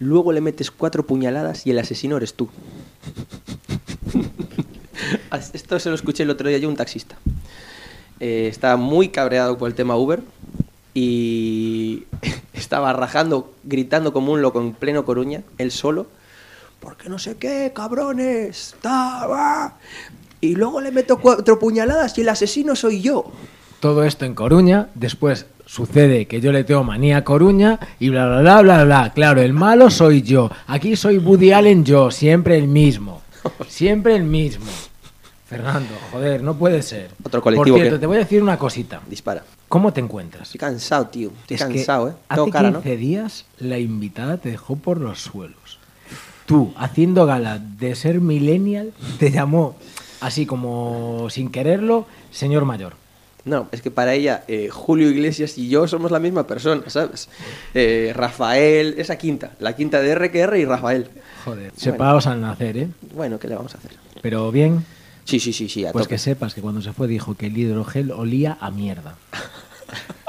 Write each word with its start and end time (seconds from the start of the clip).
luego 0.00 0.32
le 0.32 0.40
metes 0.40 0.72
cuatro 0.72 1.06
puñaladas 1.06 1.66
y 1.66 1.70
el 1.70 1.78
asesino 1.78 2.16
eres 2.16 2.34
tú. 2.34 2.48
Esto 5.54 5.78
se 5.78 5.88
lo 5.88 5.94
escuché 5.94 6.24
el 6.24 6.30
otro 6.30 6.48
día 6.48 6.58
yo 6.58 6.68
un 6.68 6.76
taxista. 6.76 7.16
Eh, 8.18 8.48
estaba 8.48 8.76
muy 8.76 9.10
cabreado 9.10 9.56
por 9.56 9.68
el 9.68 9.74
tema 9.74 9.96
Uber 9.96 10.20
y 10.94 12.04
estaba 12.52 12.92
rajando, 12.92 13.52
gritando 13.62 14.12
como 14.12 14.32
un 14.32 14.42
loco 14.42 14.60
en 14.60 14.72
pleno 14.72 15.04
Coruña, 15.04 15.42
él 15.58 15.70
solo, 15.70 16.06
porque 16.80 17.08
no 17.08 17.18
sé 17.18 17.36
qué, 17.36 17.72
cabrones, 17.74 18.74
ta, 18.80 19.26
va". 19.26 19.76
y 20.40 20.56
luego 20.56 20.80
le 20.80 20.90
meto 20.90 21.18
cuatro 21.18 21.58
puñaladas 21.58 22.16
y 22.18 22.22
el 22.22 22.30
asesino 22.30 22.74
soy 22.74 23.02
yo. 23.02 23.30
Todo 23.80 24.04
esto 24.04 24.24
en 24.24 24.34
Coruña, 24.34 24.88
después 24.94 25.46
sucede 25.70 26.26
que 26.26 26.40
yo 26.40 26.50
le 26.50 26.64
tengo 26.64 26.82
manía 26.82 27.18
a 27.18 27.24
Coruña 27.24 27.78
y 28.00 28.08
bla, 28.08 28.26
bla, 28.26 28.40
bla, 28.40 28.62
bla, 28.62 28.84
bla. 28.84 29.12
Claro, 29.14 29.40
el 29.40 29.52
malo 29.52 29.88
soy 29.88 30.22
yo. 30.22 30.50
Aquí 30.66 30.96
soy 30.96 31.18
Woody 31.18 31.52
Allen 31.52 31.84
yo, 31.84 32.10
siempre 32.10 32.58
el 32.58 32.66
mismo. 32.66 33.22
Siempre 33.68 34.16
el 34.16 34.24
mismo. 34.24 34.66
Fernando, 35.46 35.94
joder, 36.10 36.42
no 36.42 36.54
puede 36.56 36.82
ser. 36.82 37.10
Otro 37.22 37.40
colectivo 37.40 37.74
Por 37.74 37.80
cierto, 37.80 37.96
que- 37.96 38.00
te 38.00 38.06
voy 38.06 38.16
a 38.16 38.20
decir 38.20 38.42
una 38.42 38.58
cosita. 38.58 39.00
Dispara. 39.08 39.44
¿Cómo 39.68 39.92
te 39.92 40.00
encuentras? 40.00 40.42
Estoy 40.48 40.58
cansado, 40.58 41.06
tío. 41.06 41.30
Estoy 41.42 41.54
Es 41.56 41.62
cansado, 41.62 42.08
¿eh? 42.08 42.12
Hace 42.28 42.40
Tengo 42.40 42.50
cara, 42.50 42.70
¿no? 42.72 42.82
15 42.82 42.96
días 42.96 43.44
la 43.58 43.78
invitada 43.78 44.38
te 44.38 44.50
dejó 44.50 44.74
por 44.76 45.00
los 45.00 45.20
suelos. 45.20 45.78
Tú, 46.46 46.72
haciendo 46.76 47.26
gala 47.26 47.58
de 47.60 47.94
ser 47.94 48.20
millennial, 48.20 48.92
te 49.20 49.30
llamó 49.30 49.76
así 50.20 50.46
como 50.46 51.28
sin 51.30 51.50
quererlo, 51.50 52.06
señor 52.32 52.64
mayor. 52.64 52.94
No, 53.44 53.68
es 53.72 53.80
que 53.82 53.90
para 53.90 54.14
ella 54.14 54.44
eh, 54.48 54.68
Julio 54.70 55.08
Iglesias 55.10 55.56
y 55.56 55.68
yo 55.68 55.88
somos 55.88 56.10
la 56.10 56.18
misma 56.18 56.46
persona, 56.46 56.82
¿sabes? 56.88 57.28
Eh, 57.74 58.12
Rafael, 58.14 58.94
esa 58.98 59.16
quinta, 59.16 59.52
la 59.60 59.74
quinta 59.74 60.00
de 60.00 60.14
RQR 60.14 60.56
y 60.58 60.64
Rafael. 60.64 61.08
Joder, 61.44 61.72
separados 61.74 62.26
al 62.26 62.40
nacer, 62.40 62.76
¿eh? 62.76 62.88
Bueno, 63.14 63.38
¿qué 63.38 63.48
le 63.48 63.54
vamos 63.56 63.74
a 63.74 63.78
hacer? 63.78 63.92
Pero 64.20 64.50
bien, 64.52 64.84
Sí, 65.24 65.38
sí, 65.38 65.52
sí, 65.52 65.68
sí, 65.68 65.86
a 65.86 65.92
pues 65.92 66.06
tope. 66.06 66.14
que 66.14 66.18
sepas 66.18 66.54
que 66.54 66.60
cuando 66.60 66.82
se 66.82 66.92
fue 66.92 67.06
dijo 67.06 67.36
que 67.36 67.46
el 67.46 67.56
hidrogel 67.56 68.10
olía 68.10 68.58
a 68.60 68.70
mierda. 68.70 69.14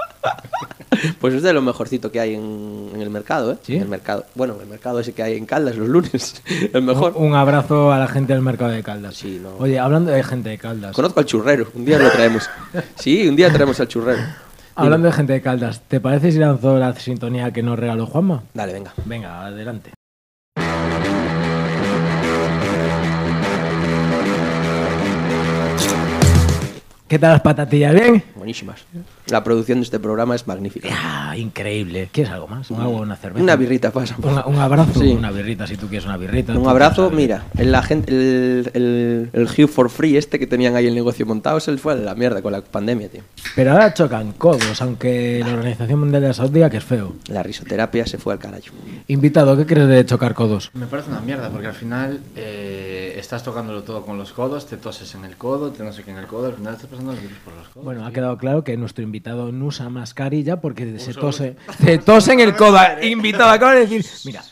Pues 1.20 1.34
es 1.34 1.42
de 1.42 1.54
lo 1.54 1.62
mejorcito 1.62 2.12
que 2.12 2.20
hay 2.20 2.36
en, 2.36 2.90
en 2.94 3.02
el 3.02 3.10
mercado, 3.10 3.54
¿eh? 3.54 3.58
¿Sí? 3.64 3.76
En 3.76 3.84
el 3.84 3.88
mercado. 3.88 4.26
Bueno, 4.36 4.56
el 4.62 4.68
mercado 4.68 5.00
ese 5.00 5.14
que 5.14 5.24
hay 5.24 5.38
en 5.38 5.46
Caldas 5.46 5.76
los 5.76 5.88
lunes. 5.88 6.42
El 6.74 6.84
mejor. 6.84 7.14
Un, 7.16 7.28
un 7.28 7.36
abrazo 7.36 7.92
a 7.92 7.98
la 7.98 8.08
gente 8.08 8.34
del 8.34 8.42
mercado 8.42 8.72
de 8.72 8.84
Caldas. 8.84 9.16
Sí, 9.16 9.40
no. 9.42 9.52
Oye, 9.58 9.80
hablando 9.80 10.12
de 10.12 10.22
gente 10.24 10.50
de 10.50 10.58
Caldas. 10.58 10.96
Conozco 10.96 11.20
al 11.22 11.26
churrero, 11.26 11.68
un 11.74 11.86
día 11.86 11.98
lo 11.98 12.10
traemos. 12.12 12.50
Sí, 12.96 13.28
un 13.28 13.36
día 13.36 13.52
traemos 13.52 13.80
al 13.80 13.88
churrero. 13.88 14.22
Hablando 14.76 15.08
de 15.08 15.14
gente 15.14 15.34
de 15.34 15.42
Caldas, 15.42 15.82
¿te 15.88 16.00
parece 16.00 16.32
si 16.32 16.40
lanzó 16.40 16.78
la 16.78 16.94
sintonía 16.96 17.52
que 17.52 17.64
nos 17.64 17.78
regaló 17.80 18.06
Juanma? 18.06 18.44
Dale, 18.54 18.74
venga. 18.74 18.94
Venga, 19.06 19.46
adelante. 19.46 19.92
¿Qué 27.08 27.20
tal 27.20 27.34
las 27.34 27.42
patatillas? 27.42 27.94
¿Bien? 27.94 28.24
Buenísimas. 28.46 28.82
La 29.28 29.44
producción 29.44 29.78
de 29.82 29.84
este 29.84 30.00
programa 30.00 30.34
es 30.34 30.48
magnífica. 30.48 30.90
Ah, 30.92 31.38
increíble. 31.38 32.10
¿Quieres 32.12 32.34
algo 32.34 32.48
más? 32.48 32.72
¿Un 32.72 32.82
agua, 32.82 33.02
una 33.02 33.16
cerveza? 33.16 33.44
Una 33.44 33.56
birrita 33.56 33.92
pasa. 33.92 34.16
Una- 34.20 34.48
un 34.48 34.56
abrazo, 34.56 35.00
Sí. 35.00 35.12
una 35.12 35.30
birrita 35.30 35.68
si 35.68 35.78
tú 35.78 35.88
quieres 35.88 36.08
una 36.08 36.18
birrita. 36.18 36.58
Un 36.58 36.68
abrazo, 36.68 37.12
mira, 37.12 37.46
el, 37.56 37.72
el, 37.76 38.72
el, 38.74 39.30
el 39.32 39.44
Hugh 39.44 39.68
for 39.70 39.92
Free 39.92 40.18
este 40.18 40.40
que 40.40 40.48
tenían 40.48 40.76
ahí 40.76 40.88
el 40.88 40.96
negocio 40.96 41.24
montado, 41.28 41.60
se 41.60 41.78
fue 41.78 41.94
a 41.94 41.98
la 41.98 42.16
mierda 42.16 42.42
con 42.42 42.52
la 42.52 42.62
pandemia, 42.64 43.10
tío. 43.10 43.22
Pero 43.56 43.74
ahora 43.74 43.94
chocan 43.94 44.32
codos, 44.32 44.82
aunque 44.82 45.44
la 45.46 45.54
Organización 45.54 46.00
Mundial 46.00 46.24
de 46.24 46.28
la 46.30 46.34
Salud 46.34 46.50
diga 46.50 46.72
que 46.72 46.78
es 46.78 46.84
feo. 46.84 47.14
La 47.28 47.44
risoterapia 47.44 48.08
se 48.08 48.18
fue 48.18 48.34
al 48.34 48.40
carajo. 48.40 48.74
Invitado, 49.08 49.56
¿qué 49.56 49.68
crees 49.68 49.88
de 49.88 50.04
chocar 50.04 50.34
codos? 50.34 50.72
Me 50.74 50.88
parece 50.88 51.12
una 51.12 51.22
mierda 51.22 51.48
porque 51.52 51.68
al 51.68 51.76
final 51.76 52.20
eh, 52.36 53.14
estás 53.20 53.44
tocándolo 53.44 53.84
todo 53.84 54.04
con 54.04 54.18
los 54.18 54.32
codos, 54.34 54.66
te 54.66 54.78
toses 54.78 55.14
en 55.14 55.26
el 55.26 55.38
codo, 55.38 55.70
te 55.70 55.84
no 55.84 55.94
sé 55.94 56.02
qué 56.02 56.10
en 56.10 56.18
el 56.18 56.26
codo, 56.26 56.48
al 56.48 56.54
final 56.56 56.74
estás 56.74 56.90
pasando 56.90 57.12
el 57.12 57.20
virus 57.20 57.38
por 57.46 57.54
los 57.54 57.68
codos. 57.70 57.86
Bueno, 57.86 58.04
ha 58.04 58.10
tío. 58.10 58.14
Quedado 58.32 58.38
claro 58.38 58.64
que 58.64 58.78
nuestro 58.78 59.04
invitado 59.04 59.52
no 59.52 59.66
usa 59.66 59.90
mascarilla 59.90 60.62
porque 60.62 61.00
se 61.00 61.14
tose, 61.14 61.56
se 61.84 61.98
tose 61.98 62.34
en 62.34 62.40
el 62.40 62.56
codo. 62.58 62.78
Invitado, 63.02 63.52
acaba 63.52 63.74
de 63.76 63.88
decir, 63.88 64.06
mira, 64.26 64.44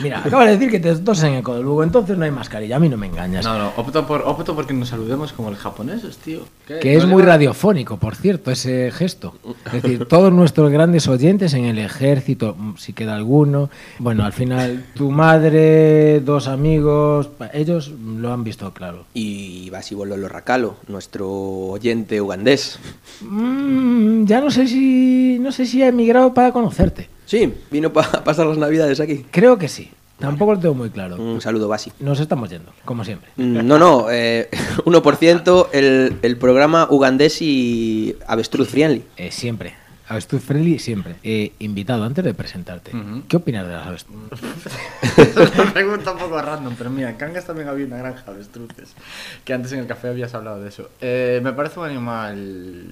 mira, 0.00 0.18
acaba 0.24 0.44
de 0.46 0.52
decir 0.52 0.70
que 0.70 0.80
te 0.80 0.94
tose 0.96 1.26
en 1.28 1.34
el 1.34 1.42
codo. 1.42 1.62
Luego 1.62 1.82
entonces 1.82 2.16
no 2.16 2.24
hay 2.24 2.30
mascarilla, 2.30 2.76
a 2.76 2.78
mí 2.78 2.88
no 2.88 2.96
me 2.96 3.06
engañas. 3.06 3.44
No, 3.44 3.58
no, 3.58 3.72
opto 3.76 4.06
por, 4.06 4.22
opto 4.22 4.54
porque 4.54 4.72
nos 4.72 4.88
saludemos 4.88 5.32
como 5.32 5.50
los 5.50 5.58
japoneses, 5.58 6.16
tío. 6.18 6.40
¿Qué? 6.66 6.78
Que 6.78 6.96
es 6.96 7.04
¿No 7.04 7.10
muy 7.10 7.22
radiofónico, 7.22 7.96
por 7.96 8.14
cierto, 8.16 8.50
ese 8.50 8.90
gesto. 8.90 9.34
Es 9.66 9.82
decir, 9.82 10.04
todos 10.08 10.32
nuestros 10.32 10.70
grandes 10.70 11.08
oyentes 11.08 11.54
en 11.54 11.64
el 11.64 11.78
ejército, 11.78 12.56
si 12.78 12.92
queda 12.92 13.14
alguno, 13.14 13.70
bueno, 13.98 14.24
al 14.24 14.32
final 14.32 14.84
tu 14.94 15.10
madre, 15.10 16.20
dos 16.20 16.48
amigos, 16.48 17.30
ellos 17.52 17.88
lo 17.88 18.32
han 18.32 18.44
visto 18.44 18.72
claro. 18.72 19.04
Y 19.14 19.70
Basibolo 19.70 20.16
Lorracalo, 20.16 20.76
nuestro 20.88 21.28
oyente 21.28 22.20
ugandés. 22.20 22.78
Mm, 23.20 24.24
ya 24.24 24.40
no 24.40 24.50
sé 24.50 24.66
si 24.66 25.38
no 25.40 25.52
sé 25.52 25.66
si 25.66 25.82
ha 25.82 25.88
emigrado 25.88 26.34
para 26.34 26.52
conocerte. 26.52 27.08
Sí, 27.32 27.50
vino 27.70 27.90
para 27.94 28.22
pasar 28.24 28.44
las 28.46 28.58
navidades 28.58 29.00
aquí. 29.00 29.24
Creo 29.30 29.56
que 29.56 29.66
sí. 29.66 29.90
Tampoco 30.18 30.52
lo 30.52 30.60
tengo 30.60 30.74
muy 30.74 30.90
claro. 30.90 31.16
Un 31.16 31.40
saludo, 31.40 31.66
Basi. 31.66 31.90
Nos 31.98 32.20
estamos 32.20 32.50
yendo, 32.50 32.70
como 32.84 33.06
siempre. 33.06 33.30
Mm, 33.36 33.66
No, 33.66 33.78
no, 33.78 34.10
eh, 34.10 34.50
1% 34.84 35.68
el, 35.72 36.18
el 36.20 36.36
programa 36.36 36.86
ugandés 36.90 37.40
y 37.40 38.14
avestruz 38.26 38.68
friendly. 38.68 39.02
Eh, 39.16 39.30
siempre. 39.30 39.72
Avestruz 40.08 40.42
Friendly, 40.42 40.78
siempre. 40.78 41.14
Eh, 41.22 41.52
invitado, 41.60 42.04
antes 42.04 42.22
de 42.22 42.34
presentarte. 42.34 42.92
¿qué 43.28 43.36
opinas 43.38 43.66
de 43.66 43.72
las 43.72 43.86
avestruz? 43.86 44.16
Es 45.16 45.34
una 45.58 45.72
pregunta 45.72 46.12
un 46.12 46.18
poco 46.18 46.42
random, 46.42 46.74
pero 46.76 46.90
mira, 46.90 47.08
en 47.08 47.16
Cangas 47.16 47.46
también 47.46 47.68
había 47.68 47.86
una 47.86 47.96
granja 47.96 48.22
de 48.26 48.30
avestruces. 48.32 48.94
Que 49.42 49.54
antes 49.54 49.72
en 49.72 49.78
el 49.78 49.86
café 49.86 50.08
habías 50.08 50.34
hablado 50.34 50.60
de 50.60 50.68
eso. 50.68 50.90
Eh, 51.00 51.40
me 51.42 51.54
parece 51.54 51.80
un 51.80 51.86
animal. 51.86 52.88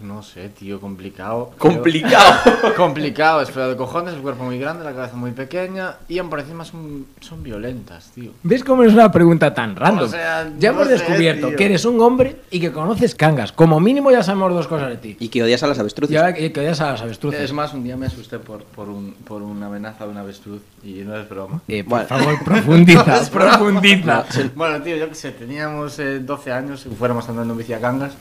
No 0.00 0.22
sé, 0.22 0.48
tío, 0.48 0.80
complicado. 0.80 1.52
creo. 1.58 1.72
Complicado. 1.74 2.34
complicado, 2.76 3.40
es 3.40 3.50
feo 3.50 3.68
de 3.70 3.76
cojones, 3.76 4.14
el 4.14 4.20
cuerpo 4.20 4.44
muy 4.44 4.58
grande, 4.58 4.84
la 4.84 4.92
cabeza 4.92 5.16
muy 5.16 5.30
pequeña. 5.30 5.96
Y 6.08 6.18
aún 6.18 6.28
por 6.30 6.40
encima 6.40 6.64
son, 6.64 7.06
son 7.20 7.42
violentas, 7.42 8.10
tío. 8.14 8.32
¿Ves 8.42 8.64
cómo 8.64 8.82
es 8.82 8.92
una 8.92 9.10
pregunta 9.12 9.54
tan 9.54 9.76
random? 9.76 10.06
O 10.06 10.08
sea, 10.08 10.50
ya 10.58 10.72
no 10.72 10.78
hemos 10.82 10.88
sé, 10.88 10.92
descubierto 10.94 11.48
tío. 11.48 11.56
que 11.56 11.64
eres 11.66 11.84
un 11.84 12.00
hombre 12.00 12.40
y 12.50 12.60
que 12.60 12.72
conoces 12.72 13.14
cangas. 13.14 13.52
Como 13.52 13.78
mínimo 13.80 14.10
ya 14.10 14.22
sabemos 14.22 14.52
dos 14.52 14.66
cosas 14.66 14.88
de 14.90 14.96
ti. 14.96 15.16
Y 15.20 15.28
que 15.28 15.42
odias 15.42 15.62
a 15.62 15.68
las 15.68 15.78
Y 15.78 15.80
avestruces. 15.80 16.16
ahora 16.16 16.34
que, 16.34 16.52
odias 16.60 16.80
a 16.80 16.90
las 16.92 17.02
avestruces. 17.02 17.40
Es 17.40 17.52
más, 17.52 17.72
un 17.72 17.84
día 17.84 17.96
me 17.96 18.06
asusté 18.06 18.38
por, 18.38 18.64
por, 18.64 18.88
un, 18.88 19.14
por 19.24 19.42
una 19.42 19.66
amenaza 19.66 20.04
de 20.04 20.10
una 20.10 20.20
avestruz 20.20 20.62
y 20.82 20.94
no 21.02 21.16
es 21.16 21.28
broma. 21.28 21.60
Eh, 21.68 21.84
por 21.84 21.90
Bueno. 22.06 22.06
favor, 22.08 22.44
profundiza, 22.44 23.04
No 23.06 23.14
es 23.16 23.30
broma. 23.30 23.50
profundiza. 23.58 24.24
Bueno, 24.54 24.82
tío, 24.82 24.96
yo 24.96 25.08
qué 25.08 25.14
sé, 25.14 25.30
teníamos 25.30 25.98
eh, 25.98 26.18
12 26.18 26.52
años 26.52 26.84
y 26.86 26.94
fuéramos 26.94 27.28
andando 27.28 27.52
en 27.54 27.58
bici 27.58 27.72
a 27.72 27.80
Cangas 27.80 28.12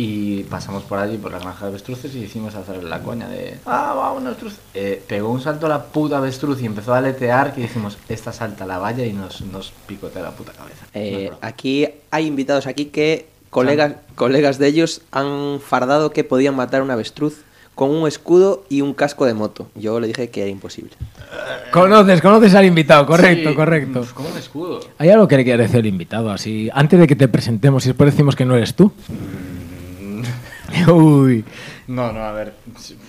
y 0.00 0.44
pasamos 0.44 0.84
por 0.84 0.98
allí, 1.00 1.18
por 1.18 1.32
la 1.32 1.40
granja 1.40 1.64
de 1.66 1.70
avestruces 1.72 2.14
y 2.14 2.20
hicimos 2.20 2.54
hacer 2.54 2.82
la 2.84 3.00
coña 3.02 3.28
de 3.28 3.58
¡Ah, 3.66 3.94
va, 3.96 4.12
una 4.12 4.28
avestruz! 4.28 4.54
Eh, 4.72 5.02
pegó 5.06 5.28
un 5.30 5.40
salto 5.40 5.66
la 5.68 5.82
puta 5.86 6.18
avestruz 6.18 6.62
y 6.62 6.66
empezó 6.66 6.94
a 6.94 6.98
aletear 6.98 7.52
que 7.52 7.62
dijimos, 7.62 7.98
esta 8.08 8.32
salta 8.32 8.64
la 8.64 8.78
valla 8.78 9.04
y 9.04 9.12
nos, 9.12 9.40
nos 9.42 9.72
picotea 9.86 10.22
la 10.22 10.30
puta 10.30 10.52
cabeza. 10.52 10.86
Eh, 10.94 11.30
aquí 11.40 11.88
hay 12.12 12.26
invitados 12.26 12.66
aquí 12.68 12.86
que 12.86 13.26
colegas, 13.50 13.94
colegas 14.14 14.58
de 14.58 14.68
ellos 14.68 15.02
han 15.10 15.58
fardado 15.60 16.10
que 16.12 16.22
podían 16.22 16.54
matar 16.54 16.80
a 16.80 16.84
un 16.84 16.90
avestruz 16.92 17.42
con 17.74 17.90
un 17.90 18.06
escudo 18.08 18.64
y 18.68 18.80
un 18.82 18.94
casco 18.94 19.24
de 19.26 19.34
moto. 19.34 19.68
Yo 19.74 19.98
le 20.00 20.06
dije 20.08 20.30
que 20.30 20.42
era 20.42 20.50
imposible. 20.50 20.92
Conoces, 21.72 22.20
conoces 22.22 22.54
al 22.54 22.64
invitado, 22.66 23.06
correcto, 23.06 23.50
Sí, 23.50 23.54
correcto. 23.56 24.00
pues 24.00 24.12
como 24.12 24.28
un 24.30 24.38
escudo. 24.38 24.80
¿Hay 24.98 25.10
algo 25.10 25.28
que 25.28 25.36
le 25.36 25.44
quieras 25.44 25.66
decir 25.68 25.80
al 25.80 25.86
invitado? 25.86 26.30
Así, 26.30 26.70
antes 26.72 26.98
de 26.98 27.06
que 27.06 27.14
te 27.16 27.28
presentemos 27.28 27.84
y 27.84 27.88
después 27.90 28.10
decimos 28.12 28.34
que 28.36 28.44
no 28.44 28.56
eres 28.56 28.74
tú. 28.74 28.92
Uy, 30.92 31.44
No, 31.86 32.12
no, 32.12 32.20
a 32.20 32.32
ver. 32.32 32.54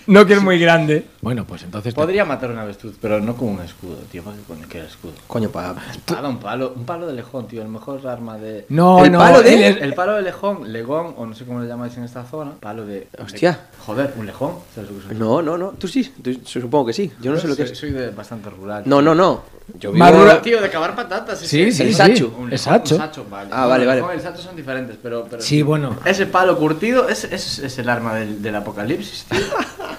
Sí, 0.09 0.14
no 0.14 0.25
que 0.25 0.34
es 0.34 0.42
muy 0.42 0.59
grande. 0.59 1.06
Bueno, 1.22 1.46
pues 1.46 1.64
entonces... 1.64 1.94
te- 1.94 2.00
Podría 2.00 2.25
matar 2.25 2.52
una 2.52 2.62
avestruz, 2.64 2.96
pero 3.02 3.20
no 3.20 3.36
con 3.36 3.50
un 3.50 3.62
escudo, 3.62 3.96
tío. 4.12 4.24
¿Para 4.24 4.38
qué 4.38 4.44
coño 4.44 4.66
quiere 4.70 4.88
escudo? 4.88 5.14
Coño, 5.28 5.50
pa... 5.50 5.76
Espada, 5.91 6.29
un 6.29 6.40
palo, 6.40 6.73
un 6.76 6.85
palo 6.85 7.08
de 7.08 7.14
lejón, 7.14 7.47
tío, 7.47 7.61
el 7.61 7.67
mejor 7.67 8.06
arma 8.08 8.38
de. 8.38 8.66
No, 8.70 9.03
¿El 9.06 9.11
no, 9.11 9.20
palo 9.20 9.41
de- 9.41 9.67
El 9.67 9.94
palo 9.94 10.14
de 10.16 10.22
lejón, 10.22 10.72
legón, 10.72 11.14
o 11.17 11.26
no 11.26 11.35
sé 11.35 11.46
cómo 11.46 11.59
le 11.61 11.67
llamáis 11.67 11.96
en 11.97 12.03
esta 12.06 12.23
zona. 12.26 12.52
Palo 12.59 12.85
de. 12.85 13.08
Hostia. 13.22 13.52
de- 13.52 13.58
joder, 13.85 14.14
un 14.17 14.26
lejón. 14.26 14.53
No, 15.17 15.41
no, 15.41 15.58
no. 15.58 15.70
Tú 15.72 15.88
sí. 15.88 16.12
Tú- 16.23 16.40
supongo 16.46 16.88
que 16.88 16.94
sí. 16.94 17.12
Yo 17.22 17.32
no 17.32 17.40
sé 17.40 17.47
lo 17.47 17.55
que 17.55 17.64
soy, 17.66 17.72
es. 17.73 17.78
soy 17.79 17.91
de 17.91 18.09
bastante 18.12 18.50
rural. 18.50 18.84
No, 18.85 19.02
no, 19.02 19.14
no. 19.14 19.44
Yo 19.79 19.91
vivo... 19.91 20.00
Más 20.03 20.12
Tío, 20.12 20.22
rural- 20.22 20.41
tío, 20.41 20.62
de 20.62 20.70
cavar 20.70 20.96
patatas. 20.96 21.38
Sí, 21.40 21.62
ese- 21.64 21.72
sí, 21.72 21.84
el 21.84 21.90
sí. 21.90 21.94
sacho. 21.94 22.34
Un 22.38 22.46
El 22.46 22.50
lejón, 22.52 22.58
sacho. 22.73 22.96
un 22.96 23.02
sacho, 23.02 23.26
vale. 23.29 23.50
Ah, 23.53 23.67
vale, 23.67 23.84
el 23.84 24.02
vale. 24.02 24.16
el 24.16 24.22
sacho 24.22 24.41
son 24.41 24.55
diferentes, 24.55 24.97
pero. 25.03 25.28
pero 25.29 25.41
Sí, 25.41 25.62
bueno. 25.62 25.96
Ese 26.05 26.26
palo 26.26 26.58
curtido, 26.58 27.08
ese, 27.09 27.34
ese 27.35 27.67
es 27.67 27.78
el 27.78 27.88
arma 27.90 28.16
del, 28.16 28.41
del 28.41 28.55
apocalipsis, 28.55 29.26
tío. 29.26 29.40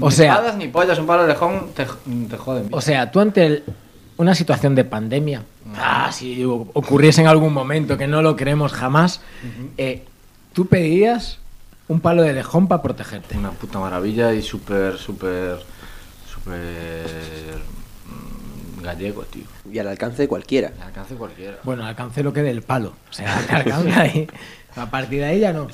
O 0.00 0.06
Ni 0.08 0.12
sea- 0.12 0.32
espadas 0.34 0.56
ni 0.56 0.68
pollas, 0.68 0.98
un 0.98 1.06
palo 1.06 1.22
de 1.22 1.28
lejón 1.28 1.68
te, 1.74 1.86
te 2.28 2.36
joden. 2.36 2.68
O 2.72 2.80
sea, 2.80 3.10
tú 3.10 3.20
ante 3.20 3.46
el- 3.46 3.64
una 4.16 4.34
situación 4.34 4.74
de 4.74 4.84
pandemia, 4.84 5.42
ah, 5.76 6.10
si 6.12 6.44
o- 6.44 6.68
ocurriese 6.72 7.20
en 7.20 7.26
algún 7.28 7.52
momento 7.52 7.96
que 7.98 8.06
no 8.06 8.22
lo 8.22 8.36
creemos 8.36 8.72
jamás, 8.72 9.20
eh, 9.76 10.04
tú 10.52 10.66
pedirías 10.66 11.38
un 11.88 12.00
palo 12.00 12.22
de 12.22 12.32
lejón 12.32 12.66
para 12.68 12.82
protegerte. 12.82 13.36
Una 13.36 13.50
puta 13.50 13.78
maravilla 13.78 14.32
y 14.32 14.42
súper, 14.42 14.96
súper, 14.98 15.58
súper 16.32 17.04
gallego, 18.82 19.22
tío. 19.24 19.44
Y 19.70 19.78
al 19.78 19.88
alcance 19.88 20.22
de 20.22 20.28
cualquiera. 20.28 20.72
Me 20.78 20.84
alcance 20.84 21.14
cualquiera. 21.14 21.58
Bueno, 21.64 21.84
alcancé 21.86 22.22
lo 22.22 22.32
que 22.32 22.42
del 22.42 22.62
palo. 22.62 22.94
O 23.10 23.12
sea, 23.12 23.34
te 23.46 23.54
alcanza 23.54 24.00
ahí. 24.00 24.26
A 24.76 24.90
partir 24.90 25.20
de 25.20 25.26
ahí 25.26 25.40
ya 25.40 25.52
no. 25.52 25.68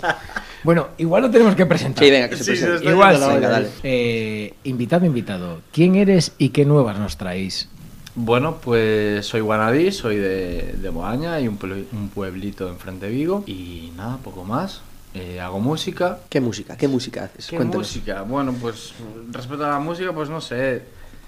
Bueno, 0.63 0.89
igual 0.99 1.23
lo 1.23 1.31
tenemos 1.31 1.55
que 1.55 1.65
presentar. 1.67 2.05
Sí, 2.05 2.11
venga, 2.11 2.29
que 2.29 2.37
se 2.37 2.45
Sí, 2.45 2.51
presente. 2.51 2.73
se 2.73 2.77
está 2.79 2.91
Igual 2.91 3.17
sí. 3.17 3.23
olla, 3.25 3.49
dale. 3.49 3.69
Eh, 3.83 4.55
invitado, 4.65 5.07
invitado. 5.07 5.63
¿Quién 5.73 5.97
eres 5.97 6.33
y 6.39 6.51
qué 6.51 6.65
nuevas 6.67 6.99
nos 6.99 7.17
traéis? 7.17 7.69
Bueno, 8.15 8.57
pues 8.63 9.25
soy 9.25 9.41
Guanadí, 9.41 9.91
soy 9.93 10.17
de, 10.17 10.75
de 10.77 10.91
Moaña 10.91 11.41
y 11.41 11.49
un, 11.49 11.59
puebl- 11.59 11.87
un 11.93 12.09
pueblito 12.11 12.69
enfrente 12.69 13.07
de 13.07 13.13
Vigo. 13.13 13.45
Y 13.47 13.93
nada, 13.97 14.19
poco 14.19 14.45
más. 14.45 14.83
Eh, 15.15 15.41
hago 15.41 15.61
música. 15.61 16.19
¿Qué 16.29 16.41
música? 16.41 16.77
¿Qué 16.77 16.87
música 16.89 17.25
haces? 17.25 17.47
¿Qué 17.47 17.57
Cuéntanos. 17.57 17.87
música? 17.89 18.23
Bueno, 18.23 18.55
pues 18.61 18.93
respecto 19.33 19.65
a 19.65 19.71
la 19.71 19.79
música, 19.79 20.13
pues 20.13 20.29
no 20.29 20.41
sé. 20.41 20.83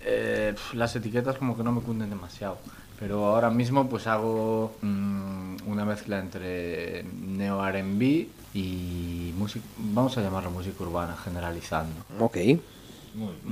eh, 0.05 0.51
pf, 0.55 0.77
las 0.77 0.95
etiquetas 0.97 1.37
como 1.37 1.57
que 1.57 1.63
no 1.63 1.73
me 1.73 1.81
cunden 1.81 2.11
demasiado. 2.11 2.59
Pero 3.03 3.27
ahora 3.27 3.51
mismo 3.51 3.89
pues 3.89 4.07
hago 4.07 4.77
mm, 4.81 5.57
una 5.67 5.85
mezcla 5.85 6.21
entre 6.21 7.03
neo 7.05 7.67
R&B 7.67 8.29
y 8.55 9.35
música, 9.37 9.65
vamos 9.77 10.17
a 10.17 10.23
llamarlo 10.23 10.53
música 10.53 10.85
urbana, 10.85 11.17
generalizando. 11.17 11.97
Ok. 12.21 12.37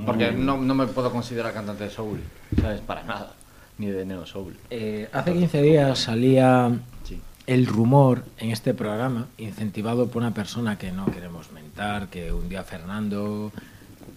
Porque 0.05 0.31
no, 0.31 0.57
no 0.57 0.73
me 0.73 0.87
puedo 0.87 1.11
considerar 1.11 1.53
cantante 1.53 1.83
de 1.83 1.89
soul, 1.89 2.21
¿sabes? 2.61 2.79
Para 2.79 3.03
nada. 3.03 3.33
Ni 3.77 3.87
de 3.87 4.05
neo 4.05 4.25
soul. 4.25 4.55
Eh, 4.69 5.09
hace 5.11 5.33
15 5.33 5.61
días 5.61 5.99
salía 5.99 6.71
Sí. 7.03 7.19
el 7.45 7.67
rumor 7.67 8.23
en 8.37 8.51
este 8.51 8.73
programa, 8.73 9.27
incentivado 9.37 10.07
por 10.07 10.21
una 10.21 10.33
persona 10.33 10.77
que 10.77 10.91
no 10.93 11.05
queremos 11.07 11.51
mentar, 11.51 12.07
que 12.07 12.31
un 12.31 12.47
día 12.47 12.63
Fernando, 12.63 13.51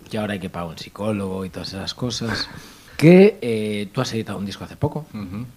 que 0.09 0.17
ahora 0.19 0.35
hay 0.35 0.39
que 0.41 0.49
pagar 0.51 0.69
un 0.71 0.79
psicólogo 0.79 1.45
y 1.45 1.51
todas 1.51 1.69
esas 1.73 1.93
cosas, 1.95 2.49
que 2.97 3.39
eh, 3.43 3.89
tú 3.93 4.01
has 4.01 4.13
editado 4.15 4.39
un 4.39 4.47
disco 4.47 4.65
hace 4.65 4.77
poco 4.77 5.05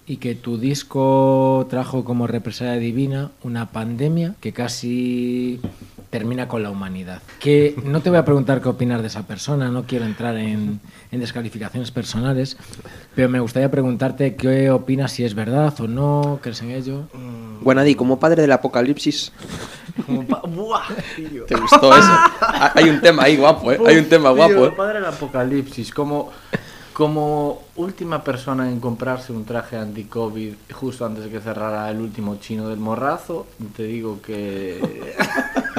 y 0.07 0.18
que 0.18 0.36
tu 0.36 0.57
disco 0.57 1.68
trajo 1.69 2.04
como 2.04 2.25
represalia 2.28 2.74
divina 2.78 3.31
una 3.44 3.68
pandemia 3.72 4.34
que 4.42 4.54
casi 4.54 5.60
termina 6.10 6.48
con 6.48 6.63
la 6.63 6.72
humanidad. 6.72 7.22
Que 7.39 7.75
no 7.84 8.01
te 8.01 8.10
voy 8.10 8.18
a 8.18 8.25
preguntar 8.25 8.62
qué 8.62 8.69
opinas 8.69 9.01
de 9.01 9.07
esa 9.07 9.28
persona, 9.28 9.69
no 9.69 9.84
quiero 9.84 10.06
entrar 10.06 10.36
en, 10.38 10.80
en 11.12 11.19
descalificaciones 11.19 11.92
personales, 11.92 12.57
pero 13.13 13.30
me 13.30 13.40
gustaría 13.40 13.69
preguntarte 13.69 14.36
qué 14.36 14.72
opinas 14.72 15.12
si 15.12 15.24
es 15.24 15.36
verdad 15.36 15.74
o 15.80 15.88
no, 15.88 16.40
crees 16.42 16.62
en 16.62 16.72
ello. 16.72 17.04
Guanadí, 17.62 17.94
como 17.95 18.19
padre 18.19 18.42
del 18.42 18.51
apocalipsis, 18.54 19.31
Como 20.06 20.25
pa- 20.25 20.42
¡Buah, 20.48 20.83
tío! 21.16 21.44
¿te 21.45 21.56
gustó 21.56 21.92
eso? 21.95 22.07
Ah, 22.40 22.72
Hay 22.75 22.90
un 22.90 23.01
tema 23.01 23.24
ahí 23.24 23.36
guapo, 23.36 23.72
¿eh? 23.72 23.80
Hay 23.86 23.98
un 23.98 24.06
tema 24.06 24.30
guapo, 24.31 24.54
tío, 24.54 24.68
¿eh? 24.68 24.74
Padre 24.78 24.95
del 25.00 25.06
apocalipsis, 25.06 25.92
como, 25.92 26.30
como 26.98 27.62
última 27.76 28.24
persona 28.24 28.72
en 28.72 28.80
comprarse 28.80 29.32
un 29.32 29.46
traje 29.46 29.78
anti-COVID 29.78 30.56
justo 30.74 31.06
antes 31.06 31.26
de 31.26 31.30
que 31.30 31.40
cerrara 31.40 31.92
el 31.92 32.02
último 32.02 32.38
chino 32.38 32.70
del 32.70 32.80
morrazo, 32.80 33.46
te 33.76 33.84
digo 33.84 34.20
que... 34.20 35.14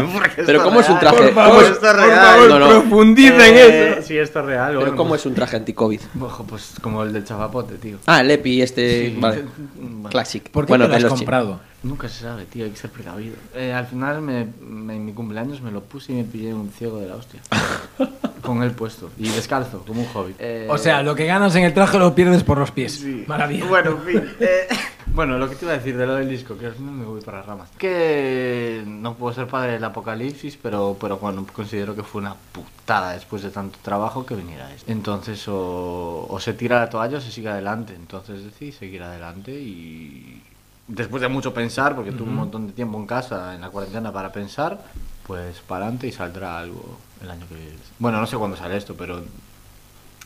Pero 0.46 0.62
¿cómo 0.62 0.80
es 0.80 0.88
un 0.88 0.98
traje? 0.98 1.16
Por 1.16 1.28
¿Cómo 1.34 1.40
favor, 1.46 1.64
es- 1.64 1.70
esto 1.70 1.86
es 1.86 1.92
por 1.94 2.00
real. 2.06 2.26
favor, 2.26 2.48
No, 2.48 2.58
no. 2.58 2.68
profundiza 2.68 3.48
Eh, 3.48 4.02
Sí, 4.02 4.16
esto 4.18 4.40
es 4.40 4.46
real. 4.46 4.68
Pero 4.68 4.80
bueno, 4.80 4.96
¿cómo 4.96 5.08
pues- 5.10 5.20
es 5.22 5.26
un 5.26 5.34
traje 5.34 5.56
anti-COVID? 5.56 6.00
Ojo, 6.20 6.44
pues 6.44 6.74
como 6.80 7.02
el 7.02 7.12
del 7.12 7.24
chapapote, 7.24 7.74
tío. 7.76 7.98
Ah, 8.06 8.20
el 8.20 8.30
EPI, 8.30 8.62
este... 8.62 9.08
Sí. 9.10 9.16
Vale. 9.18 9.44
Bueno. 9.76 10.08
Classic. 10.08 10.48
¿Por 10.50 10.66
qué 10.66 10.70
bueno, 10.72 10.88
te 10.88 10.98
lo 11.00 11.06
has 11.08 11.12
comprado? 11.14 11.60
Nunca 11.82 12.08
se 12.08 12.22
sabe, 12.22 12.44
tío, 12.46 12.64
hay 12.64 12.70
que 12.72 12.76
ser 12.76 12.90
precavido. 12.90 13.36
Eh, 13.54 13.72
al 13.72 13.86
final, 13.86 14.20
me, 14.20 14.46
me- 14.60 14.96
en 14.96 15.04
mi 15.04 15.12
cumpleaños 15.12 15.60
me 15.62 15.70
lo 15.70 15.80
puse 15.82 16.12
y 16.12 16.16
me 16.16 16.24
pillé 16.24 16.52
un 16.52 16.70
ciego 16.70 16.98
de 16.98 17.06
la 17.08 17.14
hostia. 17.16 17.40
Con 18.42 18.62
él 18.62 18.70
puesto. 18.72 19.10
Y 19.18 19.28
descalzo, 19.28 19.84
como 19.86 20.00
un 20.02 20.08
hobby. 20.08 20.34
Eh, 20.38 20.66
O 20.70 20.78
sea, 20.78 21.02
lo 21.02 21.14
que 21.14 21.26
ganas 21.26 21.54
en 21.56 21.64
el 21.64 21.74
traje 21.74 21.98
lo 21.98 22.14
pierdes 22.14 22.42
por 22.44 22.58
los 22.58 22.70
pies. 22.70 22.94
sí. 22.94 23.24
Maravilla. 23.26 23.64
Bueno, 23.66 23.90
en 23.90 24.02
fin. 24.02 24.22
eh, 24.40 24.66
bueno, 25.08 25.38
lo 25.38 25.48
que 25.48 25.56
te 25.56 25.64
iba 25.66 25.74
a 25.74 25.76
decir 25.78 25.96
de 25.96 26.06
lo 26.06 26.14
del 26.16 26.28
disco, 26.28 26.56
que 26.56 26.66
al 26.66 26.72
final 26.74 26.94
me 26.94 27.04
voy 27.04 27.20
para 27.20 27.38
las 27.38 27.46
ramas. 27.46 27.68
Que 27.78 28.77
no 29.00 29.14
puedo 29.14 29.34
ser 29.34 29.46
padre 29.46 29.72
del 29.72 29.84
apocalipsis, 29.84 30.58
pero, 30.60 30.96
pero 31.00 31.18
bueno, 31.18 31.46
considero 31.52 31.94
que 31.94 32.02
fue 32.02 32.20
una 32.20 32.34
putada 32.34 33.12
después 33.12 33.42
de 33.42 33.50
tanto 33.50 33.78
trabajo 33.82 34.26
que 34.26 34.34
viniera 34.34 34.72
esto. 34.72 34.90
Entonces, 34.90 35.46
o, 35.48 36.26
o 36.28 36.40
se 36.40 36.52
tira 36.52 36.80
la 36.80 36.90
toalla 36.90 37.18
o 37.18 37.20
se 37.20 37.30
sigue 37.30 37.48
adelante. 37.48 37.94
Entonces 37.94 38.44
decidí 38.44 38.72
seguir 38.72 39.02
adelante 39.02 39.52
y 39.52 40.42
después 40.86 41.22
de 41.22 41.28
mucho 41.28 41.54
pensar, 41.54 41.94
porque 41.94 42.12
tuve 42.12 42.28
un 42.28 42.36
montón 42.36 42.66
de 42.66 42.72
tiempo 42.72 42.98
en 42.98 43.06
casa, 43.06 43.54
en 43.54 43.60
la 43.60 43.70
cuarentena, 43.70 44.12
para 44.12 44.32
pensar, 44.32 44.80
pues 45.26 45.60
para 45.60 45.84
adelante 45.84 46.06
y 46.06 46.12
saldrá 46.12 46.58
algo 46.58 46.98
el 47.22 47.30
año 47.30 47.46
que 47.48 47.54
viene. 47.54 47.76
Bueno, 47.98 48.20
no 48.20 48.26
sé 48.26 48.36
cuándo 48.36 48.56
sale 48.56 48.76
esto, 48.76 48.94
pero 48.96 49.22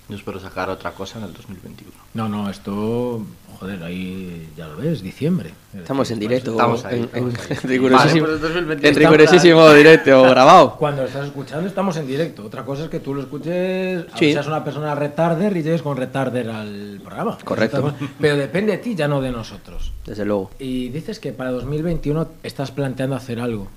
yo 0.08 0.16
espero 0.16 0.40
sacar 0.40 0.68
otra 0.70 0.92
cosa 0.92 1.18
en 1.18 1.24
el 1.26 1.32
2021. 1.32 1.92
No, 2.14 2.28
no, 2.28 2.50
esto, 2.50 3.24
joder, 3.58 3.82
ahí 3.82 4.48
ya 4.56 4.66
lo 4.68 4.76
ves, 4.76 5.00
diciembre. 5.02 5.54
Estamos 5.74 6.10
en 6.10 6.18
directo. 6.18 6.50
Estamos 6.50 6.84
ahí, 6.84 7.08
en, 7.14 7.32
rigurosísimo, 7.62 8.26
Vale, 8.26 8.38
pues 8.38 8.50
el 8.56 8.66
2021 8.66 8.88
en 8.88 8.94
rigurosísimo 8.96 9.72
directo 9.72 10.22
grabado. 10.22 10.76
Cuando 10.78 11.02
lo 11.02 11.08
estás 11.08 11.26
escuchando 11.26 11.66
estamos 11.66 11.96
en 11.96 12.06
directo. 12.06 12.44
Otra 12.44 12.64
cosa 12.64 12.84
es 12.84 12.90
que 12.90 13.00
tú 13.00 13.14
lo 13.14 13.22
escuches, 13.22 14.04
Sí. 14.18 14.32
seas 14.32 14.46
una 14.46 14.62
persona 14.62 14.94
retarder 14.94 15.56
y 15.56 15.62
llegues 15.62 15.80
con 15.82 15.96
retarder 15.96 16.50
al 16.50 17.00
programa. 17.02 17.38
Correcto. 17.42 17.94
Pero 18.20 18.36
depende 18.36 18.72
de 18.72 18.78
ti, 18.78 18.94
ya 18.94 19.08
no 19.08 19.20
de 19.22 19.30
nosotros. 19.30 19.92
Desde 20.04 20.24
luego. 20.26 20.50
Y 20.58 20.88
dices 20.90 21.20
que 21.20 21.32
para 21.32 21.52
2021 21.52 22.28
estás 22.42 22.70
planteando 22.72 23.16
hacer 23.16 23.40
algo. 23.40 23.68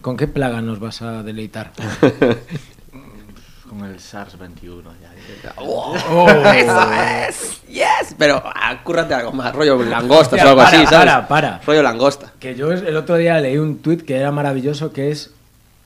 ¿Con 0.00 0.16
qué 0.16 0.26
plaga 0.26 0.60
nos 0.62 0.80
vas 0.80 1.02
a 1.02 1.22
deleitar? 1.22 1.72
Con 3.78 3.88
el 3.88 3.98
SARS-21 3.98 4.82
ya. 5.02 6.54
¡Eso 6.54 6.92
es! 7.28 7.60
¡Yes! 7.68 8.14
Pero 8.18 8.42
ah, 8.44 8.80
cúrrate 8.82 9.14
algo 9.14 9.32
más, 9.32 9.54
rollo 9.54 9.82
langostas 9.84 10.40
Hostia, 10.40 10.44
o 10.44 10.48
algo 10.48 10.62
para, 10.62 10.68
así, 10.78 10.86
¿sabes? 10.86 10.98
para, 11.12 11.28
para. 11.28 11.60
Rollo 11.66 11.82
langosta. 11.82 12.32
Que 12.38 12.54
yo 12.54 12.72
el 12.72 12.96
otro 12.96 13.16
día 13.16 13.38
leí 13.40 13.58
un 13.58 13.78
tuit 13.78 14.02
que 14.02 14.16
era 14.16 14.30
maravilloso, 14.32 14.92
que 14.92 15.10
es 15.10 15.30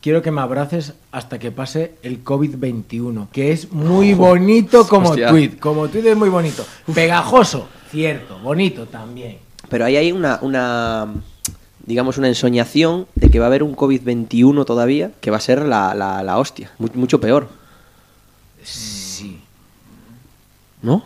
quiero 0.01 0.23
que 0.23 0.31
me 0.31 0.41
abraces 0.41 0.95
hasta 1.13 1.39
que 1.39 1.51
pase 1.51 1.95
el 2.03 2.23
COVID-21, 2.25 3.29
que 3.33 3.53
es 3.53 3.73
muy 3.73 4.15
bonito 4.15 4.87
como 4.89 5.11
Hostia. 5.11 5.29
tuit, 5.31 5.59
como 5.59 5.89
tuit 5.89 6.07
es 6.07 6.17
muy 6.17 6.29
bonito, 6.29 6.65
pegajoso, 6.95 7.69
cierto, 7.91 8.39
bonito 8.39 8.87
también. 8.87 9.39
Pero 9.69 9.85
ahí 9.85 9.97
hay 9.97 10.11
una, 10.13 10.39
una, 10.43 11.07
digamos, 11.85 12.17
una 12.19 12.29
ensoñación 12.29 13.07
de 13.15 13.31
que 13.31 13.39
va 13.39 13.45
a 13.45 13.49
haber 13.49 13.63
un 13.63 13.77
COVID-21 13.77 14.65
todavía, 14.65 15.11
que 15.21 15.31
va 15.31 15.37
a 15.37 15.41
ser 15.41 15.63
la, 15.67 15.95
la, 15.95 16.23
la 16.23 16.39
hostia, 16.39 16.71
mu- 16.79 16.89
mucho 16.95 17.21
peor, 17.21 17.49
Sí. 18.63 19.41
¿no? 20.83 21.05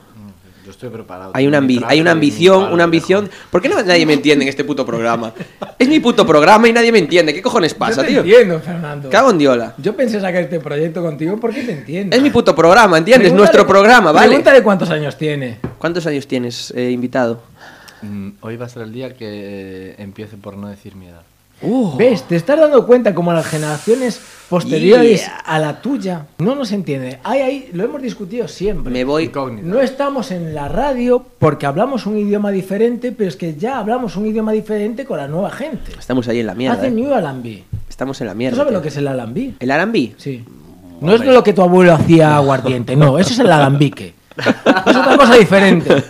Yo 0.65 0.71
estoy 0.71 0.89
preparado. 0.89 1.33
Hay 1.35 1.47
una, 1.47 1.61
ambi- 1.61 1.85
hay 1.87 2.01
ambición, 2.01 2.73
una 2.73 2.85
ambición... 2.85 3.29
¿Por 3.51 3.61
qué 3.61 3.69
no, 3.69 3.83
nadie 3.83 4.07
me 4.07 4.15
entiende 4.15 4.45
en 4.45 4.49
este 4.49 4.65
puto 4.65 4.87
programa? 4.87 5.35
Es 5.79 5.87
mi 5.89 6.01
puto 6.01 6.27
programa 6.27 6.67
y 6.67 6.73
nadie 6.73 6.91
me 6.91 7.01
entiende. 7.01 7.35
¿Qué 7.35 7.43
cojones 7.43 7.75
pasa, 7.75 7.97
Yo 8.01 8.03
te 8.03 8.09
tío? 8.13 8.21
entiendo, 8.21 8.61
Fernando. 8.61 9.11
Cago 9.11 9.31
en 9.31 9.37
diola. 9.39 9.75
Yo 9.77 9.95
pensé 9.95 10.23
sacar 10.23 10.43
este 10.45 10.61
proyecto 10.61 11.03
contigo 11.03 11.39
porque 11.39 11.65
te 11.65 11.73
entiendo. 11.73 12.17
Es 12.17 12.23
mi 12.23 12.31
puto 12.31 12.55
programa, 12.57 12.97
¿entiendes? 12.97 13.31
Pregúntale- 13.31 13.37
Nuestro 13.37 13.67
programa, 13.67 14.11
¿vale? 14.11 14.29
Pregúntale 14.29 14.63
cuántos 14.63 14.89
años 14.89 15.19
tiene. 15.19 15.59
¿Cuántos 15.77 16.07
años 16.07 16.27
tienes, 16.27 16.73
eh, 16.75 16.91
invitado? 16.91 17.43
Mm, 18.01 18.31
Hoy 18.41 18.57
va 18.57 18.65
a 18.65 18.69
ser 18.71 18.83
el 18.85 18.93
día 18.93 19.15
que 19.15 19.95
empiece 19.99 20.39
por 20.39 20.57
no 20.57 20.69
decir 20.69 20.95
mi 20.97 21.09
edad. 21.09 21.23
Uh, 21.63 21.97
¿Ves? 21.97 22.23
Te 22.25 22.37
estás 22.37 22.59
dando 22.59 22.87
cuenta 22.87 23.15
como 23.15 23.33
las 23.33 23.47
generaciones 23.47 24.21
posteriores 24.51 25.23
Yeah. 25.23 25.37
a 25.47 25.59
la 25.59 25.81
tuya 25.81 26.27
no 26.39 26.55
nos 26.55 26.73
entiende. 26.73 27.19
Ahí, 27.25 27.41
ahí, 27.41 27.71
lo 27.73 27.85
hemos 27.85 28.03
discutido 28.03 28.47
siempre. 28.49 28.93
me 28.93 29.05
voy... 29.05 29.25
Incógnita. 29.25 29.67
No 29.67 29.81
estamos 29.81 30.31
en 30.31 30.55
la 30.55 30.69
radio 30.69 31.25
porque 31.39 31.67
hablamos 31.67 32.07
un 32.07 32.19
idioma 32.19 32.51
diferente, 32.51 33.13
pero 33.13 33.29
es 33.29 33.37
que 33.37 33.55
ya 33.55 33.79
hablamos 33.79 34.17
un 34.17 34.27
idioma 34.27 34.53
diferente 34.53 35.05
con 35.05 35.17
la 35.19 35.29
nueva 35.29 35.51
gente. 35.51 35.93
Estamos 35.99 36.29
ahí 36.29 36.41
en 36.41 36.47
la 36.47 36.55
mierda. 36.55 36.77
Hace 36.77 36.89
eh. 36.89 36.91
New 36.91 37.15
Alambí. 37.15 37.65
Estamos 37.89 38.21
en 38.21 38.27
la 38.27 38.33
¿Tú 38.33 38.39
mierda. 38.39 38.57
sabes 38.57 38.71
tío. 38.71 38.79
lo 38.79 38.83
que 38.83 38.89
es 38.89 38.97
el 38.97 39.09
alambí? 39.09 39.55
¿El 39.59 39.71
R&B? 39.71 40.15
Sí. 40.19 40.45
No 41.01 41.15
es 41.15 41.25
lo 41.25 41.43
que 41.43 41.53
tu 41.53 41.63
abuelo 41.63 41.95
hacía 41.95 42.37
aguardiente, 42.37 42.97
no, 42.97 43.19
eso 43.19 43.33
es 43.33 43.39
el 43.39 43.51
alambique. 43.51 44.15
Es 44.87 44.97
otra 44.97 45.17
cosa 45.17 45.35
diferente. 45.37 46.03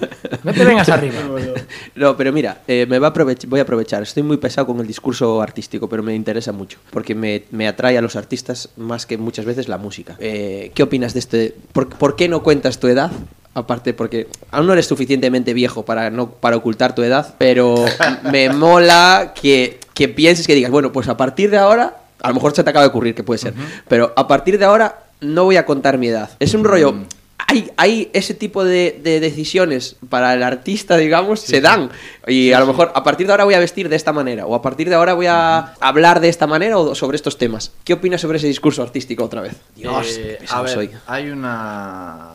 No 0.42 0.52
te 0.52 0.64
vengas 0.64 0.88
arriba. 0.88 1.16
No, 1.94 2.16
pero 2.16 2.32
mira, 2.32 2.62
eh, 2.66 2.86
me 2.88 2.98
va 2.98 3.08
a 3.08 3.12
aprovech- 3.14 3.46
voy 3.46 3.60
a 3.60 3.62
aprovechar. 3.62 4.02
Estoy 4.02 4.22
muy 4.24 4.36
pesado 4.36 4.66
con 4.66 4.80
el 4.80 4.86
discurso 4.86 5.40
artístico, 5.40 5.88
pero 5.88 6.02
me 6.02 6.14
interesa 6.14 6.50
mucho. 6.52 6.78
Porque 6.90 7.14
me, 7.14 7.44
me 7.52 7.68
atrae 7.68 7.96
a 7.98 8.02
los 8.02 8.16
artistas 8.16 8.70
más 8.76 9.06
que 9.06 9.16
muchas 9.16 9.44
veces 9.44 9.68
la 9.68 9.78
música. 9.78 10.16
Eh, 10.18 10.72
¿Qué 10.74 10.82
opinas 10.82 11.12
de 11.12 11.20
este? 11.20 11.54
¿Por, 11.72 11.88
por 11.88 12.16
qué 12.16 12.28
no 12.28 12.42
cuentas 12.42 12.78
tu 12.80 12.88
edad? 12.88 13.12
Aparte, 13.54 13.94
porque 13.94 14.26
aún 14.50 14.66
no 14.66 14.72
eres 14.72 14.86
suficientemente 14.86 15.54
viejo 15.54 15.84
para, 15.84 16.10
no, 16.10 16.30
para 16.30 16.56
ocultar 16.56 16.94
tu 16.96 17.02
edad, 17.04 17.34
pero 17.38 17.84
me 18.32 18.48
mola 18.50 19.32
que, 19.40 19.78
que 19.94 20.08
pienses 20.08 20.46
que 20.48 20.56
digas, 20.56 20.72
bueno, 20.72 20.90
pues 20.90 21.06
a 21.06 21.16
partir 21.16 21.50
de 21.50 21.58
ahora, 21.58 21.98
a 22.20 22.28
lo 22.28 22.34
mejor 22.34 22.52
se 22.56 22.64
te 22.64 22.70
acaba 22.70 22.82
de 22.82 22.88
ocurrir 22.88 23.14
que 23.14 23.22
puede 23.22 23.38
ser, 23.38 23.54
pero 23.86 24.12
a 24.16 24.26
partir 24.26 24.58
de 24.58 24.64
ahora 24.64 25.04
no 25.20 25.44
voy 25.44 25.56
a 25.56 25.64
contar 25.64 25.98
mi 25.98 26.08
edad. 26.08 26.30
Es 26.40 26.52
un 26.54 26.64
rollo 26.64 26.94
hay, 27.38 27.70
hay 27.76 28.10
ese 28.12 28.34
tipo 28.34 28.64
de, 28.64 29.00
de 29.02 29.20
decisiones 29.20 29.96
para 30.08 30.34
el 30.34 30.42
artista, 30.42 30.96
digamos, 30.96 31.40
se 31.40 31.60
dan. 31.60 31.90
Y 32.26 32.52
a 32.52 32.60
lo 32.60 32.66
mejor 32.66 32.92
a 32.94 33.02
partir 33.04 33.26
de 33.26 33.32
ahora 33.32 33.44
voy 33.44 33.54
a 33.54 33.58
vestir 33.58 33.88
de 33.88 33.96
esta 33.96 34.12
manera, 34.12 34.46
o 34.46 34.54
a 34.54 34.62
partir 34.62 34.88
de 34.88 34.94
ahora 34.94 35.14
voy 35.14 35.26
a 35.26 35.74
hablar 35.80 36.20
de 36.20 36.28
esta 36.28 36.46
manera 36.46 36.78
o 36.78 36.94
sobre 36.94 37.16
estos 37.16 37.36
temas. 37.36 37.72
¿Qué 37.84 37.92
opinas 37.92 38.20
sobre 38.20 38.38
ese 38.38 38.46
discurso 38.46 38.82
artístico 38.82 39.24
otra 39.24 39.40
vez? 39.42 39.54
Dios, 39.76 40.06
Eh, 40.16 40.22
qué 40.32 40.36
pesado 40.42 40.60
a 40.60 40.62
ver, 40.64 40.72
soy. 40.74 40.90
hay 41.06 41.30
una 41.30 42.30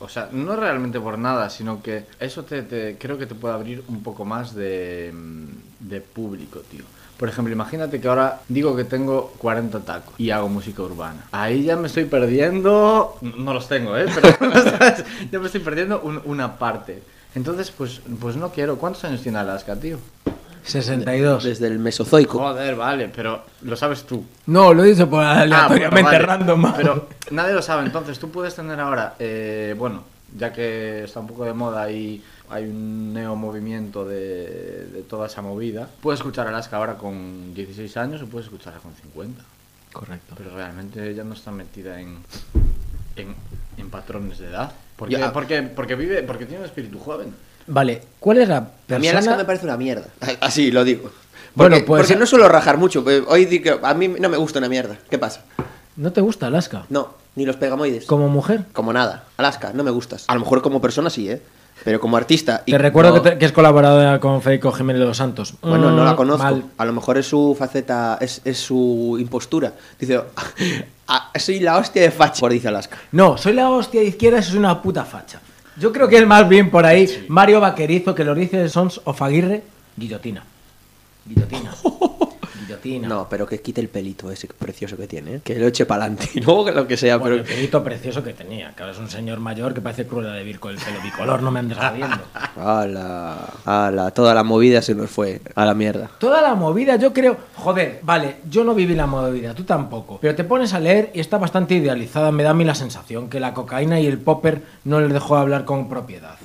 O 0.00 0.08
sea, 0.08 0.28
no 0.32 0.56
realmente 0.56 0.98
por 0.98 1.18
nada, 1.18 1.50
sino 1.50 1.82
que 1.82 2.04
eso 2.18 2.42
te, 2.44 2.62
te- 2.62 2.96
creo 2.98 3.18
que 3.18 3.26
te 3.26 3.34
puede 3.34 3.52
abrir 3.54 3.82
un 3.88 4.02
poco 4.02 4.24
más 4.24 4.54
de, 4.54 5.10
mm, 5.12 5.88
de 5.88 6.00
público, 6.00 6.60
tío. 6.70 6.84
Por 7.20 7.28
ejemplo, 7.28 7.52
imagínate 7.52 8.00
que 8.00 8.08
ahora 8.08 8.40
digo 8.48 8.74
que 8.74 8.84
tengo 8.84 9.34
40 9.38 9.80
tacos 9.80 10.14
y 10.16 10.30
hago 10.30 10.48
música 10.48 10.80
urbana. 10.82 11.26
Ahí 11.32 11.64
ya 11.64 11.76
me 11.76 11.86
estoy 11.88 12.06
perdiendo. 12.06 13.18
No 13.20 13.52
los 13.52 13.68
tengo, 13.68 13.94
¿eh? 13.96 14.06
Pero 14.14 14.36
¿sabes? 14.70 15.04
ya 15.30 15.38
me 15.38 15.44
estoy 15.46 15.60
perdiendo 15.60 16.00
un- 16.00 16.22
una 16.24 16.56
parte. 16.58 17.02
Entonces, 17.34 17.70
pues, 17.70 18.00
pues 18.18 18.36
no 18.36 18.48
quiero. 18.50 18.76
¿Cuántos 18.78 19.04
años 19.04 19.20
tiene 19.22 19.38
Alaska, 19.38 19.76
tío? 19.76 19.98
62. 20.64 21.44
Desde 21.44 21.66
el 21.66 21.78
Mesozoico. 21.78 22.38
Joder, 22.38 22.74
vale, 22.76 23.10
pero 23.14 23.42
lo 23.62 23.76
sabes 23.76 24.04
tú. 24.04 24.24
No, 24.46 24.72
lo 24.74 24.84
he 24.84 24.88
dicho 24.88 25.08
por 25.08 25.22
Ah, 25.22 25.40
aleatoriamente 25.40 25.90
bueno, 26.02 26.08
vale. 26.08 26.18
random. 26.26 26.72
Pero 26.76 27.08
nadie 27.30 27.54
lo 27.54 27.62
sabe, 27.62 27.84
entonces 27.86 28.18
tú 28.18 28.30
puedes 28.30 28.54
tener 28.54 28.78
ahora, 28.80 29.14
eh, 29.18 29.74
bueno, 29.78 30.02
ya 30.36 30.52
que 30.52 31.04
está 31.04 31.20
un 31.20 31.26
poco 31.26 31.44
de 31.44 31.52
moda 31.54 31.90
y 31.90 32.22
hay 32.50 32.64
un 32.64 33.12
neomovimiento 33.14 34.04
de, 34.04 34.86
de 34.92 35.02
toda 35.08 35.26
esa 35.28 35.40
movida, 35.42 35.88
puedes 36.02 36.20
escuchar 36.20 36.46
Alaska 36.48 36.76
ahora 36.76 36.94
con 36.96 37.54
16 37.54 37.96
años 37.96 38.22
o 38.22 38.26
puedes 38.26 38.46
escucharla 38.46 38.80
con 38.80 38.92
50. 38.94 39.42
Correcto. 39.92 40.34
Pero 40.36 40.54
realmente 40.54 41.14
ya 41.14 41.24
no 41.24 41.34
está 41.34 41.50
metida 41.50 42.00
en, 42.00 42.18
en, 43.16 43.34
en 43.76 43.90
patrones 43.90 44.38
de 44.38 44.48
edad. 44.48 44.72
Porque, 44.96 45.18
porque, 45.32 45.62
porque 45.62 45.94
vive, 45.94 46.22
porque 46.22 46.44
tiene 46.46 46.60
un 46.60 46.66
espíritu 46.66 46.98
joven. 46.98 47.34
Vale, 47.66 48.02
¿cuál 48.18 48.38
es 48.38 48.48
la 48.48 48.56
A 48.58 48.60
mí 48.60 48.68
persona? 48.86 49.10
Alaska 49.10 49.36
me 49.36 49.44
parece 49.44 49.64
una 49.66 49.76
mierda. 49.76 50.08
Así 50.40 50.70
lo 50.70 50.84
digo. 50.84 51.10
Bueno, 51.54 51.74
Porque, 51.76 51.86
pues- 51.86 52.02
porque 52.02 52.16
no 52.16 52.26
suelo 52.26 52.48
rajar 52.48 52.76
mucho. 52.78 53.04
Hoy 53.28 53.44
di 53.46 53.60
que 53.60 53.78
a 53.82 53.94
mí 53.94 54.08
no 54.08 54.28
me 54.28 54.36
gusta 54.36 54.58
una 54.58 54.68
mierda. 54.68 54.98
¿Qué 55.08 55.18
pasa? 55.18 55.42
¿No 55.96 56.12
te 56.12 56.20
gusta 56.20 56.46
Alaska? 56.46 56.86
No, 56.88 57.14
ni 57.34 57.44
los 57.44 57.56
pegamoides. 57.56 58.06
Como 58.06 58.28
mujer. 58.28 58.66
Como 58.72 58.92
nada. 58.92 59.24
Alaska, 59.36 59.72
no 59.74 59.82
me 59.82 59.90
gustas. 59.90 60.24
A 60.28 60.34
lo 60.34 60.40
mejor 60.40 60.62
como 60.62 60.80
persona 60.80 61.10
sí, 61.10 61.28
¿eh? 61.30 61.42
Pero 61.84 61.98
como 62.00 62.16
artista... 62.16 62.62
y 62.66 62.72
Te 62.72 62.78
recuerdo 62.78 63.14
que, 63.14 63.30
te- 63.30 63.38
que 63.38 63.46
es 63.46 63.52
colaboradora 63.52 64.18
con 64.20 64.42
Federico 64.42 64.70
Jiménez 64.72 65.00
de 65.00 65.06
los 65.06 65.16
Santos. 65.16 65.54
Bueno, 65.62 65.90
no 65.90 66.04
la 66.04 66.12
Mm, 66.12 66.16
conozco. 66.16 66.42
mal. 66.42 66.64
A 66.76 66.84
lo 66.84 66.92
mejor 66.92 67.16
es 67.18 67.26
su 67.26 67.56
faceta, 67.58 68.18
es, 68.20 68.42
es 68.44 68.58
su 68.58 69.16
impostura. 69.18 69.72
Dice, 69.98 70.20
"Ah, 71.08 71.30
soy 71.38 71.60
la 71.60 71.78
hostia 71.78 72.02
de 72.02 72.10
facha, 72.10 72.40
por 72.40 72.52
dice 72.52 72.68
Alaska. 72.68 72.98
No, 73.12 73.36
soy 73.38 73.54
la 73.54 73.70
hostia 73.70 74.00
de 74.00 74.08
izquierda, 74.08 74.38
eso 74.40 74.50
es 74.50 74.56
una 74.56 74.80
puta 74.82 75.04
facha. 75.04 75.40
Yo 75.78 75.92
creo 75.92 76.06
que 76.08 76.18
es 76.18 76.26
más 76.26 76.46
bien 76.48 76.70
por 76.70 76.84
ahí 76.84 77.24
Mario 77.28 77.60
Vaquerizo, 77.60 78.14
que 78.14 78.24
lo 78.24 78.34
dice 78.34 78.68
Sons 78.68 79.00
of 79.04 79.22
Aguirre, 79.22 79.62
guillotina. 79.96 80.44
Guillotina. 81.24 81.74
Guillotina. 82.82 83.08
No, 83.08 83.26
pero 83.28 83.46
que 83.46 83.60
quite 83.60 83.80
el 83.80 83.88
pelito 83.88 84.30
ese 84.30 84.48
precioso 84.48 84.96
que 84.96 85.06
tiene, 85.06 85.36
¿eh? 85.36 85.40
Que 85.44 85.56
lo 85.58 85.66
eche 85.66 85.86
para 85.86 86.04
adelante. 86.04 86.28
Que 86.40 86.72
lo 86.72 86.86
que 86.86 86.96
sea, 86.96 87.16
Bueno, 87.16 87.36
el 87.36 87.42
pero... 87.42 87.54
pelito 87.54 87.82
precioso 87.84 88.22
que 88.22 88.32
tenía, 88.32 88.72
que 88.74 88.82
ahora 88.82 88.92
es 88.94 88.98
un 88.98 89.08
señor 89.08 89.40
mayor 89.40 89.72
que 89.74 89.80
parece 89.80 90.06
cruel 90.06 90.32
de 90.32 90.42
vir 90.44 90.58
con 90.60 90.72
el 90.72 90.78
pelo 90.78 91.00
bicolor, 91.02 91.42
no 91.42 91.50
me 91.50 91.60
andes 91.60 91.78
jodiendo. 91.78 92.18
Ala, 92.56 93.36
ala, 93.64 94.10
toda 94.10 94.34
la 94.34 94.42
movida 94.44 94.82
se 94.82 94.94
nos 94.94 95.10
fue 95.10 95.40
a 95.54 95.64
la 95.64 95.74
mierda. 95.74 96.10
Toda 96.18 96.42
la 96.42 96.54
movida, 96.54 96.96
yo 96.96 97.12
creo. 97.12 97.36
Joder, 97.56 98.00
vale, 98.02 98.36
yo 98.48 98.64
no 98.64 98.74
viví 98.74 98.94
la 98.94 99.06
movida, 99.06 99.54
tú 99.54 99.64
tampoco. 99.64 100.18
Pero 100.20 100.34
te 100.34 100.44
pones 100.44 100.72
a 100.74 100.80
leer 100.80 101.10
y 101.14 101.20
está 101.20 101.38
bastante 101.38 101.74
idealizada. 101.74 102.30
Me 102.32 102.42
da 102.42 102.50
a 102.50 102.54
mí 102.54 102.64
la 102.64 102.74
sensación 102.74 103.28
que 103.28 103.40
la 103.40 103.54
cocaína 103.54 104.00
y 104.00 104.06
el 104.06 104.18
popper 104.18 104.62
no 104.84 105.00
les 105.00 105.12
dejó 105.12 105.36
hablar 105.36 105.64
con 105.64 105.88
propiedad. 105.88 106.36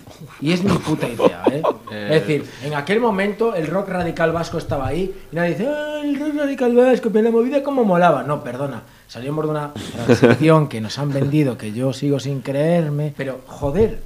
Y 0.42 0.54
es 0.54 0.64
mi 0.64 0.78
puta 0.78 1.08
idea, 1.08 1.44
¿eh? 1.52 1.62
Es 1.92 2.10
decir, 2.22 2.46
en 2.64 2.74
aquel 2.74 3.00
momento 3.00 3.56
el 3.56 3.68
rock 3.68 3.90
radical 3.90 4.32
vasco 4.32 4.58
estaba 4.58 4.88
ahí 4.88 5.14
y 5.32 5.36
nadie 5.36 5.52
dice, 5.52 5.68
"Ah, 5.68 6.02
el 6.04 6.20
rock 6.20 6.25
radical 6.32 6.76
vasco, 6.76 7.10
pero 7.12 7.26
la 7.26 7.32
movida 7.32 7.64
como 7.64 7.84
molaba. 7.84 8.24
No, 8.24 8.44
perdona. 8.44 8.84
Salimos 9.08 9.46
de 9.46 9.52
una 9.52 9.72
transición 9.74 10.68
que 10.68 10.82
nos 10.82 10.98
han 11.00 11.12
vendido, 11.12 11.58
que 11.58 11.72
yo 11.72 11.94
sigo 11.94 12.20
sin 12.20 12.42
creerme. 12.42 13.14
Pero, 13.16 13.42
joder, 13.46 14.02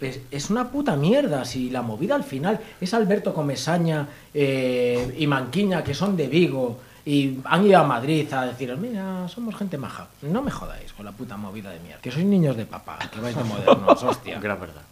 es, 0.00 0.20
es 0.30 0.50
una 0.50 0.70
puta 0.70 0.96
mierda. 0.96 1.44
Si 1.44 1.70
la 1.70 1.82
movida 1.82 2.14
al 2.14 2.24
final 2.24 2.60
es 2.80 2.94
Alberto 2.94 3.32
Comesaña 3.32 4.08
eh, 4.34 5.14
y 5.18 5.26
Manquiña, 5.26 5.84
que 5.84 5.94
son 5.94 6.16
de 6.16 6.28
Vigo, 6.28 6.78
y 7.04 7.38
han 7.44 7.66
ido 7.66 7.78
a 7.78 7.84
Madrid 7.84 8.32
a 8.32 8.46
deciros, 8.46 8.78
mira, 8.78 9.26
somos 9.28 9.56
gente 9.56 9.76
maja. 9.76 10.06
No 10.22 10.42
me 10.42 10.50
jodáis 10.50 10.92
con 10.92 11.04
la 11.04 11.12
puta 11.12 11.36
movida 11.36 11.70
de 11.70 11.80
mierda. 11.80 12.00
Que 12.00 12.12
sois 12.12 12.24
niños 12.24 12.56
de 12.56 12.64
papá, 12.64 12.98
que 13.10 13.20
vais 13.20 13.36
de 13.36 13.42
modernos, 13.42 14.02
hostia. 14.02 14.38
Gran 14.42 14.60
verdad. 14.60 14.82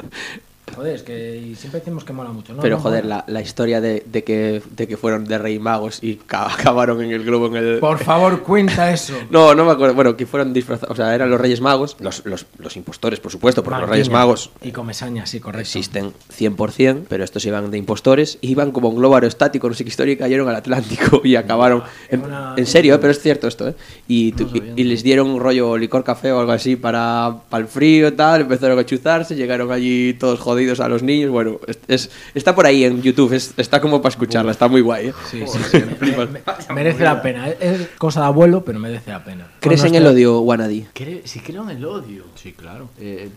Joder, 0.74 0.94
es 0.96 1.02
que 1.02 1.36
y 1.36 1.54
siempre 1.54 1.80
decimos 1.80 2.04
que 2.04 2.12
mola 2.12 2.30
mucho. 2.30 2.52
No, 2.54 2.60
pero 2.62 2.76
no 2.76 2.82
joder, 2.82 3.04
la, 3.04 3.24
la 3.26 3.40
historia 3.40 3.80
de, 3.80 4.02
de 4.06 4.24
que, 4.24 4.62
de 4.76 4.86
que 4.88 4.96
fueron 4.96 5.24
de 5.24 5.38
Rey 5.38 5.58
Magos 5.58 5.98
y 6.02 6.16
ca- 6.16 6.46
acabaron 6.54 7.02
en 7.02 7.10
el 7.10 7.24
globo 7.24 7.46
en 7.46 7.56
el... 7.56 7.78
Por 7.78 7.98
favor, 8.04 8.42
cuenta 8.42 8.92
eso. 8.92 9.14
No, 9.30 9.54
no 9.54 9.64
me 9.64 9.72
acuerdo. 9.72 9.94
Bueno, 9.94 10.16
que 10.16 10.26
fueron 10.26 10.52
disfrazados. 10.52 10.92
O 10.92 10.96
sea, 10.96 11.14
eran 11.14 11.30
los 11.30 11.40
Reyes 11.40 11.60
Magos. 11.60 11.96
Los, 12.00 12.24
los, 12.26 12.46
los 12.58 12.76
impostores, 12.76 13.20
por 13.20 13.30
supuesto, 13.32 13.62
porque 13.62 13.80
los 13.80 13.88
Reyes 13.90 14.10
Magos 14.10 14.50
Y 14.62 14.72
Comesaña, 14.72 15.26
sí, 15.26 15.40
correcto. 15.40 15.60
existen 15.62 16.12
100%, 16.36 17.04
pero 17.08 17.24
estos 17.24 17.44
iban 17.44 17.70
de 17.70 17.78
impostores. 17.78 18.38
Iban 18.40 18.72
como 18.72 18.88
un 18.88 18.96
globo 18.96 19.14
aerostático, 19.14 19.68
no 19.68 19.74
sé 19.74 19.84
qué 19.84 19.90
historia, 19.90 20.14
y 20.14 20.16
cayeron 20.16 20.48
al 20.48 20.56
Atlántico 20.56 21.20
y 21.24 21.36
acabaron. 21.36 21.82
En, 22.08 22.22
Una- 22.24 22.54
en 22.56 22.66
serio, 22.66 22.94
¿eh? 22.94 22.98
pero 22.98 23.10
es 23.12 23.20
cierto 23.20 23.46
esto, 23.48 23.68
¿eh? 23.68 23.72
Tu- 23.72 24.50
y, 24.54 24.72
y 24.76 24.84
les 24.84 25.02
dieron 25.02 25.28
un 25.28 25.40
rollo 25.40 25.76
licor 25.76 26.04
café 26.04 26.32
o 26.32 26.40
algo 26.40 26.52
así 26.52 26.76
para, 26.76 27.36
para 27.48 27.62
el 27.62 27.68
frío 27.68 28.08
y 28.08 28.12
tal. 28.12 28.42
Empezaron 28.42 28.78
a 28.78 28.84
chuzarse, 28.86 29.34
llegaron 29.36 29.70
allí 29.72 30.14
todos 30.14 30.38
jodidos 30.40 30.59
a 30.80 30.88
los 30.88 31.02
niños. 31.02 31.30
Bueno, 31.30 31.58
es, 31.66 31.78
es- 31.88 32.10
está 32.34 32.54
por 32.54 32.66
ahí 32.66 32.84
en 32.84 33.00
YouTube, 33.02 33.32
es- 33.32 33.54
está 33.56 33.80
como 33.80 34.02
para 34.02 34.10
escucharla, 34.10 34.52
está 34.52 34.68
muy 34.68 34.80
guay. 34.82 35.08
¿eh? 35.08 35.14
Sí, 35.30 35.42
sí, 35.46 35.58
sí, 35.70 35.82
me- 36.00 36.26
me- 36.26 36.40
merece 36.74 37.02
la 37.04 37.22
pena. 37.22 37.48
Es- 37.48 37.56
Es 37.60 37.88
cosa 37.98 38.20
de 38.20 38.26
abuelo, 38.26 38.64
pero 38.64 38.78
merece 38.78 39.10
la 39.10 39.24
pena. 39.24 39.48
¿Crees 39.60 39.84
en 39.84 39.94
el 39.94 40.06
odio, 40.06 40.40
Wanadi? 40.40 40.86
Cre- 40.94 41.22
si 41.24 41.40
creo 41.40 41.62
en 41.62 41.70
el 41.76 41.84
odio. 41.84 42.24
Sí, 42.34 42.52
claro. 42.52 42.88
Eh, 43.00 43.30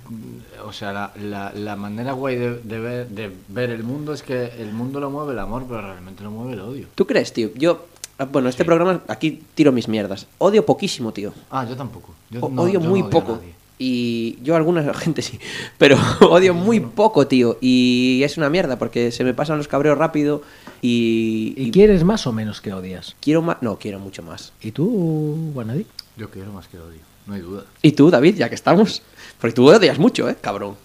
o 0.65 0.73
sea, 0.73 0.91
la, 0.93 1.11
la, 1.21 1.51
la 1.53 1.75
manera 1.75 2.11
guay 2.13 2.35
de, 2.35 2.59
de 2.59 2.79
ver, 2.79 3.07
de 3.09 3.31
ver 3.49 3.69
el 3.69 3.83
mundo 3.83 4.13
es 4.13 4.21
que 4.23 4.51
el 4.59 4.71
mundo 4.73 4.99
lo 4.99 5.09
mueve 5.09 5.33
el 5.33 5.39
amor, 5.39 5.63
pero 5.67 5.81
realmente 5.81 6.23
lo 6.23 6.31
mueve 6.31 6.53
el 6.53 6.59
odio. 6.61 6.87
¿Tú 6.95 7.05
crees, 7.07 7.31
tío? 7.33 7.49
Yo, 7.55 7.85
ah, 8.17 8.25
bueno, 8.25 8.49
este 8.49 8.65
programa, 8.65 9.01
aquí 9.07 9.41
tiro 9.55 9.71
mis 9.71 9.87
mierdas. 9.87 10.27
Odio 10.39 10.65
poquísimo, 10.65 11.11
tío. 11.13 11.33
Ah, 11.51 11.65
yo 11.69 11.75
tampoco. 11.75 12.13
Yo 12.29 12.39
O- 12.41 12.49
no- 12.49 12.63
odio 12.63 12.73
yo 12.73 12.79
no 12.81 12.89
muy 12.89 13.01
a 13.01 13.09
poco. 13.09 13.33
nadie. 13.35 13.53
Y 13.79 14.37
yo 14.43 14.53
a 14.53 14.57
alguna 14.57 14.93
gente 14.93 15.21
sí, 15.21 15.39
pero 15.77 15.97
odio 16.21 16.53
muy 16.53 16.79
poco, 16.79 17.27
tío. 17.27 17.57
Y 17.61 18.21
es 18.23 18.37
una 18.37 18.49
mierda 18.49 18.77
porque 18.77 19.11
se 19.11 19.23
me 19.23 19.33
pasan 19.33 19.57
los 19.57 19.67
cabreos 19.67 19.97
rápido 19.97 20.41
y, 20.81 21.53
¿Y 21.57 21.65
y 21.67 21.71
quieres 21.71 22.03
más 22.03 22.27
o 22.27 22.31
menos 22.33 22.61
que 22.61 22.73
odias? 22.73 23.15
quiero 23.21 23.41
más. 23.41 23.57
No, 23.61 23.77
quiero 23.77 23.99
mucho 23.99 24.21
más. 24.23 24.53
¿Y 24.61 24.71
tú, 24.71 25.51
Guanadi? 25.53 25.85
Yo 26.17 26.29
quiero 26.29 26.51
más 26.51 26.67
que 26.67 26.77
odio, 26.77 26.99
no 27.25 27.33
hay 27.33 27.41
duda. 27.41 27.63
¿Y 27.81 27.93
tú, 27.93 28.11
David, 28.11 28.35
ya 28.35 28.49
que 28.49 28.55
estamos? 28.55 29.01
Porque 29.39 29.55
tú 29.55 29.67
odias 29.67 29.97
mucho, 29.97 30.29
¿eh? 30.29 30.35
Cabrón. 30.39 30.75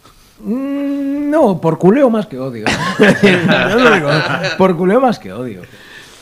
Mm, 0.41 1.31
no, 1.31 1.61
por 1.61 1.79
culeo 1.79 2.09
más 2.11 2.27
que 2.27 2.39
odio. 2.39 2.65
Yo 2.99 3.79
lo 3.79 3.95
digo, 3.95 4.09
por 4.57 4.77
culeo 4.77 5.01
más 5.01 5.19
que 5.19 5.33
odio. 5.33 5.63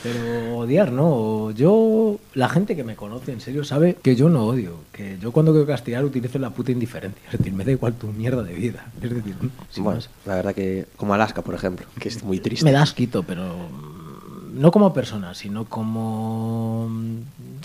Pero 0.06 0.58
odiar 0.58 0.92
no. 0.92 1.50
Yo, 1.50 2.18
la 2.34 2.48
gente 2.48 2.76
que 2.76 2.84
me 2.84 2.94
conoce 2.96 3.32
en 3.32 3.40
serio 3.40 3.64
sabe 3.64 3.96
que 4.02 4.14
yo 4.14 4.28
no 4.28 4.44
odio. 4.44 4.74
Que 4.92 5.18
yo 5.20 5.32
cuando 5.32 5.52
quiero 5.52 5.66
castigar 5.66 6.04
utilizo 6.04 6.38
la 6.38 6.50
puta 6.50 6.72
indiferencia. 6.72 7.22
Es 7.32 7.38
decir, 7.38 7.52
me 7.52 7.64
da 7.64 7.72
igual 7.72 7.94
tu 7.94 8.06
mierda 8.08 8.42
de 8.42 8.54
vida. 8.54 8.86
Es 9.02 9.10
decir, 9.10 9.34
sin 9.70 9.84
bueno, 9.84 9.98
más. 9.98 10.10
la 10.24 10.36
verdad 10.36 10.54
que 10.54 10.86
como 10.96 11.14
Alaska, 11.14 11.42
por 11.42 11.54
ejemplo, 11.54 11.86
que 11.98 12.08
es 12.08 12.22
muy 12.22 12.38
triste. 12.40 12.64
me 12.64 12.72
das 12.72 12.92
quito, 12.92 13.22
pero 13.22 13.42
mm, 13.44 14.60
no 14.60 14.70
como 14.70 14.92
persona, 14.92 15.34
sino 15.34 15.64
como 15.64 16.88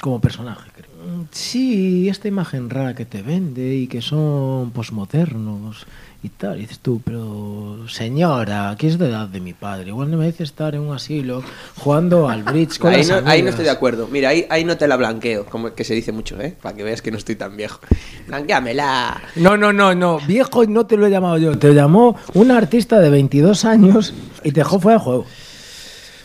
como 0.01 0.19
personaje, 0.19 0.69
creo. 0.75 0.89
Mm, 0.91 1.21
Sí, 1.31 2.09
esta 2.09 2.27
imagen 2.27 2.69
rara 2.69 2.95
que 2.95 3.05
te 3.05 3.21
vende 3.21 3.75
y 3.75 3.87
que 3.87 4.01
son 4.01 4.71
posmodernos 4.71 5.85
y 6.23 6.29
tal, 6.29 6.57
y 6.57 6.61
dices 6.61 6.79
tú, 6.79 7.01
pero 7.03 7.87
señora, 7.87 8.75
¿qué 8.77 8.87
es 8.87 8.99
de 8.99 9.09
edad 9.09 9.27
de 9.27 9.39
mi 9.39 9.53
padre? 9.53 9.87
Igual 9.87 10.11
no 10.11 10.17
me 10.17 10.25
merece 10.25 10.43
estar 10.43 10.75
en 10.75 10.81
un 10.81 10.95
asilo 10.95 11.41
jugando 11.77 12.29
al 12.29 12.43
bridge 12.43 12.77
con 12.77 12.93
Ahí 12.93 13.03
las 13.03 13.23
no, 13.23 13.29
ahí 13.29 13.41
no 13.41 13.49
estoy 13.49 13.65
de 13.65 13.71
acuerdo. 13.71 14.07
Mira, 14.07 14.29
ahí, 14.29 14.45
ahí 14.49 14.63
no 14.63 14.77
te 14.77 14.87
la 14.87 14.97
blanqueo, 14.97 15.45
como 15.45 15.73
que 15.73 15.83
se 15.83 15.95
dice 15.95 16.11
mucho, 16.11 16.39
¿eh? 16.39 16.55
Para 16.61 16.75
que 16.75 16.83
veas 16.83 17.01
que 17.01 17.09
no 17.09 17.17
estoy 17.17 17.35
tan 17.35 17.57
viejo. 17.57 17.79
Blanqueamela. 18.27 19.19
No, 19.37 19.57
no, 19.57 19.73
no, 19.73 19.95
no, 19.95 20.19
viejo 20.27 20.63
no 20.67 20.85
te 20.85 20.95
lo 20.95 21.07
he 21.07 21.09
llamado 21.09 21.39
yo, 21.39 21.57
te 21.57 21.73
llamó 21.73 22.15
un 22.35 22.51
artista 22.51 22.99
de 22.99 23.09
22 23.09 23.65
años 23.65 24.13
y 24.43 24.51
te 24.51 24.59
dejó 24.59 24.79
fuera 24.79 24.99
de 24.99 25.03
juego. 25.03 25.25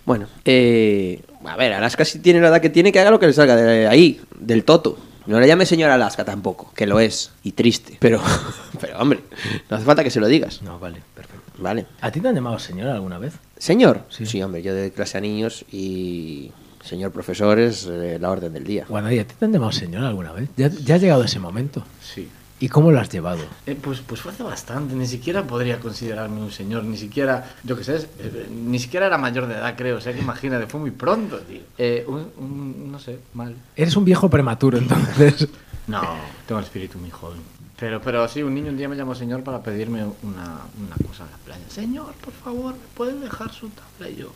Bueno, 0.05 0.29
eh, 0.45 1.23
a 1.45 1.57
ver, 1.57 1.73
Alaska 1.73 2.05
si 2.05 2.19
tiene 2.19 2.41
la 2.41 2.49
edad 2.49 2.61
que 2.61 2.71
tiene, 2.71 2.93
que 2.93 3.01
haga 3.01 3.11
lo 3.11 3.19
que 3.19 3.27
le 3.29 3.33
salga 3.33 3.57
de 3.57 3.89
ahí, 3.89 4.21
del 4.39 4.65
toto. 4.65 4.99
No 5.27 5.41
le 5.41 5.47
llame 5.47 5.67
señor 5.67 5.91
Alaska 5.91 6.25
tampoco, 6.25 6.73
que 6.75 6.87
lo 6.87 7.01
es, 7.01 7.33
y 7.43 7.53
triste. 7.53 7.97
Pero, 8.01 8.21
pero 8.81 8.99
hombre, 8.99 9.21
no 9.69 9.77
hace 9.77 9.85
falta 9.85 10.05
que 10.05 10.11
se 10.11 10.21
lo 10.21 10.29
digas. 10.29 10.63
No, 10.63 10.79
vale, 10.79 11.03
perfecto. 11.15 11.53
Vale. 11.59 11.87
¿A 12.01 12.11
ti 12.11 12.21
te 12.21 12.29
han 12.29 12.35
llamado 12.35 12.59
señora 12.59 12.95
alguna 12.95 13.19
vez? 13.19 13.35
Señor. 13.59 14.05
Sí. 14.09 14.27
Sí, 14.27 14.43
hombre, 14.43 14.63
yo 14.63 14.75
de 14.75 14.91
clase 14.93 15.19
a 15.19 15.21
niños 15.21 15.65
y 15.73 16.53
señor 16.85 17.11
profesor 17.11 17.59
es 17.59 17.87
eh, 17.91 18.19
la 18.21 18.31
orden 18.31 18.53
del 18.53 18.65
día. 18.65 18.87
Bueno, 18.89 19.11
¿y 19.11 19.19
a 19.19 19.27
ti 19.27 19.35
te 19.39 19.45
han 19.45 19.53
llamado 19.53 19.73
señora 19.73 20.09
alguna 20.09 20.33
vez? 20.33 20.49
¿Ya, 20.57 20.69
ya 20.69 20.95
ha 20.95 20.99
llegado 20.99 21.25
ese 21.25 21.41
momento? 21.41 21.85
Sí. 22.03 22.29
¿Y 22.59 22.69
cómo 22.71 22.91
lo 22.91 22.99
has 23.01 23.11
llevado? 23.11 23.45
Eh, 23.67 23.79
pues, 23.81 24.01
pues 24.01 24.21
fue 24.23 24.33
hace 24.33 24.43
bastante, 24.43 24.95
ni 24.95 25.07
siquiera 25.07 25.43
podría 25.47 25.79
considerarme 25.79 26.41
un 26.41 26.51
señor, 26.51 26.85
ni 26.85 26.97
siquiera, 26.97 27.55
yo 27.65 27.77
qué 27.77 27.85
sé, 27.85 27.97
eh, 28.19 28.49
ni 28.51 28.79
siquiera 28.79 29.07
era 29.07 29.19
mayor 29.19 29.47
de 29.47 29.55
edad, 29.55 29.75
creo, 29.77 29.99
o 29.99 30.01
sea 30.01 30.15
que 30.15 30.21
imagínate, 30.21 30.67
fue 30.67 30.81
muy 30.81 30.91
pronto, 30.91 31.39
tío. 31.41 31.61
Eh, 31.77 32.05
un, 32.09 32.31
un- 32.39 32.91
no 32.93 32.99
sé, 32.99 33.19
mal. 33.35 33.55
Eres 33.77 33.95
un 33.97 34.05
viejo 34.07 34.31
prematuro, 34.31 34.79
entonces. 34.79 35.49
No, 35.87 36.03
tengo 36.49 36.59
el 36.59 36.65
espíritu 36.65 36.99
muy 36.99 37.11
joven. 37.11 37.39
Pero, 37.79 38.01
pero 38.01 38.27
sí, 38.27 38.43
un 38.43 38.53
niño 38.57 38.71
un 38.71 38.77
día 38.77 38.89
me 38.89 38.97
llamó 38.97 39.15
señor 39.15 39.45
para 39.45 39.63
pedirme 39.63 40.03
una, 40.23 40.63
una 40.85 40.97
cosa 41.07 41.23
en 41.25 41.31
la 41.31 41.37
playa. 41.45 41.63
Señor, 41.69 42.13
por 42.15 42.33
favor, 42.35 42.73
¿me 42.73 42.81
puede 42.97 43.21
dejar 43.21 43.53
su 43.53 43.69
tabla? 43.69 44.11
Y 44.11 44.17
yo, 44.17 44.33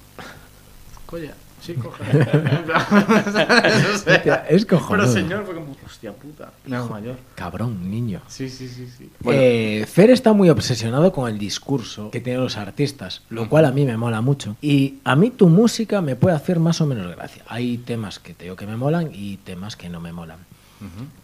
coña, 1.06 1.32
sí. 1.60 1.74
Hostia, 3.94 4.46
es 4.48 4.66
cojonudo. 4.66 5.06
Pero 5.06 5.12
señor, 5.12 5.44
fue 5.44 5.54
como, 5.54 5.76
hostia 5.84 6.12
puta, 6.12 6.52
mayor. 6.66 7.16
Cabrón, 7.34 7.90
niño. 7.90 8.20
Sí, 8.28 8.48
sí, 8.48 8.68
sí, 8.68 8.88
sí. 8.96 9.10
Eh, 9.26 9.86
Fer 9.88 10.10
está 10.10 10.32
muy 10.32 10.50
obsesionado 10.50 11.12
con 11.12 11.30
el 11.30 11.38
discurso 11.38 12.10
que 12.10 12.20
tienen 12.20 12.42
los 12.42 12.56
artistas, 12.56 13.22
lo 13.30 13.48
cual 13.48 13.64
a 13.64 13.72
mí 13.72 13.84
me 13.84 13.96
mola 13.96 14.20
mucho. 14.20 14.56
Y 14.60 14.98
a 15.04 15.16
mí 15.16 15.30
tu 15.30 15.48
música 15.48 16.00
me 16.00 16.16
puede 16.16 16.36
hacer 16.36 16.58
más 16.58 16.80
o 16.80 16.86
menos 16.86 17.14
gracia. 17.14 17.42
Hay 17.48 17.78
temas 17.78 18.18
que 18.18 18.34
te 18.34 18.44
digo 18.44 18.56
que 18.56 18.66
me 18.66 18.76
molan 18.76 19.10
y 19.12 19.38
temas 19.38 19.76
que 19.76 19.88
no 19.88 20.00
me 20.00 20.12
molan. 20.12 20.38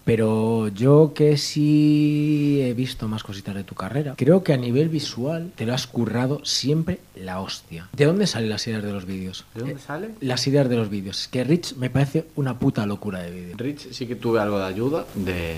Pero 0.04 0.68
yo 0.68 1.12
que 1.14 1.36
sí 1.36 2.60
he 2.62 2.74
visto 2.74 3.08
más 3.08 3.22
cositas 3.22 3.54
de 3.54 3.64
tu 3.64 3.74
carrera, 3.74 4.14
creo 4.16 4.44
que 4.44 4.52
a 4.52 4.56
nivel 4.56 4.88
visual 4.88 5.50
te 5.56 5.66
lo 5.66 5.74
has 5.74 5.86
currado 5.86 6.40
siempre 6.44 7.00
la 7.16 7.40
hostia. 7.40 7.88
¿De 7.92 8.04
dónde 8.04 8.26
salen 8.26 8.50
las 8.50 8.66
ideas 8.66 8.82
de 8.82 8.92
los 8.92 9.04
vídeos? 9.06 9.44
¿De 9.54 9.60
dónde 9.60 9.74
Eh, 9.76 9.78
sale? 9.84 10.10
Las 10.20 10.46
ideas 10.46 10.68
de 10.68 10.76
los 10.76 10.90
vídeos. 10.90 11.22
Es 11.22 11.28
que 11.28 11.42
Rich 11.44 11.76
me 11.76 11.90
parece 11.90 12.26
una 12.36 12.58
puta 12.58 12.86
locura 12.86 13.20
de 13.20 13.30
vídeo. 13.30 13.56
Rich 13.56 13.92
sí 13.92 14.06
que 14.06 14.16
tuve 14.16 14.40
algo 14.40 14.58
de 14.58 14.66
ayuda 14.66 15.06
de, 15.14 15.54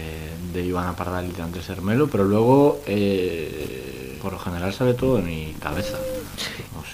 de 0.54 0.64
Ivana 0.64 0.94
Pardal 0.96 1.26
y 1.28 1.32
de 1.32 1.42
Andrés 1.42 1.68
Hermelo, 1.68 2.08
pero 2.08 2.24
luego, 2.24 2.80
eh, 2.86 4.18
por 4.22 4.32
lo 4.32 4.38
general, 4.38 4.72
sale 4.72 4.94
todo 4.94 5.16
de 5.16 5.22
mi 5.22 5.54
cabeza. 5.60 5.98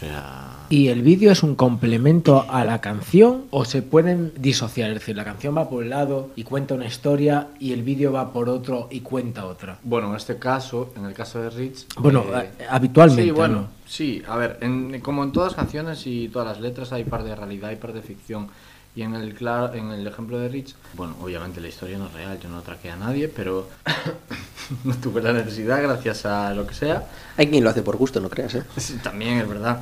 Sea... 0.01 0.51
¿Y 0.71 0.89
el 0.89 1.03
vídeo 1.03 1.31
es 1.31 1.43
un 1.43 1.55
complemento 1.55 2.47
a 2.49 2.65
la 2.65 2.81
canción 2.81 3.45
o 3.51 3.65
se 3.65 3.83
pueden 3.83 4.33
disociar? 4.37 4.89
Es 4.91 4.95
decir, 5.01 5.15
la 5.17 5.25
canción 5.25 5.57
va 5.57 5.69
por 5.69 5.83
un 5.83 5.91
lado 5.91 6.31
y 6.37 6.45
cuenta 6.45 6.75
una 6.75 6.87
historia 6.87 7.49
y 7.61 7.73
el 7.73 7.83
vídeo 7.83 8.13
va 8.13 8.33
por 8.33 8.49
otro 8.49 8.89
y 8.91 9.01
cuenta 9.01 9.45
otra. 9.47 9.79
Bueno, 9.83 10.11
en 10.11 10.17
este 10.17 10.39
caso, 10.39 10.93
en 10.97 11.05
el 11.05 11.13
caso 11.15 11.41
de 11.41 11.51
Rich... 11.51 11.87
Bueno, 11.99 12.25
eh, 12.35 12.51
eh, 12.59 12.65
habitualmente. 12.69 13.25
Sí, 13.25 13.31
bueno, 13.31 13.55
¿no? 13.61 13.69
sí, 13.87 14.23
a 14.27 14.37
ver, 14.37 14.59
en- 14.63 15.01
como 15.01 15.23
en 15.23 15.33
todas 15.33 15.53
las 15.53 15.57
canciones 15.57 16.07
y 16.07 16.29
todas 16.29 16.49
las 16.49 16.61
letras 16.61 16.93
hay 16.93 17.05
parte 17.05 17.29
de 17.29 17.37
realidad 17.37 17.71
y 17.71 17.77
parte 17.77 17.99
de 17.99 18.03
ficción. 18.03 18.49
Y 18.97 19.03
en 19.03 19.15
el, 19.15 19.37
clar- 19.37 19.75
en 19.75 19.91
el 19.91 20.07
ejemplo 20.07 20.39
de 20.39 20.49
Rich, 20.49 20.75
bueno, 20.95 21.17
obviamente 21.21 21.61
la 21.61 21.67
historia 21.69 21.99
no 21.99 22.07
es 22.07 22.13
real, 22.13 22.39
yo 22.41 22.49
no 22.49 22.59
atraqué 22.59 22.91
a 22.91 22.97
nadie, 22.97 23.27
pero 23.29 23.69
no 24.85 24.95
tuve 24.97 25.21
la 25.21 25.33
necesidad 25.33 25.83
gracias 25.83 26.25
a 26.27 26.55
lo 26.55 26.67
que 26.67 26.75
sea. 26.75 27.07
Hay 27.37 27.49
quien 27.49 27.65
lo 27.65 27.71
hace 27.71 27.83
por 27.83 27.97
gusto, 27.97 28.21
no 28.21 28.31
creas, 28.31 28.55
¿eh? 28.55 28.63
Sí, 28.77 28.99
también 29.03 29.39
es 29.39 29.49
verdad. 29.49 29.81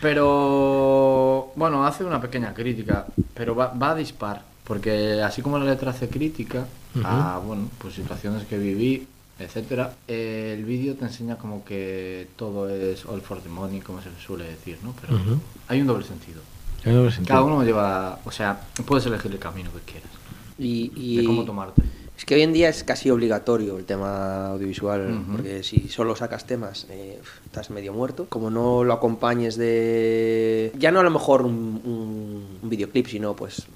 Pero 0.00 1.52
bueno, 1.56 1.86
hace 1.86 2.02
una 2.04 2.20
pequeña 2.20 2.52
crítica, 2.52 3.06
pero 3.34 3.54
va, 3.54 3.68
va 3.72 3.90
a 3.90 3.94
dispar, 3.94 4.42
porque 4.64 5.22
así 5.22 5.40
como 5.42 5.58
la 5.58 5.64
letra 5.64 5.90
hace 5.92 6.08
crítica 6.08 6.66
a 7.04 7.38
bueno, 7.44 7.68
pues 7.78 7.94
situaciones 7.94 8.44
que 8.46 8.58
viví, 8.58 9.06
etcétera, 9.38 9.94
eh, 10.08 10.54
el 10.58 10.64
vídeo 10.64 10.94
te 10.96 11.04
enseña 11.04 11.36
como 11.36 11.64
que 11.64 12.26
todo 12.36 12.68
es 12.68 13.04
all 13.06 13.20
for 13.20 13.40
the 13.40 13.48
money, 13.48 13.80
como 13.80 14.02
se 14.02 14.08
suele 14.24 14.44
decir, 14.44 14.78
¿no? 14.82 14.94
Pero 15.00 15.16
hay 15.68 15.80
un 15.80 15.86
doble 15.86 16.04
sentido. 16.04 16.40
No. 16.84 17.26
Cada 17.26 17.42
uno 17.42 17.62
lleva, 17.64 18.18
o 18.24 18.30
sea, 18.30 18.60
puedes 18.86 19.04
elegir 19.06 19.32
el 19.32 19.38
camino 19.38 19.70
que 19.72 19.92
quieras, 19.92 20.10
Y, 20.58 20.92
y- 20.96 21.16
de 21.18 21.24
cómo 21.24 21.44
tomarte. 21.44 21.82
Es 22.16 22.24
que 22.24 22.34
hoy 22.34 22.42
en 22.42 22.52
día 22.52 22.68
es 22.68 22.82
casi 22.82 23.10
obligatorio 23.10 23.78
el 23.78 23.84
tema 23.84 24.48
audiovisual, 24.48 25.22
porque 25.30 25.62
si 25.62 25.88
solo 25.88 26.16
sacas 26.16 26.46
temas, 26.48 26.86
eh, 26.90 27.20
estás 27.44 27.70
medio 27.70 27.92
muerto. 27.92 28.26
Como 28.28 28.50
no 28.50 28.82
lo 28.82 28.92
acompañes 28.92 29.56
de... 29.56 30.72
Ya 30.76 30.90
no 30.90 30.98
a 30.98 31.04
lo 31.04 31.10
mejor 31.10 31.42
un, 31.42 31.80
un- 31.84 32.58
un 32.60 32.68
videoclip, 32.68 33.06
sino 33.06 33.36
pues 33.36 33.66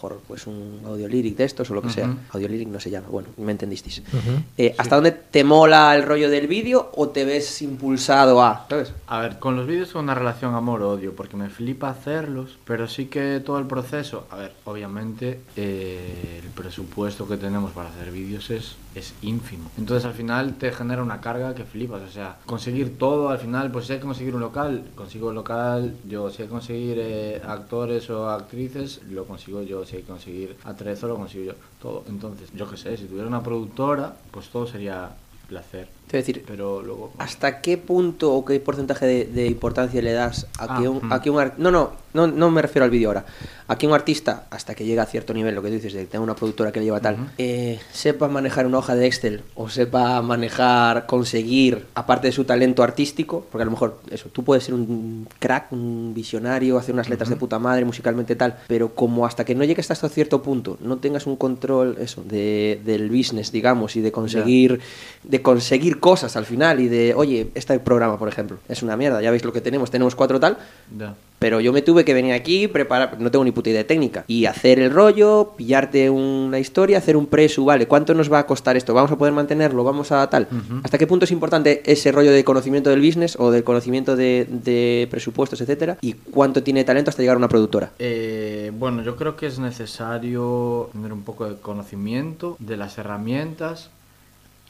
mejor 0.00 0.20
pues 0.26 0.46
un 0.46 0.80
audio 0.86 1.06
lyric 1.08 1.36
de 1.36 1.44
estos 1.44 1.70
o 1.70 1.74
lo 1.74 1.82
que 1.82 1.90
sea. 1.90 2.06
Ujú. 2.06 2.16
Audio 2.32 2.48
lyric 2.48 2.68
no 2.68 2.80
se 2.80 2.90
llama, 2.90 3.08
bueno, 3.08 3.28
me 3.36 3.52
entendisteis. 3.52 3.98
Ujú. 4.00 4.42
Eh, 4.56 4.74
¿Hasta 4.78 4.94
dónde 4.94 5.12
te 5.12 5.44
mola 5.44 5.94
el 5.94 6.04
rollo 6.04 6.30
del 6.30 6.46
vídeo 6.46 6.90
o 6.94 7.08
te 7.10 7.24
ves 7.24 7.60
impulsado 7.60 8.42
a... 8.42 8.66
¿Sabes? 8.68 8.94
A 9.06 9.20
ver, 9.20 9.38
con 9.38 9.56
los 9.56 9.66
vídeos 9.66 9.90
es 9.90 9.94
una 9.94 10.14
relación 10.14 10.54
amor-odio, 10.54 11.14
porque 11.14 11.36
me 11.36 11.50
flipa 11.50 11.90
hacerlos, 11.90 12.58
pero 12.64 12.88
sí 12.88 13.06
que 13.06 13.40
todo 13.44 13.58
el 13.58 13.66
proceso, 13.66 14.26
a 14.30 14.36
ver, 14.36 14.52
obviamente 14.64 15.40
eh, 15.56 16.40
el 16.42 16.48
presupuesto 16.50 17.28
que 17.28 17.36
tenemos 17.36 17.72
para 17.72 17.90
hacer 17.90 18.10
vídeos 18.10 18.50
es, 18.50 18.76
es 18.94 19.12
ínfimo. 19.20 19.70
Entonces 19.76 20.06
al 20.06 20.14
final 20.14 20.54
te 20.54 20.72
genera 20.72 21.02
una 21.02 21.20
carga 21.20 21.54
que 21.54 21.64
flipas, 21.64 22.02
o 22.02 22.10
sea, 22.10 22.38
conseguir 22.46 22.96
todo 22.96 23.28
al 23.28 23.38
final, 23.38 23.70
pues 23.70 23.86
si 23.86 23.92
hay 23.92 23.98
que 23.98 24.06
conseguir 24.06 24.34
un 24.34 24.40
local, 24.40 24.84
consigo 24.94 25.28
el 25.28 25.34
local, 25.34 25.94
yo 26.08 26.30
si 26.30 26.42
hay 26.42 26.48
que 26.48 26.52
conseguir 26.52 26.98
eh, 26.98 27.42
actores 27.46 28.08
o 28.08 28.30
actrices, 28.30 29.00
lo 29.10 29.24
consigo 29.24 29.62
yo, 29.62 29.84
que 29.98 30.04
conseguir 30.04 30.56
atrezo, 30.64 31.08
lo 31.08 31.16
consigo 31.16 31.44
yo, 31.44 31.54
todo. 31.80 32.04
Entonces, 32.08 32.50
yo 32.52 32.68
qué 32.68 32.76
sé, 32.76 32.96
si 32.96 33.04
tuviera 33.04 33.28
una 33.28 33.42
productora, 33.42 34.16
pues 34.30 34.48
todo 34.48 34.66
sería 34.66 35.10
placer. 35.48 35.88
Te 36.10 36.16
voy 36.16 36.22
a 36.22 36.26
decir, 36.26 36.44
Pero 36.44 36.82
luego... 36.82 37.12
¿Hasta 37.18 37.60
qué 37.60 37.78
punto 37.78 38.32
o 38.34 38.44
qué 38.44 38.58
porcentaje 38.58 39.06
de, 39.06 39.24
de 39.26 39.46
importancia 39.46 40.02
le 40.02 40.12
das 40.12 40.48
a 40.58 40.64
Ah, 40.70 40.80
que 40.80 40.88
un, 40.88 41.06
mm. 41.06 41.12
a 41.12 41.22
que 41.22 41.30
un 41.30 41.52
no, 41.58 41.70
no, 41.70 41.92
no, 42.14 42.26
no 42.26 42.50
me 42.50 42.62
refiero 42.62 42.84
al 42.84 42.90
vídeo 42.90 43.08
ahora. 43.08 43.24
A 43.68 43.78
que 43.78 43.86
un 43.86 43.92
artista, 43.92 44.48
hasta 44.50 44.74
que 44.74 44.84
llega 44.84 45.04
a 45.04 45.06
cierto 45.06 45.32
nivel, 45.32 45.54
lo 45.54 45.62
que 45.62 45.68
tú 45.68 45.74
dices, 45.74 45.92
de 45.92 46.00
que 46.00 46.06
tenga 46.06 46.24
una 46.24 46.34
productora 46.34 46.72
que 46.72 46.80
le 46.80 46.86
lleva 46.86 47.00
tal, 47.00 47.30
eh, 47.38 47.78
sepa 47.92 48.26
manejar 48.26 48.66
una 48.66 48.78
hoja 48.78 48.96
de 48.96 49.06
Excel 49.06 49.42
o 49.54 49.68
sepa 49.68 50.20
manejar, 50.20 51.06
conseguir, 51.06 51.86
aparte 51.94 52.26
de 52.26 52.32
su 52.32 52.44
talento 52.44 52.82
artístico, 52.82 53.46
porque 53.50 53.62
a 53.62 53.66
lo 53.66 53.70
mejor 53.70 54.00
eso, 54.10 54.28
tú 54.32 54.42
puedes 54.42 54.64
ser 54.64 54.74
un 54.74 55.28
crack, 55.38 55.70
un 55.70 56.12
visionario, 56.14 56.78
hacer 56.78 56.94
unas 56.94 57.08
letras 57.08 57.28
de 57.28 57.36
puta 57.36 57.60
madre, 57.60 57.84
musicalmente 57.84 58.34
tal, 58.34 58.58
pero 58.66 58.92
como 58.94 59.24
hasta 59.24 59.44
que 59.44 59.54
no 59.54 59.62
llegues 59.62 59.88
hasta 59.92 60.08
cierto 60.08 60.42
punto, 60.42 60.76
no 60.80 60.98
tengas 60.98 61.26
un 61.26 61.36
control, 61.36 61.96
eso, 62.00 62.24
de, 62.24 62.80
del 62.84 63.08
business, 63.08 63.52
digamos, 63.52 63.94
y 63.94 64.00
de 64.00 64.10
conseguir, 64.10 64.80
de 65.22 65.42
conseguir 65.42 65.99
cosas 66.00 66.36
al 66.36 66.46
final 66.46 66.80
y 66.80 66.88
de, 66.88 67.14
oye, 67.14 67.50
este 67.54 67.78
programa, 67.78 68.18
por 68.18 68.28
ejemplo, 68.28 68.58
es 68.68 68.82
una 68.82 68.96
mierda, 68.96 69.20
ya 69.22 69.30
veis 69.30 69.44
lo 69.44 69.52
que 69.52 69.60
tenemos, 69.60 69.90
tenemos 69.90 70.14
cuatro 70.16 70.40
tal, 70.40 70.56
Ya. 70.98 71.14
pero 71.38 71.60
yo 71.60 71.72
me 71.72 71.82
tuve 71.82 72.04
que 72.04 72.14
venir 72.14 72.32
aquí, 72.32 72.66
preparar, 72.68 73.20
no 73.20 73.30
tengo 73.30 73.44
ni 73.44 73.52
puta 73.52 73.70
idea 73.70 73.78
de 73.80 73.84
técnica, 73.84 74.24
y 74.26 74.46
hacer 74.46 74.78
el 74.80 74.90
rollo, 74.90 75.52
pillarte 75.56 76.10
una 76.10 76.58
historia, 76.58 76.98
hacer 76.98 77.16
un 77.16 77.26
presu, 77.26 77.64
vale, 77.64 77.86
¿cuánto 77.86 78.14
nos 78.14 78.32
va 78.32 78.40
a 78.40 78.46
costar 78.46 78.76
esto? 78.76 78.94
¿Vamos 78.94 79.12
a 79.12 79.16
poder 79.18 79.32
mantenerlo? 79.34 79.84
¿Vamos 79.84 80.10
a 80.12 80.28
tal? 80.30 80.48
Ujú. 80.50 80.80
¿Hasta 80.82 80.98
qué 80.98 81.06
punto 81.06 81.24
es 81.26 81.30
importante 81.30 81.82
ese 81.84 82.10
rollo 82.12 82.32
de 82.32 82.42
conocimiento 82.44 82.90
del 82.90 83.00
business 83.00 83.36
o 83.38 83.50
del 83.50 83.62
conocimiento 83.64 84.16
de, 84.16 84.46
de 84.50 85.06
presupuestos, 85.10 85.60
etcétera? 85.60 85.98
¿Y 86.00 86.14
cuánto 86.14 86.62
tiene 86.62 86.82
talento 86.84 87.10
hasta 87.10 87.22
llegar 87.22 87.34
a 87.36 87.38
una 87.38 87.48
productora? 87.48 87.90
Eh, 87.98 88.72
bueno, 88.74 89.02
yo 89.02 89.16
creo 89.16 89.36
que 89.36 89.46
es 89.46 89.58
necesario 89.58 90.88
tener 90.92 91.12
un 91.12 91.22
poco 91.22 91.48
de 91.48 91.56
conocimiento 91.56 92.56
de 92.58 92.76
las 92.76 92.96
herramientas 92.98 93.90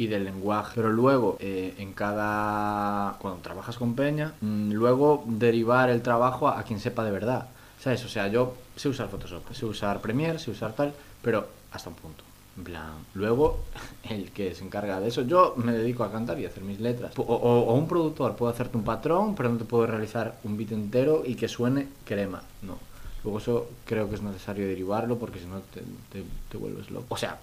y 0.03 0.07
del 0.07 0.25
lenguaje. 0.25 0.73
Pero 0.75 0.91
luego, 0.91 1.37
eh, 1.41 1.75
en 1.79 1.93
cada. 1.93 3.17
Cuando 3.19 3.41
trabajas 3.41 3.77
con 3.77 3.95
Peña, 3.95 4.33
mm, 4.41 4.73
luego 4.73 5.25
derivar 5.27 5.91
el 5.91 6.03
trabajo 6.03 6.49
a, 6.49 6.59
a 6.59 6.63
quien 6.65 6.81
sepa 6.81 7.05
de 7.05 7.11
verdad. 7.11 7.49
¿Sabes? 7.79 8.05
O 8.05 8.09
sea, 8.09 8.29
yo 8.29 8.55
sé 8.77 8.89
usar 8.89 9.09
Photoshop, 9.09 9.53
sé 9.53 9.65
usar 9.67 10.01
Premiere, 10.01 10.39
sé 10.39 10.51
usar 10.51 10.73
tal, 10.75 10.93
pero 11.23 11.47
hasta 11.73 11.89
un 11.91 11.95
punto. 11.97 12.25
En 12.59 12.65
plan, 12.65 12.93
luego 13.15 13.61
el 14.11 14.31
que 14.33 14.55
se 14.55 14.65
encarga 14.65 15.01
de 15.01 15.09
eso, 15.09 15.23
yo 15.23 15.55
me 15.57 15.73
dedico 15.73 16.05
a 16.05 16.11
cantar 16.13 16.39
y 16.41 16.45
a 16.45 16.49
hacer 16.49 16.63
mis 16.63 16.81
letras. 16.81 17.13
O, 17.19 17.23
o- 17.23 17.61
o 17.71 17.75
un 17.75 17.87
productor 17.89 18.37
puede 18.37 18.53
hacerte 18.53 18.77
un 18.77 18.85
patrón, 18.85 19.35
pero 19.35 19.49
no 19.51 19.57
te 19.59 19.65
puede 19.65 19.87
realizar 19.87 20.39
un 20.45 20.57
beat 20.57 20.73
entero 20.73 21.23
y 21.25 21.35
que 21.37 21.49
suene 21.49 21.89
crema. 22.05 22.43
No. 22.63 22.77
Luego 23.25 23.39
eso 23.39 23.69
creo 23.85 24.09
que 24.09 24.15
es 24.17 24.23
necesario 24.23 24.67
derivarlo 24.67 25.19
porque 25.19 25.39
si 25.41 25.47
no 25.47 25.61
te, 25.61 25.81
te- 26.11 26.25
te 26.51 26.57
vuelves 26.59 26.91
loco. 26.91 27.07
O 27.11 27.17
sea, 27.17 27.39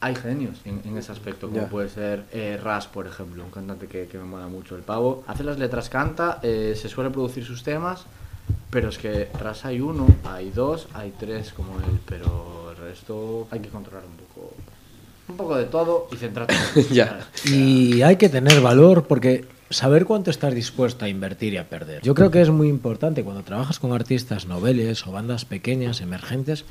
hay 0.00 0.14
genios 0.14 0.58
en, 0.64 0.80
en 0.84 0.96
ese 0.96 1.12
aspecto, 1.12 1.48
como 1.48 1.62
Ya. 1.62 1.68
puede 1.68 1.88
ser 1.88 2.24
eh, 2.32 2.58
Ras, 2.62 2.86
por 2.86 3.06
ejemplo, 3.06 3.42
un 3.44 3.50
cantante 3.50 3.86
que, 3.86 4.06
que 4.06 4.18
me 4.18 4.24
mola 4.24 4.46
mucho. 4.46 4.76
El 4.76 4.82
pavo 4.82 5.24
hace 5.26 5.42
las 5.44 5.58
letras, 5.58 5.88
canta, 5.88 6.38
eh, 6.42 6.74
se 6.80 6.88
suele 6.88 7.10
producir 7.10 7.44
sus 7.44 7.62
temas, 7.62 8.04
pero 8.70 8.88
es 8.90 8.98
que 8.98 9.28
Ras 9.40 9.64
hay 9.64 9.80
uno, 9.80 10.06
hay 10.24 10.50
dos, 10.50 10.88
hay 10.94 11.12
tres 11.18 11.52
como 11.52 11.72
él, 11.80 11.98
pero 12.06 12.70
el 12.70 12.76
resto 12.76 13.48
hay 13.50 13.60
que 13.60 13.68
controlar 13.68 14.04
un 14.04 14.16
poco. 14.16 14.54
Un 15.28 15.36
poco 15.36 15.56
de 15.56 15.64
todo 15.64 16.08
y 16.12 16.16
centrarte. 16.16 16.54
¿sabes? 16.54 17.26
Y 17.44 18.00
hay 18.02 18.16
que 18.16 18.28
tener 18.30 18.60
valor 18.62 19.06
porque 19.06 19.44
saber 19.68 20.06
cuánto 20.06 20.30
estás 20.30 20.54
dispuesto 20.54 21.04
a 21.04 21.08
invertir 21.08 21.52
y 21.52 21.58
a 21.58 21.68
perder. 21.68 22.00
Yo 22.02 22.14
creo 22.14 22.30
que 22.30 22.40
es 22.40 22.48
muy 22.48 22.68
importante 22.68 23.22
cuando 23.24 23.42
trabajas 23.42 23.78
con 23.78 23.92
artistas 23.92 24.46
noveles 24.46 25.06
o 25.06 25.12
bandas 25.12 25.44
pequeñas, 25.44 26.00
emergentes, 26.00 26.64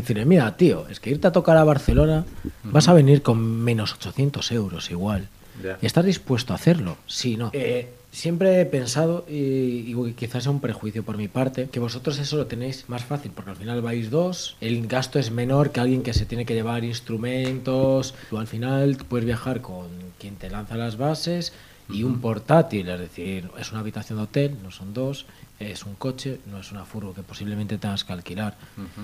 decirle, 0.00 0.24
mira, 0.24 0.56
tío, 0.56 0.86
es 0.88 1.00
que 1.00 1.10
irte 1.10 1.26
a 1.26 1.32
tocar 1.32 1.56
a 1.56 1.64
Barcelona 1.64 2.24
vas 2.64 2.88
a 2.88 2.92
venir 2.92 3.22
con 3.22 3.38
menos 3.40 3.94
800 3.94 4.52
euros 4.52 4.90
igual. 4.90 5.28
Ya. 5.62 5.78
¿Y 5.80 5.86
estás 5.86 6.04
dispuesto 6.04 6.52
a 6.52 6.56
hacerlo? 6.56 6.96
Sí, 7.06 7.36
no. 7.36 7.50
Eh, 7.52 7.88
siempre 8.10 8.60
he 8.60 8.66
pensado, 8.66 9.24
y, 9.28 9.92
y 9.92 10.12
quizás 10.16 10.44
sea 10.44 10.52
un 10.52 10.60
prejuicio 10.60 11.02
por 11.02 11.16
mi 11.16 11.28
parte, 11.28 11.68
que 11.70 11.80
vosotros 11.80 12.18
eso 12.18 12.36
lo 12.36 12.46
tenéis 12.46 12.88
más 12.88 13.04
fácil, 13.04 13.32
porque 13.34 13.50
al 13.50 13.56
final 13.56 13.82
vais 13.82 14.10
dos, 14.10 14.56
el 14.60 14.86
gasto 14.86 15.18
es 15.18 15.30
menor 15.30 15.70
que 15.70 15.80
alguien 15.80 16.02
que 16.02 16.14
se 16.14 16.24
tiene 16.26 16.44
que 16.44 16.54
llevar 16.54 16.84
instrumentos, 16.84 18.14
tú 18.30 18.38
al 18.38 18.46
final 18.46 18.96
puedes 19.08 19.26
viajar 19.26 19.60
con 19.60 19.88
quien 20.18 20.36
te 20.36 20.48
lanza 20.48 20.76
las 20.76 20.96
bases 20.96 21.52
y 21.88 22.02
un 22.02 22.20
portátil, 22.20 22.88
es 22.88 22.98
decir, 23.00 23.50
es 23.58 23.70
una 23.70 23.80
habitación 23.80 24.18
de 24.18 24.24
hotel, 24.24 24.56
no 24.62 24.70
son 24.70 24.94
dos, 24.94 25.26
es 25.60 25.84
un 25.84 25.94
coche, 25.94 26.40
no 26.50 26.58
es 26.58 26.72
una 26.72 26.84
furgo 26.84 27.14
que 27.14 27.22
posiblemente 27.22 27.78
tengas 27.78 28.04
que 28.04 28.12
alquilar. 28.12 28.56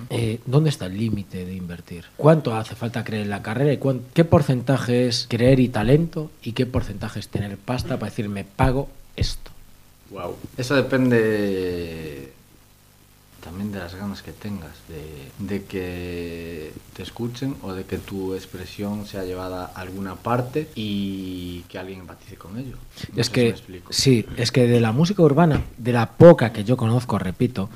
Eh, 0.09 0.39
¿Dónde 0.45 0.69
está 0.69 0.87
el 0.87 0.97
límite 0.97 1.45
de 1.45 1.53
invertir? 1.55 2.05
¿Cuánto 2.17 2.55
hace 2.55 2.75
falta 2.75 3.03
creer 3.03 3.23
en 3.23 3.29
la 3.29 3.41
carrera 3.41 3.71
y 3.71 3.77
cuán- 3.77 4.01
qué 4.13 4.25
porcentaje 4.25 5.07
es 5.07 5.27
creer 5.29 5.59
y 5.59 5.69
talento 5.69 6.31
y 6.43 6.51
qué 6.53 6.65
porcentaje 6.65 7.19
es 7.19 7.29
tener 7.29 7.57
pasta 7.57 7.97
para 7.99 8.09
decir 8.09 8.27
me 8.29 8.43
pago 8.43 8.89
esto? 9.15 9.51
Wow. 10.09 10.35
Eso 10.57 10.75
depende 10.75 12.30
también 13.43 13.71
de 13.71 13.79
las 13.79 13.95
ganas 13.95 14.21
que 14.21 14.31
tengas, 14.31 14.71
de, 14.87 15.31
de 15.45 15.63
que 15.65 16.71
te 16.93 17.03
escuchen 17.03 17.55
o 17.63 17.73
de 17.73 17.83
que 17.85 17.97
tu 17.97 18.33
expresión 18.35 19.05
sea 19.05 19.23
llevada 19.25 19.71
a 19.75 19.81
alguna 19.81 20.15
parte 20.15 20.69
y 20.75 21.61
que 21.67 21.77
alguien 21.79 22.01
empatice 22.01 22.35
con 22.35 22.57
ello. 22.57 22.77
No 23.13 23.21
es 23.21 23.27
si 23.27 23.33
que 23.33 23.55
sí, 23.89 24.25
es 24.37 24.51
que 24.51 24.67
de 24.67 24.79
la 24.79 24.91
música 24.91 25.21
urbana, 25.23 25.63
de 25.77 25.91
la 25.91 26.11
poca 26.11 26.53
que 26.53 26.63
yo 26.63 26.77
conozco, 26.77 27.17
repito, 27.19 27.69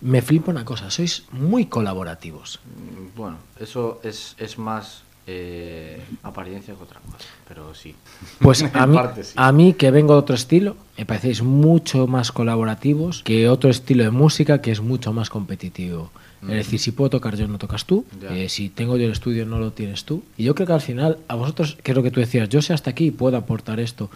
me 0.00 0.22
flipa 0.22 0.50
una 0.50 0.64
cosa, 0.64 0.90
sois 0.90 1.24
muy 1.32 1.66
colaborativos. 1.66 2.60
Mm, 2.64 3.16
Bueno, 3.16 3.38
eso 3.58 4.00
es, 4.04 4.34
es 4.38 4.58
más 4.58 5.02
eh, 5.32 6.00
apariencia 6.22 6.74
que 6.74 6.82
otra 6.82 7.00
cosa, 7.00 7.28
pero 7.46 7.74
sí. 7.74 7.94
Pues 8.40 8.64
a 8.72 8.86
mí, 8.86 8.98
sí. 9.22 9.34
a 9.36 9.52
mí 9.52 9.72
que 9.74 9.90
vengo 9.90 10.14
de 10.14 10.18
otro 10.20 10.34
estilo, 10.34 10.76
me 10.98 11.06
parecéis 11.06 11.42
mucho 11.42 12.06
más 12.06 12.32
colaborativos 12.32 13.22
que 13.22 13.48
otro 13.48 13.70
estilo 13.70 14.04
de 14.04 14.10
música 14.10 14.60
que 14.60 14.70
es 14.72 14.80
mucho 14.80 15.12
más 15.12 15.30
competitivo. 15.30 16.10
Es 16.42 16.48
decir, 16.48 16.80
si 16.80 16.92
puedo 16.92 17.10
tocar 17.10 17.36
yo, 17.36 17.46
no 17.48 17.58
tocas 17.58 17.84
tú. 17.84 18.06
Eh, 18.30 18.48
si 18.48 18.70
tengo 18.70 18.96
yo 18.96 19.04
el 19.04 19.12
estudio, 19.12 19.44
no 19.44 19.58
lo 19.58 19.72
tienes 19.72 20.04
tú. 20.04 20.22
Y 20.38 20.44
yo 20.44 20.54
creo 20.54 20.66
que 20.66 20.72
al 20.72 20.80
final, 20.80 21.18
a 21.28 21.34
vosotros, 21.34 21.76
que 21.82 21.92
es 21.92 21.96
lo 21.96 22.02
que 22.02 22.10
tú 22.10 22.20
decías, 22.20 22.48
yo 22.48 22.62
sé 22.62 22.72
hasta 22.72 22.90
aquí 22.90 23.06
y 23.06 23.10
puedo 23.10 23.36
aportar 23.36 23.78
esto. 23.78 24.10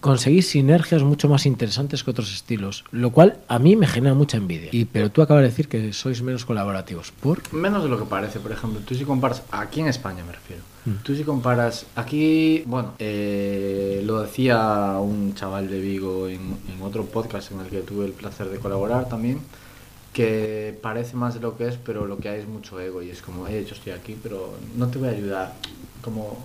Conseguís 0.00 0.48
sinergias 0.48 1.02
mucho 1.02 1.28
más 1.28 1.44
interesantes 1.46 2.04
que 2.04 2.10
otros 2.10 2.32
estilos, 2.32 2.84
lo 2.92 3.10
cual 3.10 3.38
a 3.48 3.58
mí 3.58 3.74
me 3.76 3.86
genera 3.86 4.14
mucha 4.14 4.36
envidia. 4.36 4.68
Y, 4.72 4.84
pero 4.84 5.10
tú 5.10 5.22
acabas 5.22 5.42
de 5.42 5.48
decir 5.48 5.68
que 5.68 5.92
sois 5.92 6.22
menos 6.22 6.44
colaborativos. 6.44 7.10
¿Por? 7.12 7.52
Menos 7.52 7.82
de 7.82 7.88
lo 7.88 7.98
que 7.98 8.04
parece, 8.04 8.38
por 8.40 8.52
ejemplo, 8.52 8.80
tú 8.86 8.94
si 8.94 9.04
comparas, 9.04 9.42
aquí 9.50 9.80
en 9.80 9.88
España 9.88 10.24
me 10.24 10.32
refiero, 10.32 10.62
Mm. 10.84 10.96
tú 11.04 11.14
si 11.14 11.22
comparas, 11.22 11.86
aquí, 11.94 12.64
bueno, 12.66 12.94
eh, 12.98 14.02
lo 14.04 14.20
decía 14.22 14.96
un 15.00 15.32
chaval 15.34 15.68
de 15.68 15.78
Vigo 15.80 16.26
en, 16.28 16.40
en 16.40 16.82
otro 16.82 17.04
podcast 17.04 17.52
en 17.52 17.60
el 17.60 17.66
que 17.66 17.82
tuve 17.82 18.06
el 18.06 18.12
placer 18.12 18.48
de 18.48 18.58
colaborar 18.58 19.08
también, 19.08 19.38
que 20.12 20.76
parece 20.82 21.16
más 21.16 21.34
de 21.34 21.40
lo 21.40 21.56
que 21.56 21.68
es, 21.68 21.76
pero 21.76 22.06
lo 22.06 22.18
que 22.18 22.28
hay 22.28 22.40
es 22.40 22.48
mucho 22.48 22.78
ego 22.80 23.02
y 23.02 23.10
es 23.10 23.22
como, 23.22 23.46
eh, 23.48 23.64
yo 23.66 23.74
estoy 23.74 23.92
aquí, 23.92 24.16
pero 24.22 24.54
no 24.76 24.88
te 24.88 24.98
voy 24.98 25.08
a 25.08 25.12
ayudar, 25.12 25.54
como, 26.02 26.44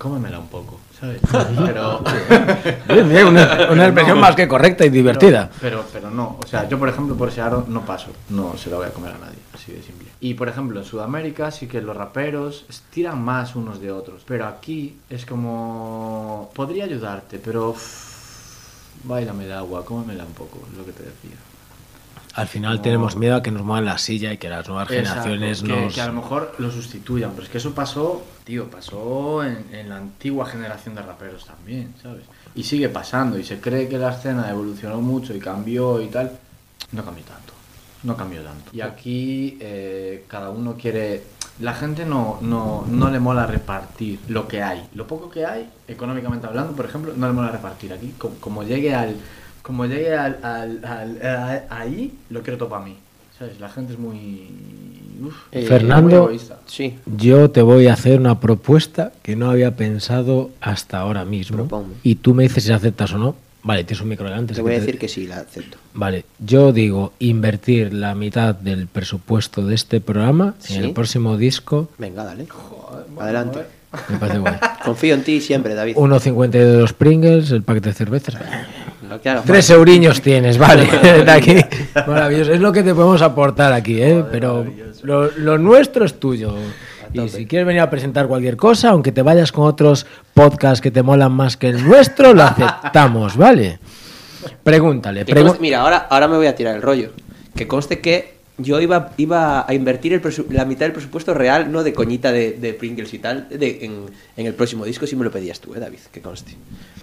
cómemela 0.00 0.38
un 0.38 0.48
poco, 0.48 0.80
¿sabes? 0.98 1.20
Pero... 1.66 2.02
Bien, 2.88 3.06
bien, 3.08 3.26
una, 3.26 3.68
una 3.70 3.84
expresión 3.84 4.16
No. 4.16 4.22
más 4.22 4.34
que 4.34 4.48
correcta 4.48 4.84
y 4.86 4.88
divertida. 4.88 5.50
Pero, 5.60 5.84
pero 5.92 6.10
no, 6.10 6.38
o 6.42 6.46
sea, 6.46 6.66
yo 6.68 6.78
por 6.78 6.88
ejemplo 6.88 7.14
por 7.16 7.28
ese 7.28 7.42
aro 7.42 7.66
no 7.68 7.82
paso, 7.84 8.08
no 8.30 8.56
se 8.56 8.70
lo 8.70 8.78
voy 8.78 8.86
a 8.86 8.90
comer 8.92 9.12
a 9.12 9.18
nadie, 9.18 9.38
así 9.54 9.72
de 9.72 9.82
simple. 9.82 10.08
Y 10.20 10.32
por 10.34 10.48
ejemplo 10.48 10.80
en 10.80 10.86
Sudamérica 10.86 11.50
sí 11.50 11.66
que 11.68 11.82
los 11.82 11.94
raperos 11.94 12.64
tiran 12.90 13.22
más 13.22 13.54
unos 13.54 13.78
de 13.80 13.92
otros, 13.92 14.22
pero 14.26 14.46
aquí 14.46 14.96
es 15.10 15.26
como, 15.26 16.50
podría 16.54 16.84
ayudarte, 16.84 17.38
pero 17.38 17.74
bailame 19.04 19.44
el 19.44 19.52
agua, 19.52 19.84
cómemela 19.84 20.24
un 20.24 20.32
poco, 20.32 20.60
es 20.72 20.78
lo 20.78 20.84
que 20.86 20.92
te 20.92 21.02
decía. 21.02 21.36
Al 22.40 22.48
final 22.48 22.76
No. 22.76 22.82
tenemos 22.82 23.16
miedo 23.16 23.36
a 23.36 23.42
que 23.42 23.50
nos 23.50 23.62
muevan 23.62 23.84
la 23.84 23.98
silla 23.98 24.32
y 24.32 24.38
que 24.38 24.48
las 24.48 24.66
nuevas 24.66 24.90
Exacto, 24.90 25.24
generaciones 25.24 25.62
que, 25.62 25.68
nos... 25.68 25.94
que 25.94 26.00
a 26.00 26.06
lo 26.06 26.14
mejor 26.14 26.54
lo 26.58 26.70
sustituyan, 26.70 27.30
pero 27.32 27.42
es 27.44 27.50
que 27.50 27.58
eso 27.58 27.74
pasó, 27.74 28.22
tío, 28.44 28.70
pasó 28.70 29.44
en, 29.44 29.66
en 29.72 29.88
la 29.90 29.96
antigua 29.98 30.46
generación 30.46 30.94
de 30.94 31.02
raperos 31.02 31.44
también, 31.44 31.94
¿sabes? 32.02 32.22
Y 32.54 32.62
sigue 32.62 32.88
pasando, 32.88 33.38
y 33.38 33.44
se 33.44 33.60
cree 33.60 33.88
que 33.88 33.98
la 33.98 34.10
escena 34.12 34.48
evolucionó 34.50 35.00
mucho 35.00 35.34
y 35.34 35.38
cambió 35.38 36.00
y 36.00 36.06
tal. 36.06 36.32
No 36.92 37.04
cambió 37.04 37.24
tanto, 37.24 37.52
no 38.04 38.16
cambió 38.16 38.42
tanto. 38.42 38.70
Y 38.74 38.80
aquí 38.80 39.58
eh, 39.60 40.24
cada 40.26 40.50
uno 40.50 40.74
quiere... 40.76 41.22
La 41.60 41.74
gente 41.74 42.06
no, 42.06 42.38
no, 42.40 42.86
no 42.88 43.10
le 43.10 43.20
mola 43.20 43.46
repartir 43.46 44.18
lo 44.28 44.48
que 44.48 44.62
hay. 44.62 44.88
Lo 44.94 45.06
poco 45.06 45.28
que 45.28 45.44
hay, 45.44 45.68
económicamente 45.86 46.46
hablando, 46.46 46.72
por 46.72 46.86
ejemplo, 46.86 47.12
no 47.14 47.26
le 47.26 47.34
mola 47.34 47.50
repartir 47.50 47.92
aquí. 47.92 48.14
Como, 48.16 48.36
como 48.36 48.62
llegue 48.62 48.94
al... 48.94 49.14
Como 49.70 49.86
llegue 49.86 50.12
al, 50.16 50.36
al- 50.42 50.84
al- 50.84 51.22
a- 51.24 51.62
ahí, 51.70 52.12
lo 52.28 52.42
quiero 52.42 52.58
todo 52.58 52.70
para 52.70 52.84
mí. 52.84 52.96
¿Sabes? 53.38 53.60
La 53.60 53.68
gente 53.68 53.92
es 53.92 53.98
muy... 54.00 54.48
uf, 55.24 55.34
Eh, 55.52 55.62
Fernando- 55.64 56.26
muy. 56.28 56.40
Sí, 56.66 56.96
Yo 57.16 57.52
te 57.52 57.62
voy 57.62 57.86
a 57.86 57.92
hacer 57.92 58.18
una 58.18 58.40
propuesta 58.40 59.12
que 59.22 59.36
no 59.36 59.48
había 59.48 59.76
pensado 59.76 60.50
hasta 60.60 60.98
ahora 60.98 61.24
mismo. 61.24 61.68
Y 62.02 62.16
tú 62.16 62.34
me 62.34 62.42
dices 62.42 62.64
si 62.64 62.72
aceptas 62.72 63.12
o 63.12 63.18
no. 63.18 63.36
Vale, 63.62 63.84
tienes 63.84 64.02
un 64.02 64.08
micro 64.08 64.24
delante. 64.28 64.54
te 64.54 64.60
voy 64.60 64.72
a 64.72 64.74
te- 64.74 64.80
decir 64.80 64.98
que 64.98 65.06
sí, 65.06 65.28
la 65.28 65.36
acepto. 65.36 65.78
Vale, 65.94 66.24
yo 66.40 66.72
digo 66.72 67.12
invertir 67.20 67.92
la 67.94 68.16
mitad 68.16 68.56
del 68.56 68.88
presupuesto 68.88 69.64
de 69.64 69.76
este 69.76 70.00
programa 70.00 70.56
Sí. 70.58 70.74
en 70.74 70.84
el 70.86 70.92
próximo 70.94 71.36
disco. 71.36 71.90
Venga, 71.96 72.24
dale. 72.24 72.46
Adelante. 73.20 73.58
a 73.58 73.62
ver. 73.62 73.70
Me 74.08 74.18
parece 74.18 74.38
guay. 74.38 74.54
Confío 74.84 75.14
en 75.14 75.24
ti 75.24 75.40
siempre, 75.40 75.74
David. 75.74 75.96
1,50 75.96 76.50
de 76.50 76.78
los 76.80 76.92
Pringles, 76.92 77.50
el 77.52 77.62
paquete 77.62 77.88
de 77.90 77.94
cervezas. 77.94 78.34
Tres 79.44 79.70
euriños 79.70 80.20
tienes, 80.20 80.58
vale. 80.58 80.86
De 81.24 81.30
aquí. 81.30 81.56
Maravilloso. 82.06 82.52
Es 82.52 82.60
lo 82.60 82.72
que 82.72 82.82
te 82.82 82.94
podemos 82.94 83.22
aportar 83.22 83.72
aquí, 83.72 84.00
¿eh? 84.00 84.24
Pero 84.30 84.64
lo, 85.02 85.30
lo 85.32 85.58
nuestro 85.58 86.04
es 86.04 86.18
tuyo. 86.20 86.54
Y 87.12 87.28
si 87.28 87.46
quieres 87.46 87.66
venir 87.66 87.82
a 87.82 87.90
presentar 87.90 88.28
cualquier 88.28 88.56
cosa, 88.56 88.90
aunque 88.90 89.10
te 89.10 89.22
vayas 89.22 89.50
con 89.50 89.66
otros 89.66 90.06
podcasts 90.32 90.80
que 90.80 90.90
te 90.92 91.02
molan 91.02 91.32
más 91.32 91.56
que 91.56 91.68
el 91.68 91.82
nuestro, 91.84 92.32
lo 92.34 92.44
aceptamos, 92.44 93.36
¿vale? 93.36 93.80
Pregúntale. 94.62 95.24
Conste- 95.26 95.60
mira, 95.60 95.80
ahora, 95.80 96.06
ahora 96.08 96.28
me 96.28 96.36
voy 96.36 96.46
a 96.46 96.54
tirar 96.54 96.76
el 96.76 96.82
rollo. 96.82 97.10
Que 97.54 97.66
conste 97.66 98.00
que 98.00 98.39
yo 98.62 98.80
iba, 98.80 99.12
iba 99.16 99.68
a 99.68 99.74
invertir 99.74 100.12
el 100.12 100.22
la 100.50 100.64
mitad 100.64 100.86
del 100.86 100.92
presupuesto 100.92 101.34
real, 101.34 101.70
no 101.70 101.82
de 101.82 101.92
coñita 101.92 102.32
de, 102.32 102.52
de 102.52 102.74
Pringles 102.74 103.12
y 103.14 103.18
tal, 103.18 103.48
de, 103.48 103.84
en, 103.84 104.06
en 104.36 104.46
el 104.46 104.54
próximo 104.54 104.84
disco, 104.84 105.06
si 105.06 105.16
me 105.16 105.24
lo 105.24 105.30
pedías 105.30 105.60
tú, 105.60 105.74
¿eh, 105.74 105.80
David? 105.80 105.98
Que 106.12 106.20
conste. 106.20 106.56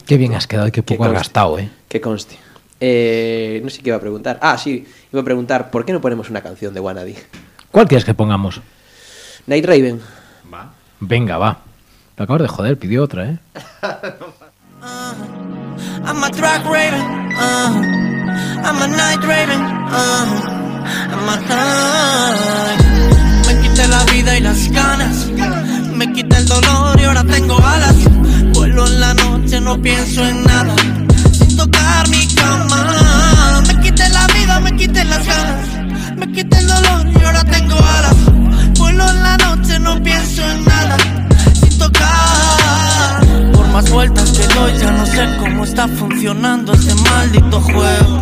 Qué 0.05 0.17
bien 0.17 0.33
has 0.33 0.47
quedado 0.47 0.67
y 0.67 0.71
qué 0.71 0.83
poco 0.83 1.03
has 1.05 1.13
gastado, 1.13 1.59
¿eh? 1.59 1.69
Que 1.87 1.99
conste. 2.01 2.37
Eh, 2.79 3.59
no 3.63 3.69
sé 3.69 3.81
qué 3.81 3.89
iba 3.89 3.97
a 3.97 4.01
preguntar. 4.01 4.39
Ah, 4.41 4.57
sí, 4.57 4.85
iba 5.11 5.21
a 5.21 5.25
preguntar, 5.25 5.71
¿por 5.71 5.83
qué 5.85 5.93
no 5.93 6.01
ponemos 6.01 6.29
una 6.29 6.41
canción 6.41 6.73
de 6.73 6.79
Wannabe? 6.79 7.15
¿Cuál 7.71 7.87
quieres 7.87 8.05
que 8.05 8.13
pongamos? 8.13 8.61
Night 9.47 9.65
Raven. 9.65 9.99
Va. 10.53 10.73
Venga, 10.99 11.37
va. 11.37 11.61
Lo 12.17 12.23
acabas 12.23 12.41
de 12.43 12.47
joder, 12.47 12.77
pidió 12.77 13.03
otra, 13.03 13.29
¿eh? 13.29 13.37
I'm 16.05 16.23
a 16.23 16.31
track 16.31 16.63
raven, 16.65 17.01
uh, 17.35 17.81
I'm 18.63 18.81
a 18.81 18.87
night 18.87 19.23
raven, 19.23 19.61
uh, 19.61 20.56
a 20.87 21.37
night. 21.49 22.81
Me 23.47 23.61
quité 23.61 23.87
la 23.87 24.03
vida 24.05 24.37
y 24.37 24.41
las 24.41 24.69
ganas, 24.71 25.27
me 25.93 26.11
quité 26.13 26.37
el 26.37 26.45
dolor 26.47 26.99
y 26.99 27.03
ahora 27.03 27.23
tengo 27.23 27.57
alas. 27.57 27.95
Vuelo 28.53 28.87
en 28.87 28.99
la 28.99 29.13
noche, 29.13 29.61
no 29.61 29.81
pienso 29.81 30.25
en 30.25 30.43
nada, 30.43 30.75
sin 31.31 31.55
tocar 31.55 32.07
mi 32.09 32.27
cama. 32.35 33.63
Me 33.67 33.79
quité 33.81 34.09
la 34.09 34.27
vida, 34.27 34.59
me 34.59 34.75
quité 34.75 35.03
las 35.05 35.25
ganas, 35.25 35.67
me 36.17 36.31
quité 36.31 36.57
el 36.57 36.67
dolor 36.67 37.07
y 37.07 37.23
ahora 37.23 37.43
tengo 37.45 37.75
alas. 37.75 38.15
Vuelo 38.77 39.09
en 39.09 39.23
la 39.23 39.37
noche, 39.37 39.79
no 39.79 40.01
pienso 40.03 40.41
en 40.49 40.65
nada, 40.65 40.97
sin 41.53 41.77
tocar. 41.77 43.25
Por 43.53 43.67
más 43.67 43.89
vueltas 43.89 44.31
que 44.31 44.47
doy, 44.53 44.73
ya 44.79 44.91
no 44.91 45.05
sé 45.05 45.27
cómo 45.39 45.63
está 45.63 45.87
funcionando 45.87 46.73
este 46.73 46.93
maldito 46.95 47.61
juego. 47.61 48.21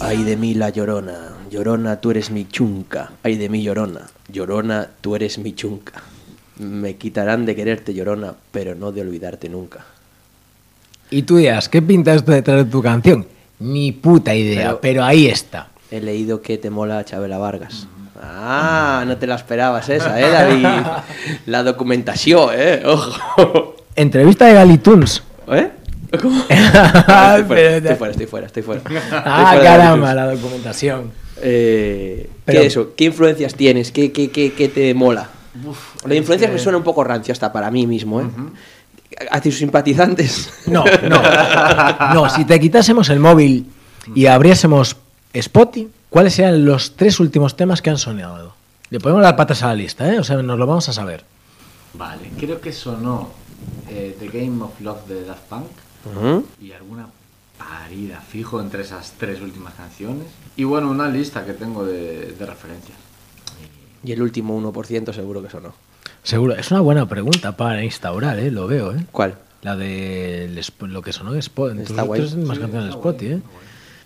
Ay 0.00 0.24
de 0.24 0.36
mí 0.36 0.52
la 0.54 0.68
llorona, 0.68 1.36
llorona 1.50 1.98
tú 2.00 2.10
eres 2.10 2.30
mi 2.30 2.46
chunca. 2.46 3.12
Ay 3.22 3.36
de 3.36 3.48
mí 3.48 3.62
llorona, 3.62 4.02
llorona 4.28 4.88
tú 5.00 5.16
eres 5.16 5.38
mi 5.38 5.54
chunca. 5.54 6.02
Me 6.58 6.96
quitarán 6.96 7.46
de 7.46 7.56
quererte 7.56 7.94
llorona, 7.94 8.34
pero 8.52 8.74
no 8.74 8.92
de 8.92 9.00
olvidarte 9.00 9.48
nunca. 9.48 9.80
Y 11.10 11.22
tú 11.22 11.36
dirás, 11.36 11.68
¿qué 11.70 11.80
pinta 11.80 12.12
esto 12.14 12.32
detrás 12.32 12.58
de 12.58 12.70
tu 12.70 12.82
canción? 12.82 13.26
Ni 13.60 13.92
puta 13.92 14.34
idea, 14.34 14.68
pero, 14.68 14.80
Pero- 14.80 15.04
ahí 15.04 15.26
está. 15.28 15.68
He 15.90 16.00
leído 16.00 16.42
que 16.42 16.58
te 16.58 16.68
mola 16.70 17.02
Chabela 17.04 17.38
Vargas. 17.38 17.86
Ah, 18.20 19.04
no 19.06 19.16
te 19.16 19.26
la 19.26 19.36
esperabas 19.36 19.88
esa, 19.88 20.20
¿eh, 20.20 20.30
David? 20.30 20.66
La 21.46 21.62
documentación, 21.62 22.50
¿eh? 22.52 22.82
Ojo. 22.84 23.76
Entrevista 23.96 24.46
de 24.46 24.54
Galitunes. 24.54 25.22
¿Eh? 25.48 25.70
¿Cómo? 26.18 26.42
Ah, 26.50 27.36
estoy, 27.40 27.46
fuera, 27.46 27.76
estoy 27.76 27.96
fuera, 27.96 28.10
estoy 28.12 28.26
fuera, 28.26 28.46
estoy 28.48 28.62
fuera. 28.62 28.80
Estoy 28.80 28.96
Ah, 29.12 29.50
fuera 29.54 29.62
caramba, 29.64 30.14
la 30.14 30.26
documentación. 30.34 31.12
Eh, 31.42 32.28
Pero- 32.44 32.60
¿Qué 32.60 32.66
eso? 32.66 32.92
¿Qué 32.96 33.04
influencias 33.04 33.54
tienes? 33.54 33.90
¿Qué, 33.92 34.12
qué, 34.12 34.30
qué, 34.30 34.52
qué 34.52 34.68
te 34.68 34.94
mola? 34.94 35.28
Lo 36.02 36.08
de 36.08 36.16
influencias 36.16 36.50
me 36.52 36.58
suena 36.58 36.78
un 36.78 36.84
poco 36.84 37.04
rancio 37.04 37.32
hasta 37.32 37.52
para 37.52 37.70
mí 37.70 37.86
mismo, 37.86 38.20
¿eh? 38.20 38.26
A 39.30 39.40
tus 39.40 39.56
simpatizantes. 39.58 40.50
No, 40.66 40.84
no. 41.08 41.22
No, 42.14 42.28
si 42.28 42.44
te 42.44 42.58
quitásemos 42.58 43.08
el 43.10 43.20
móvil 43.20 43.66
y 44.14 44.26
abriésemos 44.26 44.96
Spotify, 45.32 45.88
¿cuáles 46.10 46.34
serían 46.34 46.64
los 46.64 46.96
tres 46.96 47.20
últimos 47.20 47.56
temas 47.56 47.80
que 47.82 47.90
han 47.90 47.98
sonado? 47.98 48.54
Le 48.90 48.98
ponemos 48.98 49.22
las 49.22 49.34
patas 49.34 49.62
a 49.62 49.68
la 49.68 49.74
lista, 49.74 50.12
¿eh? 50.12 50.18
O 50.18 50.24
sea, 50.24 50.36
nos 50.42 50.58
lo 50.58 50.66
vamos 50.66 50.88
a 50.88 50.92
saber. 50.92 51.24
Vale, 51.94 52.30
creo 52.38 52.60
que 52.60 52.72
sonó 52.72 53.30
eh, 53.88 54.16
The 54.18 54.26
Game 54.26 54.62
of 54.64 54.80
Love 54.80 55.06
de 55.06 55.24
Daft 55.24 55.42
Punk 55.48 55.66
Y 56.60 56.72
alguna 56.72 57.06
parida 57.58 58.20
fijo 58.20 58.60
entre 58.60 58.82
esas 58.82 59.12
tres 59.18 59.40
últimas 59.40 59.74
canciones. 59.74 60.26
Y 60.56 60.64
bueno, 60.64 60.90
una 60.90 61.08
lista 61.08 61.44
que 61.44 61.52
tengo 61.52 61.84
de, 61.84 62.32
de 62.32 62.46
referencias. 62.46 62.98
Y 64.02 64.12
el 64.12 64.22
último 64.22 64.60
1% 64.60 65.12
seguro 65.14 65.42
que 65.42 65.50
sonó. 65.50 65.72
Seguro, 66.22 66.54
es 66.54 66.70
una 66.70 66.80
buena 66.80 67.06
pregunta 67.08 67.56
para 67.56 67.84
instaurar, 67.84 68.38
¿eh? 68.38 68.50
Lo 68.50 68.66
veo, 68.66 68.94
¿eh? 68.94 69.04
¿Cuál? 69.12 69.36
La 69.62 69.76
de 69.76 70.62
lo 70.80 71.02
que 71.02 71.12
sonó 71.12 71.32
en 71.32 71.38
Spotify. 71.38 71.82
Está 71.82 72.02
guay. 72.02 72.20
más 72.20 72.30
Sí, 72.30 72.60
canciones 72.60 72.94
de 72.94 73.00
guay, 73.00 73.16
¿eh? 73.22 73.40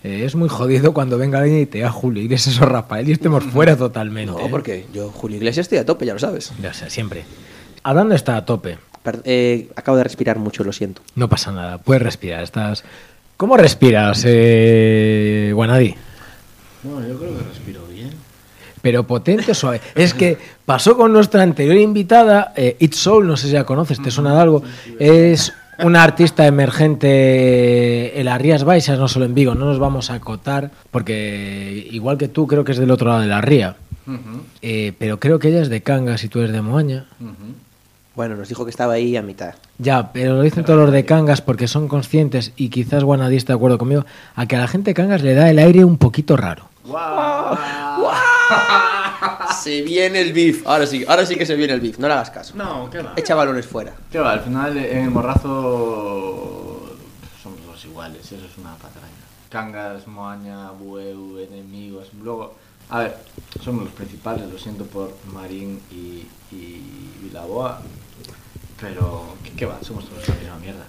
Eh, 0.03 0.23
Es 0.25 0.35
muy 0.35 0.47
jodido 0.47 0.93
cuando 0.93 1.17
venga 1.17 1.39
alguien 1.39 1.59
y 1.61 1.65
te 1.65 1.79
diga 1.79 1.91
Julio, 1.91 2.23
y 2.23 2.27
ves 2.27 2.47
eso 2.47 2.65
Rafael 2.65 3.09
y 3.09 3.11
estemos 3.11 3.43
fuera 3.43 3.75
totalmente. 3.75 4.31
No, 4.31 4.39
¿eh? 4.39 4.47
porque 4.49 4.87
yo, 4.93 5.09
Julio 5.11 5.37
Iglesias, 5.37 5.65
estoy 5.65 5.79
a 5.79 5.85
tope, 5.85 6.05
ya 6.05 6.13
lo 6.13 6.19
sabes. 6.19 6.51
O 6.51 6.73
sea, 6.73 6.89
siempre. 6.89 7.25
Hablando 7.83 8.15
está 8.15 8.37
a 8.37 8.45
tope. 8.45 8.77
Eh, 9.23 9.69
acabo 9.75 9.97
de 9.97 10.03
respirar 10.03 10.37
mucho, 10.37 10.63
lo 10.63 10.71
siento. 10.71 11.01
No 11.15 11.27
pasa 11.29 11.51
nada, 11.51 11.77
puedes 11.77 12.03
respirar. 12.03 12.43
Estás. 12.43 12.83
¿Cómo 13.37 13.55
respiras, 13.55 14.23
eh, 14.27 15.51
Guanadí? 15.53 15.95
Bueno, 16.83 17.07
yo 17.07 17.17
creo 17.17 17.37
que 17.37 17.43
respiro 17.43 17.85
bien. 17.87 18.11
Pero 18.81 19.05
potente 19.05 19.51
o 19.51 19.55
suave. 19.55 19.81
Es 19.95 20.13
que 20.13 20.37
pasó 20.65 20.95
con 20.95 21.11
nuestra 21.11 21.41
anterior 21.41 21.77
invitada, 21.77 22.53
eh, 22.55 22.77
It 22.79 22.93
Soul, 22.93 23.27
no 23.27 23.35
sé 23.37 23.47
si 23.47 23.53
la 23.53 23.65
conoces, 23.65 24.01
¿te 24.01 24.11
suena 24.11 24.33
de 24.33 24.41
algo? 24.41 24.63
Es 24.99 25.53
una 25.83 26.03
artista 26.03 26.45
emergente 26.47 28.19
en 28.19 28.25
las 28.25 28.41
Rías 28.41 28.63
Baixas, 28.63 28.99
no 28.99 29.07
solo 29.07 29.25
en 29.25 29.33
Vigo. 29.33 29.55
No 29.55 29.65
nos 29.65 29.79
vamos 29.79 30.09
a 30.11 30.15
acotar, 30.15 30.71
porque 30.91 31.87
igual 31.91 32.17
que 32.17 32.27
tú, 32.27 32.47
creo 32.47 32.63
que 32.63 32.73
es 32.73 32.77
del 32.77 32.91
otro 32.91 33.09
lado 33.09 33.21
de 33.21 33.27
la 33.27 33.41
ría. 33.41 33.75
Eh, 34.61 34.93
pero 34.97 35.19
creo 35.19 35.39
que 35.39 35.49
ella 35.49 35.61
es 35.61 35.69
de 35.69 35.81
Cangas 35.81 36.23
y 36.23 36.29
tú 36.29 36.39
eres 36.39 36.51
de 36.51 36.61
Moaña. 36.61 37.05
Bueno, 38.19 38.35
nos 38.35 38.49
dijo 38.49 38.65
que 38.65 38.69
estaba 38.69 38.95
ahí 38.95 39.15
a 39.15 39.21
mitad. 39.21 39.55
Ya, 39.77 40.11
pero 40.11 40.35
lo 40.35 40.41
dicen 40.41 40.65
todos 40.65 40.77
los 40.77 40.91
de 40.91 41.05
Cangas 41.05 41.39
porque 41.39 41.69
son 41.69 41.87
conscientes, 41.87 42.51
y 42.57 42.67
quizás 42.67 43.05
Guanadí 43.05 43.37
está 43.37 43.53
de 43.53 43.55
acuerdo 43.55 43.77
conmigo, 43.77 44.05
a 44.35 44.45
que 44.45 44.57
a 44.57 44.59
la 44.59 44.67
gente 44.67 44.89
de 44.89 44.93
Cangas 44.93 45.21
le 45.21 45.35
da 45.35 45.49
el 45.49 45.57
aire 45.57 45.85
un 45.85 45.97
poquito 45.97 46.35
raro. 46.35 46.67
¡Guau! 46.83 47.55
Se 49.63 49.83
viene 49.83 50.19
el 50.19 50.33
beef. 50.33 50.67
Ahora 50.67 50.85
sí, 50.85 51.05
ahora 51.07 51.25
sí 51.25 51.37
que 51.37 51.45
se 51.45 51.55
viene 51.55 51.71
el 51.71 51.79
beef. 51.79 51.97
No 51.97 52.09
le 52.09 52.13
hagas 52.13 52.29
caso. 52.29 52.55
No, 52.57 52.89
¿qué 52.89 53.01
va? 53.01 53.13
Echa 53.15 53.35
balones 53.35 53.65
fuera. 53.65 53.93
¿Qué 54.11 54.19
va? 54.19 54.33
Al 54.33 54.41
final 54.41 54.75
en 54.75 54.97
el 55.05 55.11
morrazo 55.11 56.97
somos 57.41 57.59
los 57.71 57.85
iguales, 57.85 58.19
eso 58.25 58.45
es 58.45 58.57
una 58.57 58.73
patraña. 58.73 59.07
Cangas, 59.47 60.05
Moaña, 60.07 60.71
Bueu, 60.71 61.39
enemigos. 61.39 62.09
Luego, 62.21 62.53
a 62.89 62.99
ver, 62.99 63.17
somos 63.63 63.85
los 63.85 63.93
principales, 63.93 64.45
lo 64.51 64.59
siento 64.59 64.83
por 64.83 65.15
Marín 65.33 65.79
y, 65.89 66.27
y 66.53 66.83
Vilaboa. 67.21 67.81
Pero, 68.81 69.35
¿qué, 69.43 69.51
qué 69.51 69.65
va? 69.65 69.77
Somos 69.81 70.05
todos 70.07 70.27
la 70.27 70.35
misma 70.35 70.57
mierda. 70.59 70.83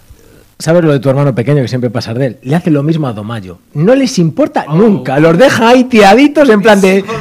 ¿Sabes 0.59 0.83
lo 0.83 0.91
de 0.91 0.99
tu 0.99 1.09
hermano 1.09 1.33
pequeño 1.33 1.61
que 1.63 1.67
siempre 1.67 1.89
pasas 1.89 2.15
de 2.15 2.25
él? 2.27 2.37
Le 2.43 2.55
hace 2.55 2.69
lo 2.69 2.83
mismo 2.83 3.07
a 3.07 3.13
Domayo. 3.13 3.59
No 3.73 3.95
les 3.95 4.19
importa 4.19 4.65
Oh. 4.67 4.75
nunca. 4.75 5.19
Los 5.19 5.37
deja 5.37 5.69
ahí 5.69 5.85
tiraditos 5.85 6.47
en 6.49 6.61
plan 6.61 6.79
de... 6.79 7.03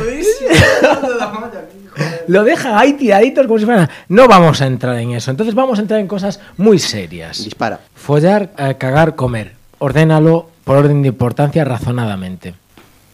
Lo 2.28 2.44
deja 2.44 2.78
ahí 2.78 2.92
tiraditos 2.94 3.46
como 3.46 3.58
si 3.58 3.64
fueran... 3.64 3.88
No 4.08 4.28
vamos 4.28 4.60
a 4.62 4.66
entrar 4.66 4.96
en 4.98 5.12
eso. 5.12 5.30
Entonces 5.30 5.54
vamos 5.54 5.78
a 5.78 5.82
entrar 5.82 6.00
en 6.00 6.06
cosas 6.06 6.38
muy 6.56 6.78
serias. 6.78 7.42
Dispara. 7.44 7.80
Follar, 7.94 8.50
eh, 8.56 8.76
cagar, 8.78 9.16
comer. 9.16 9.54
Ordénalo 9.78 10.48
por 10.64 10.76
orden 10.76 11.02
de 11.02 11.08
importancia 11.08 11.64
razonadamente. 11.64 12.54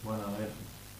Bueno, 0.03 0.21
a 0.23 0.39
ver, 0.39 0.49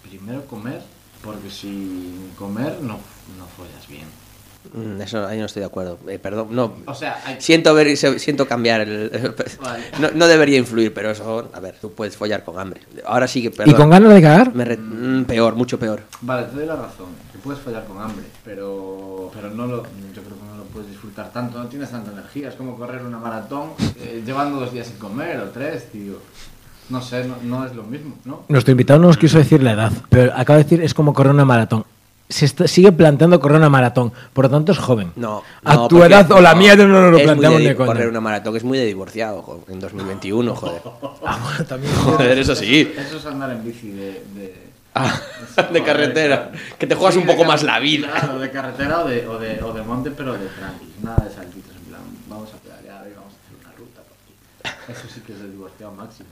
primero 0.09 0.45
comer, 0.45 0.81
porque 1.23 1.49
sin 1.51 2.31
comer 2.37 2.77
no, 2.81 2.93
no 3.37 3.45
follas 3.55 3.87
bien. 3.87 4.05
Mm, 4.05 4.56
Eso 5.01 5.25
ahí 5.25 5.39
no 5.39 5.45
estoy 5.45 5.61
de 5.61 5.65
acuerdo. 5.65 5.97
Eh, 6.07 6.19
perdón, 6.19 6.47
no. 6.51 6.73
O 6.85 6.93
sea, 6.95 7.21
hay... 7.25 7.37
Siento 7.39 7.73
ver, 7.73 7.95
siento 7.97 8.47
cambiar 8.47 8.81
el. 8.81 9.09
Vale. 9.61 9.83
No, 9.99 10.09
no 10.13 10.27
debería 10.27 10.57
influir, 10.57 10.93
pero 10.93 11.11
eso, 11.11 11.49
a 11.53 11.59
ver, 11.59 11.75
tú 11.79 11.91
puedes 11.93 12.15
follar 12.17 12.43
con 12.43 12.59
hambre. 12.59 12.81
Ahora 13.05 13.27
sí 13.27 13.41
que 13.41 13.47
¿Y 13.47 13.51
perdón. 13.51 13.75
con 13.75 13.89
ganas 13.89 14.13
de 14.13 14.21
cagar? 14.21 14.53
Me 14.53 14.65
re- 14.65 14.77
mm, 14.77 15.25
peor, 15.25 15.55
mucho 15.55 15.77
peor. 15.79 16.01
Vale, 16.21 16.47
te 16.47 16.55
doy 16.57 16.65
la 16.65 16.75
razón, 16.75 17.07
que 17.31 17.37
puedes 17.39 17.61
follar 17.61 17.85
con 17.85 18.01
hambre, 18.01 18.25
pero, 18.43 19.31
pero 19.33 19.49
no 19.51 19.65
lo, 19.67 19.83
yo 19.83 20.21
creo 20.23 20.37
que 20.37 20.45
no 20.49 20.57
lo 20.57 20.63
puedes 20.65 20.89
disfrutar 20.89 21.31
tanto, 21.31 21.57
no 21.57 21.67
tienes 21.67 21.89
tanta 21.91 22.11
energía, 22.11 22.49
es 22.49 22.55
como 22.55 22.75
correr 22.77 23.03
una 23.03 23.17
maratón 23.17 23.71
eh, 23.99 24.21
llevando 24.25 24.59
dos 24.59 24.73
días 24.73 24.87
sin 24.87 24.97
comer 24.97 25.39
o 25.39 25.49
tres, 25.49 25.91
tío. 25.91 26.19
No 26.89 27.01
sé, 27.01 27.25
no, 27.25 27.35
no 27.43 27.65
es 27.65 27.75
lo 27.75 27.83
mismo, 27.83 28.15
¿no? 28.23 28.43
Nuestro 28.47 28.71
invitado 28.71 28.99
no 28.99 29.07
nos 29.07 29.17
quiso 29.17 29.37
decir 29.37 29.61
la 29.61 29.73
edad, 29.73 29.91
pero 30.09 30.31
acaba 30.33 30.57
de 30.57 30.63
decir 30.63 30.81
es 30.81 30.93
como 30.93 31.13
correr 31.13 31.33
una 31.33 31.43
maratón. 31.43 31.83
Se 32.29 32.43
está- 32.45 32.67
sigue 32.67 32.91
planteando 32.91 33.39
correr 33.39 33.57
una 33.57 33.69
maratón, 33.69 34.11
por 34.33 34.45
lo 34.45 34.51
tanto 34.51 34.73
es 34.73 34.77
joven. 34.77 35.13
No. 35.15 35.43
A 35.63 35.75
no, 35.75 35.87
tu 35.87 35.97
porque- 35.97 36.13
edad 36.13 36.29
o 36.31 36.41
la 36.41 36.55
mía 36.55 36.75
no 36.75 36.85
nos 36.87 37.11
lo 37.11 37.19
planteamos 37.23 37.59
de 37.61 37.69
ni 37.69 37.75
coña. 37.75 37.87
correr 37.87 38.09
una 38.09 38.19
maratón, 38.19 38.57
es 38.57 38.63
muy 38.65 38.77
de 38.77 38.85
divorciado, 38.85 39.41
jo, 39.41 39.63
en 39.69 39.79
2021, 39.79 40.53
joder. 40.55 40.81
Ah, 41.25 41.39
bueno, 41.41 41.65
también. 41.65 41.93
Joder, 42.03 42.37
eso 42.37 42.53
sí. 42.55 42.91
Eso 42.97 43.17
es 43.17 43.25
andar 43.25 43.51
en 43.51 43.63
bici 43.63 43.91
de... 43.91 44.23
de... 44.35 44.67
Ah, 44.93 45.21
de 45.71 45.83
carretera. 45.83 46.51
Que 46.77 46.85
te 46.87 46.95
juegas 46.95 47.13
Sí, 47.13 47.21
un 47.21 47.27
poco 47.27 47.45
más 47.45 47.63
la 47.63 47.79
vida. 47.79 48.09
Claro, 48.11 48.39
de 48.39 48.51
carretera 48.51 48.99
o 49.05 49.07
de, 49.07 49.27
o 49.27 49.37
de, 49.39 49.63
o 49.63 49.71
de 49.71 49.81
monte, 49.83 50.11
pero 50.11 50.33
de 50.33 50.47
tranqui, 50.47 50.91
nada 51.03 51.23
de 51.23 51.33
saltitos, 51.33 51.75
en 51.77 51.83
plan, 51.83 52.01
vamos 52.27 52.49
a 52.53 52.57
pedalear 52.57 53.05
y 53.07 53.13
vamos 53.15 53.31
a 53.33 53.37
hacer 53.37 53.57
una 53.63 53.71
ruta. 53.77 54.01
papi. 54.01 54.91
Eso 54.91 55.07
sí 55.13 55.21
que 55.21 55.31
es 55.33 55.39
de 55.39 55.49
divorciado 55.49 55.93
máximo. 55.93 56.27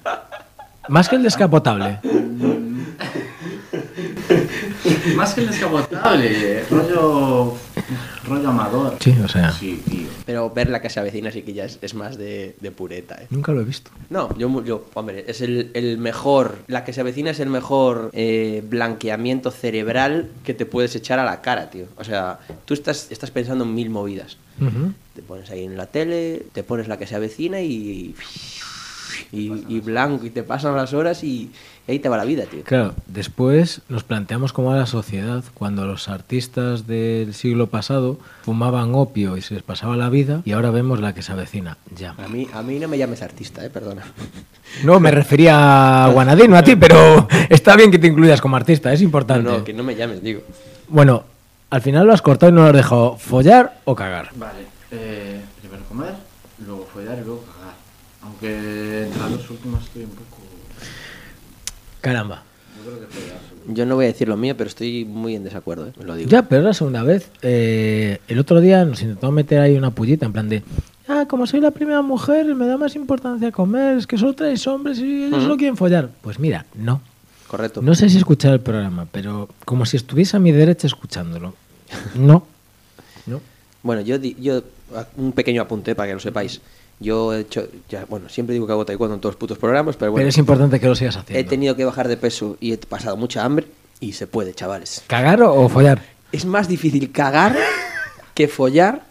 Más 0.89 1.08
que 1.08 1.15
el 1.15 1.23
descapotable. 1.23 1.99
Más 5.15 5.34
que 5.34 5.41
el 5.41 5.47
descapotable, 5.47 6.63
rollo. 6.69 7.54
rollo 8.28 8.49
amador. 8.49 8.97
Sí, 8.99 9.15
o 9.23 9.28
sea, 9.28 9.51
Sí, 9.51 9.82
tío. 9.89 10.08
Pero 10.25 10.49
ver 10.49 10.69
la 10.69 10.82
casa 10.82 11.01
vecina 11.04 11.32
sí 11.32 11.43
que 11.43 11.54
ya 11.54 11.65
es, 11.65 11.78
es 11.82 11.93
más 11.93 12.17
de, 12.17 12.56
de 12.60 12.71
pureta, 12.71 13.15
¿eh? 13.21 13.28
nunca 13.30 13.51
lo 13.51 13.62
he 13.62 13.63
visto. 13.63 13.91
No, 14.10 14.36
yo, 14.38 14.49
mu- 14.49 14.63
yo 14.63 14.86
hombre, 14.95 15.23
es 15.28 15.41
el, 15.41 15.71
el 15.73 15.97
mejor, 15.99 16.58
la 16.67 16.84
que 16.84 16.93
se 16.93 17.01
avecina 17.01 17.30
es 17.32 17.39
el 17.39 17.49
mejor 17.49 18.10
eh, 18.13 18.63
blanqueamiento 18.67 19.51
cerebral 19.51 20.30
que 20.43 20.54
te 20.54 20.65
puedes 20.65 20.95
echar 20.95 21.19
a 21.19 21.25
la 21.25 21.41
cara, 21.41 21.69
tío. 21.69 21.86
O 21.97 22.04
sea, 22.04 22.39
tú 22.65 22.73
estás, 22.73 23.08
estás 23.12 23.32
pensando 23.32 23.63
en 23.63 23.73
mil 23.75 23.89
movidas. 23.89 24.38
Te 25.13 25.21
pones 25.21 25.49
ahí 25.49 25.63
en 25.65 25.75
la 25.78 25.86
tele, 25.88 26.43
te 26.54 26.63
pones 26.63 26.88
la 26.88 26.97
que 26.97 27.06
se 27.08 27.15
avecina 27.15 27.62
y... 27.62 28.15
Y, 29.32 29.63
y 29.69 29.80
blanco, 29.80 30.25
y 30.25 30.30
te 30.30 30.43
pasan 30.43 30.75
las 30.75 30.93
horas 30.93 31.23
y, 31.23 31.49
y 31.88 31.91
ahí 31.91 32.00
te 32.00 32.10
va 32.10 32.17
la 32.17 32.26
vida, 32.26 32.45
tío. 32.45 32.63
Claro, 32.63 32.93
después 33.08 33.82
nos 33.89 34.04
planteamos 34.04 34.54
cómo 34.54 34.71
era 34.71 34.80
la 34.82 34.86
sociedad 34.88 35.43
cuando 35.54 35.86
los 35.86 36.10
artistas 36.10 36.88
del 36.88 37.34
siglo 37.34 37.67
pasado 37.67 38.17
fumaban 38.43 38.95
opio 38.95 39.38
y 39.38 39.41
se 39.41 39.54
les 39.54 39.63
pasaba 39.63 39.95
la 39.95 40.10
vida 40.10 40.41
y 40.45 40.54
ahora 40.54 40.71
vemos 40.71 41.00
la 41.00 41.13
que 41.13 41.21
se 41.21 41.32
avecina. 41.32 41.78
Ya. 41.95 42.15
A 42.17 42.28
mí, 42.28 42.48
a 42.54 42.62
mí 42.63 42.80
no 42.80 42.88
me 42.88 42.98
llames 42.98 43.21
artista, 43.21 43.63
eh, 43.65 43.69
perdona. 43.69 44.04
No, 44.84 45.00
me 45.00 45.12
refería 45.12 46.06
a 46.06 46.10
Guanadí, 46.10 46.48
no 46.48 46.58
a 46.58 46.63
ti, 46.63 46.76
pero 46.76 47.28
está 47.50 47.76
bien 47.76 47.91
que 47.91 48.00
te 48.00 48.08
incluyas 48.08 48.41
como 48.41 48.56
artista, 48.56 48.91
es 48.91 49.00
No, 49.02 49.06
importante. 49.06 49.50
no, 49.50 49.63
que 49.63 49.74
no 49.74 49.84
me 49.84 49.95
llames, 49.95 50.21
digo. 50.24 50.41
Bueno, 50.89 51.24
al 51.69 51.82
final 51.82 52.06
lo 52.08 52.13
has 52.13 52.21
cortado 52.21 52.52
y 52.52 52.56
no 52.56 52.62
lo 52.63 52.67
has 52.69 52.74
dejado 52.76 53.15
follar 53.17 53.80
o 53.86 53.95
cagar. 53.95 54.32
Vale, 54.36 54.60
eh, 54.91 55.39
primero 55.62 55.84
comer, 55.86 56.13
luego 56.65 56.86
follar 56.91 57.17
y 57.21 57.26
luego 57.26 57.43
cagar. 57.43 57.76
Aunque 58.24 59.04
entre 59.04 59.19
las 59.19 59.32
dos 59.32 59.50
últimas 59.52 59.84
estoy 59.84 60.04
un 60.04 60.10
poco. 60.10 60.38
Caramba. 62.05 62.43
Yo 63.67 63.83
no 63.87 63.95
voy 63.95 64.05
a 64.05 64.07
decir 64.09 64.27
lo 64.27 64.37
mío, 64.37 64.55
pero 64.55 64.67
estoy 64.67 65.05
muy 65.05 65.35
en 65.35 65.43
desacuerdo, 65.43 65.87
eh, 65.87 65.93
lo 66.03 66.15
digo. 66.15 66.29
Ya, 66.29 66.43
pero 66.43 66.61
es 66.61 66.65
la 66.65 66.73
segunda 66.75 67.01
vez. 67.01 67.31
Eh, 67.41 68.19
el 68.27 68.37
otro 68.37 68.61
día 68.61 68.85
nos 68.85 69.01
intentó 69.01 69.31
meter 69.31 69.59
ahí 69.59 69.75
una 69.75 69.89
pullita 69.89 70.27
en 70.27 70.31
plan 70.31 70.47
de, 70.47 70.61
ah, 71.07 71.25
como 71.27 71.47
soy 71.47 71.61
la 71.61 71.71
primera 71.71 72.03
mujer, 72.03 72.45
me 72.53 72.67
da 72.67 72.77
más 72.77 72.95
importancia 72.95 73.51
comer, 73.51 73.97
es 73.97 74.05
que 74.05 74.19
solo 74.19 74.33
traes 74.33 74.67
hombres 74.67 74.99
y 74.99 75.23
ellos 75.23 75.41
solo 75.41 75.57
quieren 75.57 75.77
follar. 75.77 76.11
Pues 76.21 76.37
mira, 76.37 76.67
no. 76.75 77.01
Correcto. 77.47 77.81
No 77.81 77.95
sé 77.95 78.07
si 78.07 78.17
escuchar 78.17 78.53
el 78.53 78.59
programa, 78.59 79.07
pero 79.11 79.49
como 79.65 79.87
si 79.87 79.97
estuviese 79.97 80.37
a 80.37 80.39
mi 80.39 80.51
derecha 80.51 80.85
escuchándolo. 80.85 81.55
No. 82.13 82.45
No. 83.25 83.41
Bueno, 83.81 84.01
yo, 84.01 84.15
yo 84.17 84.63
un 85.15 85.31
pequeño 85.31 85.61
apunte 85.61 85.93
para 85.93 86.07
que 86.07 86.13
lo 86.15 86.19
sepáis. 86.19 86.59
Yo 86.99 87.34
he 87.34 87.41
hecho, 87.41 87.67
ya, 87.89 88.05
bueno, 88.10 88.29
siempre 88.29 88.53
digo 88.53 88.65
que 88.65 88.71
hago 88.73 88.86
taekwondo 88.86 89.15
en 89.15 89.21
todos 89.21 89.34
los 89.36 89.39
putos 89.39 89.58
programas, 89.58 89.97
pero 89.97 90.12
bueno, 90.12 90.21
Pero 90.21 90.29
es 90.29 90.38
importante 90.38 90.79
que 90.79 90.88
lo 90.88 90.95
sigas 90.95 91.17
haciendo. 91.17 91.39
he 91.39 91.43
tenido 91.43 91.75
que 91.75 91.84
bajar 91.84 92.08
de 92.08 92.15
peso 92.17 92.55
y 92.62 92.71
he 92.71 92.77
pasado 92.77 93.17
mucha 93.17 93.43
hambre 93.43 93.67
y 93.99 94.13
se 94.13 94.27
puede, 94.27 94.53
chavales. 94.53 95.03
¿Cagar 95.08 95.41
o, 95.43 95.67
follar? 95.67 96.01
Es 96.31 96.45
más 96.45 96.67
difícil 96.67 97.12
cagar 97.12 97.55
que 98.34 98.47
follar 98.47 99.03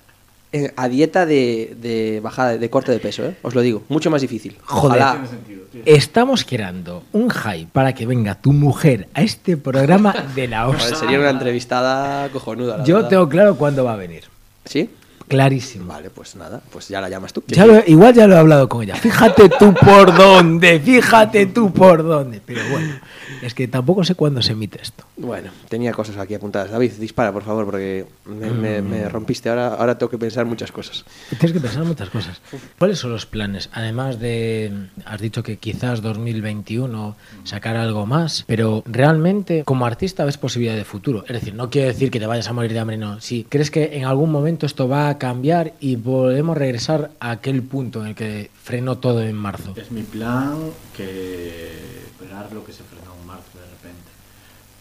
a 0.77 0.89
dieta 0.89 1.27
de, 1.27 1.77
de 1.81 2.21
bajada, 2.23 2.57
de 2.57 2.71
corte 2.71 2.93
de 2.93 3.01
peso, 3.01 3.25
¿eh? 3.27 3.37
Os 3.43 3.55
lo 3.57 3.61
digo, 3.61 3.83
mucho 3.89 4.09
más 4.11 4.23
difícil. 4.23 4.57
Joder. 4.63 5.03
Ojalá- 5.03 5.13
Tiene 5.15 5.29
sentido, 5.29 5.65
tío. 5.73 5.83
Estamos 5.85 6.45
creando 6.45 7.03
un 7.13 7.29
hype 7.29 7.69
para 7.73 7.93
que 7.93 8.07
venga 8.07 8.37
tu 8.41 8.53
mujer 8.53 9.09
a 9.15 9.23
este 9.23 9.57
programa 9.57 10.15
de 10.35 10.47
la 10.49 10.67
Joder, 10.67 10.81
hostia. 10.81 10.97
sería 10.97 11.19
una 11.19 11.31
entrevistada 11.31 12.29
cojonuda, 12.31 12.79
la 12.79 12.85
Yo 12.85 12.97
verdad. 12.97 13.09
tengo 13.11 13.29
claro 13.29 13.57
cuándo 13.57 13.85
va 13.85 13.95
a 13.95 13.97
venir. 13.97 14.25
¿Sí? 14.65 14.89
Clarísimo. 15.29 15.87
Vale, 15.87 16.11
pues 16.11 16.37
nada, 16.37 16.61
pues 16.73 16.89
ya 16.89 17.01
la 17.01 17.09
llamas 17.09 17.33
tú. 17.33 17.43
Ya 17.49 17.67
lo- 17.67 17.83
igual 17.87 18.15
ya 18.15 18.27
lo 18.27 18.35
he 18.35 18.39
hablado 18.39 18.69
con 18.69 18.83
ella. 18.83 18.97
Fíjate 18.97 19.49
tú 19.59 19.75
por 19.75 20.15
dónde, 20.17 20.81
fíjate 20.81 21.47
tú 21.47 21.73
por 21.73 22.03
dónde. 22.03 22.41
Pero 22.45 22.61
bueno, 22.71 22.95
es 23.43 23.55
que 23.55 23.69
tampoco 23.69 24.05
sé 24.05 24.15
cuándo 24.15 24.43
se 24.43 24.53
emite 24.53 24.81
esto. 24.83 25.05
Bueno, 25.17 25.51
tenía 25.69 25.93
cosas 25.93 26.17
aquí 26.17 26.35
apuntadas. 26.35 26.71
David, 26.71 26.93
dispara, 26.99 27.33
por 27.33 27.43
favor, 27.45 27.65
porque 27.65 28.07
me, 28.27 28.51
me- 28.51 28.83
me 28.83 29.09
rompiste. 29.09 29.49
Ahora, 29.49 29.69
ahora 29.75 29.97
tengo 29.97 30.11
que 30.11 30.19
pensar 30.19 30.45
muchas 30.45 30.73
cosas. 30.73 31.05
Tienes 31.31 31.53
que 31.53 31.61
pensar 31.61 31.85
muchas 31.85 32.11
cosas. 32.11 32.41
¿Cuáles 32.79 32.99
son 32.99 33.13
los 33.13 33.25
planes? 33.27 33.71
Además 33.73 34.19
de, 34.19 34.73
has 35.05 35.21
dicho 35.21 35.43
que 35.43 35.57
quizás 35.59 36.03
2021 36.03 37.17
sacar 37.45 37.77
algo 37.77 38.07
más, 38.07 38.45
pero 38.47 38.83
realmente 38.87 39.63
como 39.65 39.87
artista 39.87 40.25
ves 40.25 40.37
posibilidad 40.39 40.75
de 40.77 40.85
futuro. 40.85 41.25
Es 41.27 41.33
decir, 41.35 41.55
no 41.55 41.71
quiero 41.71 41.89
decir 41.89 42.11
que 42.11 42.19
te 42.21 42.27
vayas 42.27 42.49
a 42.49 42.53
morir 42.53 42.73
de 42.73 42.79
hambre, 42.81 42.97
no. 42.97 43.21
Si 43.21 43.45
crees 43.45 43.71
que 43.71 43.97
en 43.97 44.05
algún 44.05 44.31
momento 44.31 44.67
esto 44.67 44.89
va 44.89 45.09
a 45.09 45.14
cambiar 45.19 45.75
y 45.81 45.97
podemos 45.97 46.57
regresar 46.57 47.11
a 47.21 47.31
aquel 47.33 47.63
punto 47.63 48.01
en 48.03 48.09
el 48.09 48.15
que 48.15 48.51
frenó 48.63 48.99
todo 48.99 49.23
en 49.23 49.35
marzo. 49.37 49.75
Es 49.77 49.91
mi 49.91 50.03
plan 50.03 50.59
que 50.97 52.03
esperar 52.07 52.53
lo 52.53 52.65
que 52.65 52.73
se 52.73 52.83
frenó 52.85 53.15
en 53.21 53.27
marzo 53.27 53.51
de 53.55 53.65
repente. 53.67 54.11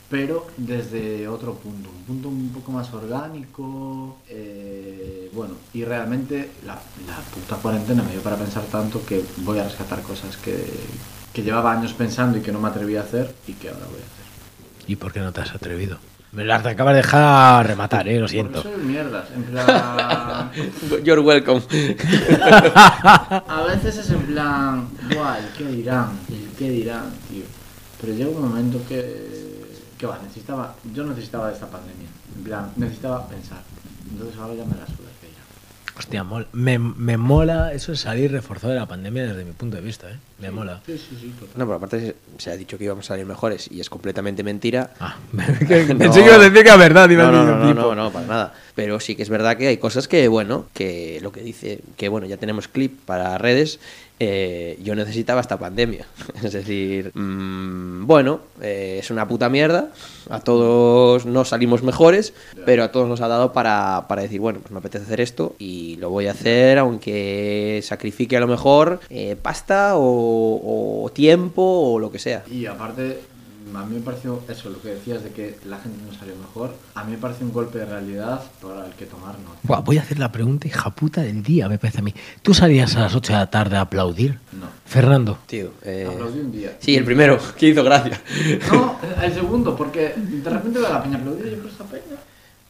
Pero 0.09 0.47
desde 0.57 1.27
otro 1.27 1.55
punto, 1.55 1.89
un 1.89 2.03
punto 2.03 2.29
un 2.29 2.49
poco 2.49 2.71
más 2.71 2.93
orgánico. 2.93 4.17
eh, 4.29 5.29
bueno, 5.33 5.55
y 5.73 5.83
realmente 5.83 6.51
la, 6.65 6.75
la 7.07 7.17
puta 7.33 7.55
cuarentena 7.55 8.03
me 8.03 8.11
dio 8.11 8.21
para 8.21 8.35
pensar 8.35 8.63
tanto 8.65 9.03
que 9.03 9.23
voy 9.37 9.57
a 9.57 9.63
rescatar 9.63 10.01
cosas 10.03 10.37
que, 10.37 10.63
que 11.33 11.41
llevaba 11.41 11.71
años 11.73 11.93
pensando 11.93 12.37
y 12.37 12.41
que 12.41 12.51
no 12.51 12.59
me 12.59 12.67
atreví 12.67 12.95
a 12.95 13.01
hacer 13.01 13.33
y 13.47 13.53
que 13.53 13.69
ahora 13.69 13.85
voy 13.87 13.95
a 13.99 14.05
hacer. 14.05 14.23
¿Y 14.85 14.95
por 14.95 15.11
qué 15.11 15.21
no 15.21 15.31
te 15.31 15.41
has 15.41 15.55
atrevido? 15.55 15.97
Me 16.33 16.43
las 16.43 16.65
acabas 16.65 16.95
de 16.95 17.01
dejar 17.03 17.67
rematar, 17.67 18.07
eh, 18.07 18.19
lo 18.19 18.27
siento. 18.27 18.63
Soy 18.63 18.77
mierdas, 18.77 19.29
en 19.35 19.43
plan... 19.43 20.51
You're 21.03 21.21
welcome. 21.21 21.61
A 23.47 23.63
veces 23.67 23.97
es 23.97 24.09
en 24.09 24.21
plan, 24.23 24.89
guay, 25.13 25.43
¿qué 25.55 25.65
dirán? 25.65 26.17
¿Y 26.29 26.55
¿Qué 26.57 26.71
dirán, 26.71 27.11
tío? 27.29 27.43
Pero 28.01 28.13
llega 28.13 28.31
un 28.31 28.49
momento 28.49 28.81
que, 28.89 29.61
que 29.95 30.07
va, 30.07 30.17
necesitaba, 30.23 30.75
yo 30.91 31.03
necesitaba 31.03 31.49
de 31.49 31.53
esta 31.53 31.67
pandemia. 31.67 32.09
En 32.35 32.43
plan, 32.43 32.71
necesitaba 32.77 33.27
pensar. 33.27 33.61
Entonces 34.11 34.35
ahora 34.39 34.55
ya 34.55 34.65
me 34.65 34.75
la 34.75 34.87
ya. 34.87 35.02
Hostia, 36.03 36.25
mol- 36.25 36.47
me, 36.51 36.77
me 36.79 37.15
mola 37.15 37.71
eso 37.71 37.93
de 37.93 37.97
salir 37.97 38.29
reforzado 38.29 38.73
de 38.73 38.79
la 38.79 38.85
pandemia 38.85 39.23
desde 39.25 39.45
mi 39.45 39.53
punto 39.53 39.77
de 39.77 39.81
vista, 39.81 40.09
¿eh? 40.11 40.15
Me 40.37 40.51
mola. 40.51 40.81
Sí, 40.85 40.97
sí, 40.97 41.17
sí, 41.17 41.29
total. 41.39 41.53
No, 41.55 41.65
pero 41.65 41.75
aparte 41.75 42.15
se, 42.37 42.51
ha 42.51 42.57
dicho 42.57 42.77
que 42.77 42.83
íbamos 42.83 43.05
a 43.05 43.07
salir 43.09 43.25
mejores 43.25 43.69
y 43.71 43.79
es 43.79 43.89
completamente 43.89 44.43
mentira. 44.43 44.91
Ah, 44.99 45.15
No. 45.31 45.97
pensé 45.97 46.21
que 46.25 46.29
a 46.29 46.37
decir 46.39 46.53
que 46.53 46.59
era 46.59 46.75
verdad. 46.75 47.09
iba 47.09 47.23
No, 47.23 47.31
no, 47.31 47.45
no, 47.45 47.73
no, 47.73 47.73
no, 47.73 47.95
no, 47.95 48.11
para 48.11 48.27
nada. 48.27 48.53
Pero 48.75 48.99
sí 48.99 49.15
que 49.15 49.23
es 49.23 49.29
verdad 49.29 49.55
que 49.55 49.67
hay 49.67 49.77
cosas 49.77 50.09
que, 50.09 50.27
bueno, 50.27 50.65
que 50.73 51.19
lo 51.21 51.31
que 51.31 51.39
dice, 51.41 51.79
que 51.95 52.09
bueno, 52.09 52.27
ya 52.27 52.35
tenemos 52.35 52.67
clip 52.67 52.99
para 53.05 53.37
redes. 53.37 53.79
Eh, 54.25 54.79
yo 54.81 54.95
necesitaba 54.95 55.41
esta 55.41 55.57
pandemia. 55.57 56.05
Es 56.43 56.53
decir, 56.53 57.11
mm, 57.13 58.05
bueno, 58.05 58.41
eh, 58.61 58.97
es 58.99 59.09
una 59.11 59.27
puta 59.27 59.49
mierda. 59.49 59.91
A 60.29 60.39
todos 60.39 61.25
no 61.25 61.45
salimos 61.45 61.83
mejores, 61.83 62.33
pero 62.65 62.83
a 62.83 62.91
todos 62.91 63.07
nos 63.07 63.21
ha 63.21 63.27
dado 63.27 63.53
para, 63.53 64.05
para 64.07 64.21
decir, 64.21 64.39
bueno, 64.39 64.59
pues 64.59 64.71
me 64.71 64.79
apetece 64.79 65.05
hacer 65.05 65.21
esto 65.21 65.55
y 65.59 65.97
lo 65.97 66.09
voy 66.09 66.27
a 66.27 66.31
hacer, 66.31 66.77
aunque 66.79 67.81
sacrifique 67.83 68.37
a 68.37 68.39
lo 68.39 68.47
mejor 68.47 68.99
eh, 69.09 69.35
pasta 69.41 69.97
o, 69.97 71.03
o 71.03 71.09
tiempo 71.11 71.61
o 71.61 71.99
lo 71.99 72.11
que 72.11 72.19
sea. 72.19 72.43
Y 72.49 72.65
aparte, 72.65 73.19
a 73.79 73.85
mí 73.85 73.95
me 73.95 74.01
pareció 74.01 74.41
eso, 74.47 74.69
lo 74.69 74.81
que 74.81 74.89
decías 74.89 75.23
de 75.23 75.31
que 75.31 75.57
la 75.65 75.79
gente 75.79 75.99
no 76.05 76.13
salió 76.17 76.35
mejor. 76.35 76.75
A 76.95 77.03
mí 77.03 77.11
me 77.13 77.17
parece 77.17 77.43
un 77.43 77.51
golpe 77.51 77.79
de 77.79 77.85
realidad 77.85 78.43
para 78.61 78.85
el 78.85 78.93
que 78.93 79.05
tomar 79.05 79.37
nota. 79.39 79.59
Buah, 79.63 79.81
voy 79.81 79.97
a 79.97 80.01
hacer 80.01 80.19
la 80.19 80.31
pregunta 80.31 80.67
hija 80.67 80.89
puta 80.91 81.21
del 81.21 81.41
día, 81.43 81.67
me 81.69 81.77
parece 81.77 81.99
a 81.99 82.01
mí. 82.01 82.13
¿Tú 82.41 82.53
salías 82.53 82.95
a 82.95 83.01
las 83.01 83.15
8 83.15 83.33
de 83.33 83.39
la 83.39 83.49
tarde 83.49 83.77
a 83.77 83.81
aplaudir? 83.81 84.39
No. 84.51 84.67
Fernando. 84.85 85.39
Tío, 85.47 85.71
eh, 85.83 86.07
Aplaudí 86.09 86.39
un 86.39 86.51
día. 86.51 86.77
Sí, 86.79 86.95
el 86.95 87.05
primero, 87.05 87.39
que 87.57 87.69
hizo 87.69 87.83
gracia. 87.83 88.21
No, 88.71 88.97
el 89.21 89.33
segundo, 89.33 89.75
porque 89.75 90.13
de 90.15 90.49
repente 90.49 90.79
veo 90.79 90.87
a 90.87 90.93
la 90.93 91.03
peña 91.03 91.17
aplaudir 91.17 91.47
y 91.47 91.51
yo, 91.51 91.57
pero 91.57 91.69
esta 91.69 91.83
peña. 91.85 92.17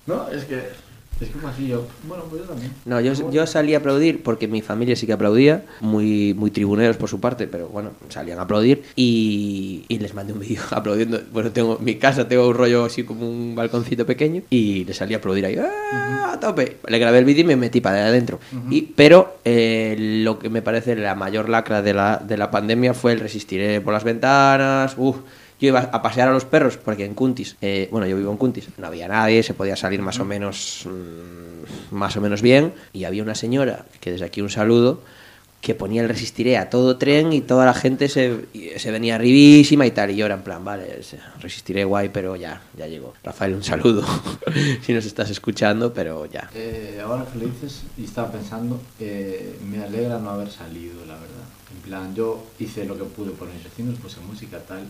No, 0.06 0.28
es 0.30 0.46
que. 0.46 0.83
Es 1.22 1.30
que 1.30 1.40
fue 1.40 1.50
así 1.50 1.68
yo. 1.68 1.86
Bueno, 2.08 2.26
pues 2.30 2.42
yo 2.42 2.48
también. 2.48 2.74
No, 2.86 3.00
yo, 3.00 3.14
yo 3.32 3.48
salí 3.48 3.74
a 3.74 3.78
aplaudir 3.78 4.24
porque 4.24 4.48
mi 4.48 4.62
familia 4.62 4.96
sí 4.96 5.06
que 5.06 5.14
aplaudía, 5.14 5.64
muy, 5.80 6.34
muy 6.34 6.52
tribuneros 6.52 6.98
por 6.98 7.10
su 7.10 7.20
parte, 7.20 7.48
pero 7.48 7.68
bueno, 7.68 7.92
salían 8.10 8.40
a 8.40 8.44
aplaudir 8.44 8.84
y, 8.96 9.86
y 9.88 10.00
les 10.00 10.14
mandé 10.14 10.34
un 10.34 10.40
vídeo 10.40 10.62
aplaudiendo. 10.72 11.22
Bueno, 11.32 11.52
tengo 11.52 11.78
en 11.78 11.86
mi 11.86 11.96
casa 11.96 12.28
tengo 12.28 12.48
un 12.48 12.56
rollo 12.56 12.86
así 12.86 13.04
como 13.04 13.30
un 13.30 13.56
balconcito 13.56 14.06
pequeño 14.06 14.42
y 14.50 14.86
le 14.86 14.94
salí 14.94 15.14
a 15.14 15.18
aplaudir 15.18 15.46
ahí, 15.46 15.58
¡ah! 15.58 16.32
a 16.34 16.40
tope. 16.40 16.78
Le 16.88 17.00
grabé 17.00 17.20
el 17.20 17.26
vídeo 17.26 17.44
y 17.44 17.48
me 17.48 17.56
metí 17.56 17.80
para 17.80 18.08
adentro. 18.08 18.40
y, 18.70 18.82
pero 18.82 19.38
eh, 19.46 19.96
lo 20.24 20.40
que 20.40 20.50
me 20.50 20.62
parece 20.62 20.96
la 20.96 21.16
mayor 21.16 21.48
lacra 21.48 21.82
de 21.82 21.94
la, 21.94 22.18
de 22.18 22.38
la 22.38 22.52
pandemia 22.52 22.94
fue 22.94 23.14
el 23.14 23.20
resistiré 23.20 23.82
por 23.82 23.94
las 23.94 24.04
ventanas, 24.04 24.96
uff. 24.98 25.18
Yo 25.64 25.70
iba 25.70 25.80
a 25.80 26.02
pasear 26.02 26.28
a 26.28 26.34
los 26.34 26.44
perros 26.44 26.76
porque 26.76 27.06
en 27.06 27.14
Cuntis, 27.14 27.56
eh, 27.62 27.88
bueno, 27.90 28.06
yo 28.06 28.18
vivo 28.18 28.30
en 28.30 28.36
Cuntis, 28.36 28.68
no 28.78 28.86
había 28.86 29.08
nadie, 29.08 29.44
se 29.44 29.54
podía 29.54 29.78
salir 29.78 30.02
más 30.02 30.20
o 30.20 30.26
menos, 30.26 30.86
mm, 30.86 31.96
más 31.96 32.18
o 32.18 32.20
menos 32.20 32.42
bien. 32.42 32.74
Y 32.92 33.06
había 33.06 33.24
una 33.24 33.34
señora, 33.34 33.86
que 34.02 34.12
desde 34.12 34.26
aquí 34.26 34.42
un 34.42 34.50
saludo, 34.50 35.00
que 35.62 35.74
ponía 35.74 36.02
el 36.02 36.10
resistiré 36.10 36.58
a 36.58 36.70
todo 36.70 36.98
tren 36.98 37.32
y 37.32 37.40
toda 37.40 37.66
la 37.66 37.74
gente 37.74 38.10
se, 38.10 38.42
se 38.76 38.92
venía 38.92 39.16
arribísima 39.16 39.86
y 39.86 39.92
tal. 39.92 40.12
Y 40.12 40.18
yo 40.18 40.26
era 40.26 40.36
en 40.36 40.42
plan, 40.42 40.66
vale, 40.66 41.00
resistiré 41.40 41.86
guay, 41.86 42.10
pero 42.10 42.36
ya, 42.36 42.62
ya 42.78 42.88
llegó. 42.88 43.14
Rafael, 43.24 43.54
un 43.54 43.64
saludo 43.64 44.06
si 44.82 44.92
nos 44.92 45.06
estás 45.06 45.30
escuchando, 45.30 45.94
pero 45.94 46.26
ya. 46.26 46.50
Eh, 46.54 47.02
ahora 47.02 47.26
que 47.32 47.40
lo 47.40 47.46
dices 47.46 47.84
y 47.98 48.04
estaba 48.04 48.34
pensando, 48.34 48.82
eh, 49.00 49.58
me 49.66 49.82
alegra 49.82 50.20
no 50.20 50.32
haber 50.32 50.52
salido, 50.52 51.06
la 51.06 51.14
verdad. 51.14 51.48
En 51.74 51.82
plan, 51.84 52.14
yo 52.14 52.44
hice 52.60 52.84
lo 52.84 52.98
que 52.98 53.06
pude 53.06 53.32
por 53.32 53.48
mis 53.48 53.64
vecinos, 53.64 53.98
puse 53.98 54.20
música 54.20 54.60
tal, 54.60 54.84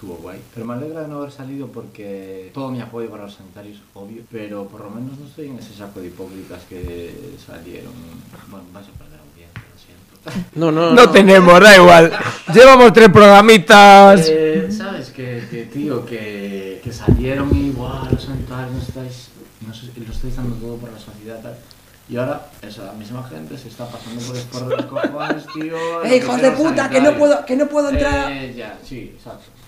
estuvo 0.00 0.16
guay. 0.16 0.40
Pero 0.54 0.64
me 0.64 0.72
alegra 0.72 1.02
de 1.02 1.08
no 1.08 1.18
haber 1.18 1.30
salido 1.30 1.66
porque 1.66 2.50
todo 2.54 2.70
mi 2.70 2.80
apoyo 2.80 3.10
para 3.10 3.24
los 3.24 3.34
sanitarios, 3.34 3.82
obvio, 3.92 4.22
pero 4.32 4.66
por 4.66 4.80
lo 4.84 4.90
menos 4.90 5.18
no 5.18 5.26
estoy 5.26 5.48
en 5.48 5.58
ese 5.58 5.74
saco 5.74 6.00
de 6.00 6.06
hipócritas 6.06 6.62
que 6.70 7.36
salieron. 7.44 7.92
Bueno, 8.48 8.64
vas 8.72 8.86
a 8.86 8.92
perder 8.92 9.20
audiencia, 9.20 9.62
lo 9.70 10.32
siento. 10.32 10.48
No, 10.58 10.72
no, 10.72 10.94
No 10.94 11.10
tenemos, 11.10 11.60
da 11.60 11.76
igual. 11.76 12.12
Llevamos 12.54 12.94
tres 12.94 13.10
programitas. 13.10 14.26
Eh, 14.26 14.72
¿Sabes? 14.72 15.10
Que, 15.10 15.46
que, 15.50 15.64
tío, 15.66 16.06
que, 16.06 16.80
que 16.82 16.92
salieron 16.92 17.54
y 17.54 17.66
igual 17.66 18.08
los 18.10 18.22
sanitarios 18.24 18.72
no 18.72 18.78
estáis, 18.78 19.28
no 19.66 19.74
sé, 19.74 19.88
lo 19.96 20.10
estáis 20.10 20.34
dando 20.34 20.56
todo 20.56 20.76
por 20.76 20.90
la 20.90 20.98
sociedad 20.98 21.40
tal. 21.42 21.58
Y 22.08 22.16
ahora 22.16 22.46
esa 22.62 22.90
misma 22.94 23.22
gente 23.28 23.56
se 23.58 23.68
está 23.68 23.86
pasando 23.86 24.20
por 24.22 24.34
el 24.34 24.42
forro 24.42 24.68
de 24.70 24.76
los 24.78 24.86
cojones, 24.86 25.44
tío. 25.54 26.04
¡Eh, 26.04 26.16
hijos 26.24 26.40
de 26.40 26.50
puta! 26.52 26.88
Que 26.88 27.02
no 27.02 27.16
puedo, 27.18 27.44
que 27.44 27.54
no 27.54 27.68
puedo 27.68 27.90
entrar. 27.90 28.32
Eh, 28.32 28.54
ya, 28.56 28.78
sí, 28.82 29.14
exacto. 29.14 29.59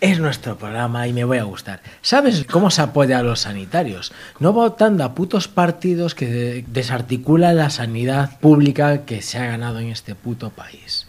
Es 0.00 0.18
nuestro 0.18 0.58
programa 0.58 1.08
y 1.08 1.12
me 1.12 1.24
voy 1.24 1.38
a 1.38 1.44
gustar. 1.44 1.80
¿Sabes 2.02 2.44
cómo 2.50 2.70
se 2.70 2.82
apoya 2.82 3.20
a 3.20 3.22
los 3.22 3.40
sanitarios? 3.40 4.12
No 4.38 4.52
votando 4.52 5.02
a 5.02 5.14
putos 5.14 5.48
partidos 5.48 6.14
que 6.14 6.64
desarticulan 6.68 7.56
la 7.56 7.70
sanidad 7.70 8.38
pública 8.38 9.06
que 9.06 9.22
se 9.22 9.38
ha 9.38 9.46
ganado 9.46 9.78
en 9.78 9.88
este 9.88 10.14
puto 10.14 10.50
país. 10.50 11.06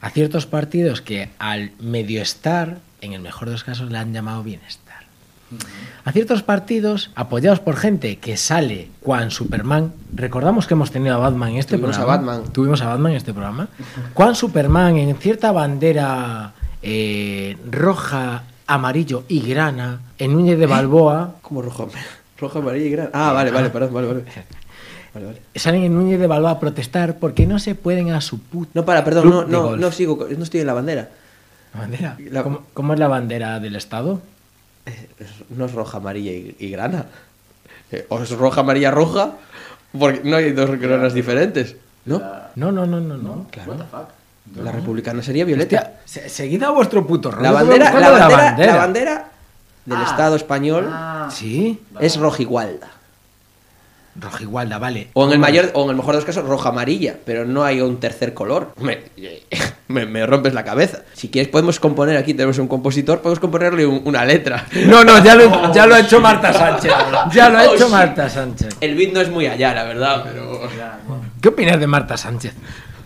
A 0.00 0.10
ciertos 0.10 0.46
partidos 0.46 1.02
que 1.02 1.28
al 1.38 1.72
medio 1.78 2.22
estar, 2.22 2.78
en 3.00 3.12
el 3.12 3.20
mejor 3.20 3.48
de 3.48 3.52
los 3.52 3.64
casos, 3.64 3.90
le 3.90 3.98
han 3.98 4.14
llamado 4.14 4.42
bienestar. 4.42 4.87
A 6.04 6.12
ciertos 6.12 6.42
partidos 6.42 7.10
apoyados 7.14 7.60
por 7.60 7.76
gente 7.76 8.16
que 8.18 8.36
sale 8.36 8.88
cuan 9.00 9.30
Superman. 9.30 9.92
Recordamos 10.14 10.66
que 10.66 10.74
hemos 10.74 10.90
tenido 10.90 11.14
a 11.14 11.18
Batman 11.18 11.50
en 11.52 11.56
este 11.58 11.76
Tuvimos 11.76 11.96
a 11.96 12.00
programa. 12.00 12.32
Batman. 12.32 12.52
Tuvimos 12.52 12.82
a 12.82 12.86
Batman 12.88 13.12
en 13.12 13.16
este 13.18 13.32
programa. 13.32 13.68
Cuan 14.14 14.34
Superman 14.34 14.96
en 14.96 15.16
cierta 15.16 15.52
bandera 15.52 16.52
eh, 16.82 17.56
roja, 17.70 18.44
amarillo 18.66 19.24
y 19.28 19.40
grana, 19.40 20.00
en 20.18 20.32
Núñez 20.32 20.58
de 20.58 20.66
Balboa, 20.66 21.36
Como 21.42 21.62
rojo, 21.62 21.88
rojo, 22.38 22.58
amarillo 22.58 22.86
y 22.86 22.90
gran. 22.90 23.10
Ah, 23.12 23.32
vale, 23.32 23.50
vale, 23.50 23.70
perdón, 23.70 23.92
vale, 23.94 24.06
vale. 24.08 24.24
Vale, 25.14 25.26
vale. 25.26 25.42
salen 25.54 25.82
en 25.84 25.94
Núñez 25.94 26.20
de 26.20 26.26
Balboa 26.26 26.52
a 26.52 26.60
protestar 26.60 27.18
porque 27.18 27.46
no 27.46 27.58
se 27.58 27.74
pueden 27.74 28.10
a 28.10 28.20
su 28.20 28.38
puta 28.40 28.70
No, 28.74 28.84
para, 28.84 29.04
perdón, 29.04 29.46
no, 29.50 29.76
no, 29.76 29.92
sigo, 29.92 30.26
no 30.36 30.44
estoy 30.44 30.60
en 30.60 30.66
la 30.66 30.74
bandera. 30.74 31.08
¿La 31.74 31.80
bandera? 31.80 32.16
La- 32.30 32.42
¿Cómo, 32.42 32.62
cómo 32.74 32.92
es 32.94 32.98
la 32.98 33.08
bandera 33.08 33.58
del 33.60 33.74
Estado? 33.76 34.20
Eh, 34.88 35.26
No 35.50 35.66
es 35.66 35.72
roja, 35.72 35.98
amarilla 35.98 36.32
y, 36.32 36.56
y 36.58 36.70
grana. 36.70 37.06
Eh, 37.92 38.06
O 38.08 38.20
es 38.22 38.30
roja, 38.30 38.60
amarilla, 38.60 38.90
roja, 38.90 39.32
porque 39.98 40.20
no 40.24 40.36
hay 40.36 40.52
dos 40.52 40.70
granas 40.78 41.14
diferentes, 41.14 41.76
¿no? 42.04 42.18
La, 42.18 42.50
No, 42.54 42.72
no, 42.72 42.86
no, 42.86 43.00
no, 43.00 43.16
no. 43.16 43.46
Claro. 43.50 43.72
what 43.72 43.78
the 43.78 43.84
fuck. 43.84 44.08
La 44.64 44.72
republicana 44.72 45.22
sería 45.22 45.44
violeta. 45.44 45.76
Hostia, 45.76 46.00
se- 46.06 46.28
seguid 46.30 46.62
a 46.62 46.70
vuestro 46.70 47.06
puto 47.06 47.30
rollo. 47.30 47.42
La 47.42 47.52
bandera, 47.52 47.92
la 48.00 48.28
bandera, 48.28 48.72
la 48.72 48.76
bandera 48.78 49.28
del 49.84 49.98
Ah, 49.98 50.06
Estado 50.10 50.36
español 50.36 50.88
ah, 50.90 51.28
Sí, 51.30 51.80
es 52.00 52.16
rojigualda. 54.20 54.30
rojigualda, 54.30 54.78
vale. 54.78 55.08
O 55.14 55.26
en 55.26 55.32
el 55.32 55.38
mayor, 55.38 55.70
o 55.74 55.84
en 55.84 55.90
el 55.90 55.96
mejor 55.96 56.12
de 56.14 56.18
los 56.18 56.24
casos, 56.24 56.44
roja 56.44 56.68
amarilla, 56.70 57.16
pero 57.24 57.44
no 57.44 57.64
hay 57.64 57.80
un 57.80 57.98
tercer 58.00 58.34
color. 58.34 58.72
Me, 59.90 60.04
me 60.04 60.26
rompes 60.26 60.52
la 60.52 60.64
cabeza. 60.64 60.98
Si 61.14 61.30
quieres 61.30 61.48
podemos 61.50 61.80
componer, 61.80 62.18
aquí 62.18 62.34
tenemos 62.34 62.58
un 62.58 62.68
compositor, 62.68 63.20
podemos 63.22 63.40
componerle 63.40 63.86
un- 63.86 64.02
una 64.04 64.22
letra. 64.22 64.66
No, 64.86 65.02
no, 65.02 65.24
ya 65.24 65.34
lo, 65.34 65.72
ya 65.74 65.86
lo 65.86 65.94
ha 65.94 66.00
hecho 66.00 66.20
Marta 66.20 66.52
Sánchez. 66.52 66.92
Ya 67.32 67.48
lo 67.48 67.56
ha 67.58 67.62
Oh, 67.70 67.74
hecho. 67.74 67.88
Marta 67.88 68.28
Sánchez. 68.28 68.76
El 68.82 68.94
beat 68.96 69.14
no 69.14 69.22
es 69.22 69.30
muy 69.30 69.46
allá, 69.46 69.72
la 69.74 69.84
verdad, 69.84 70.24
pero... 70.24 70.60
¿Qué 71.40 71.48
opinas 71.48 71.80
de 71.80 71.86
Marta 71.86 72.18
Sánchez? 72.18 72.52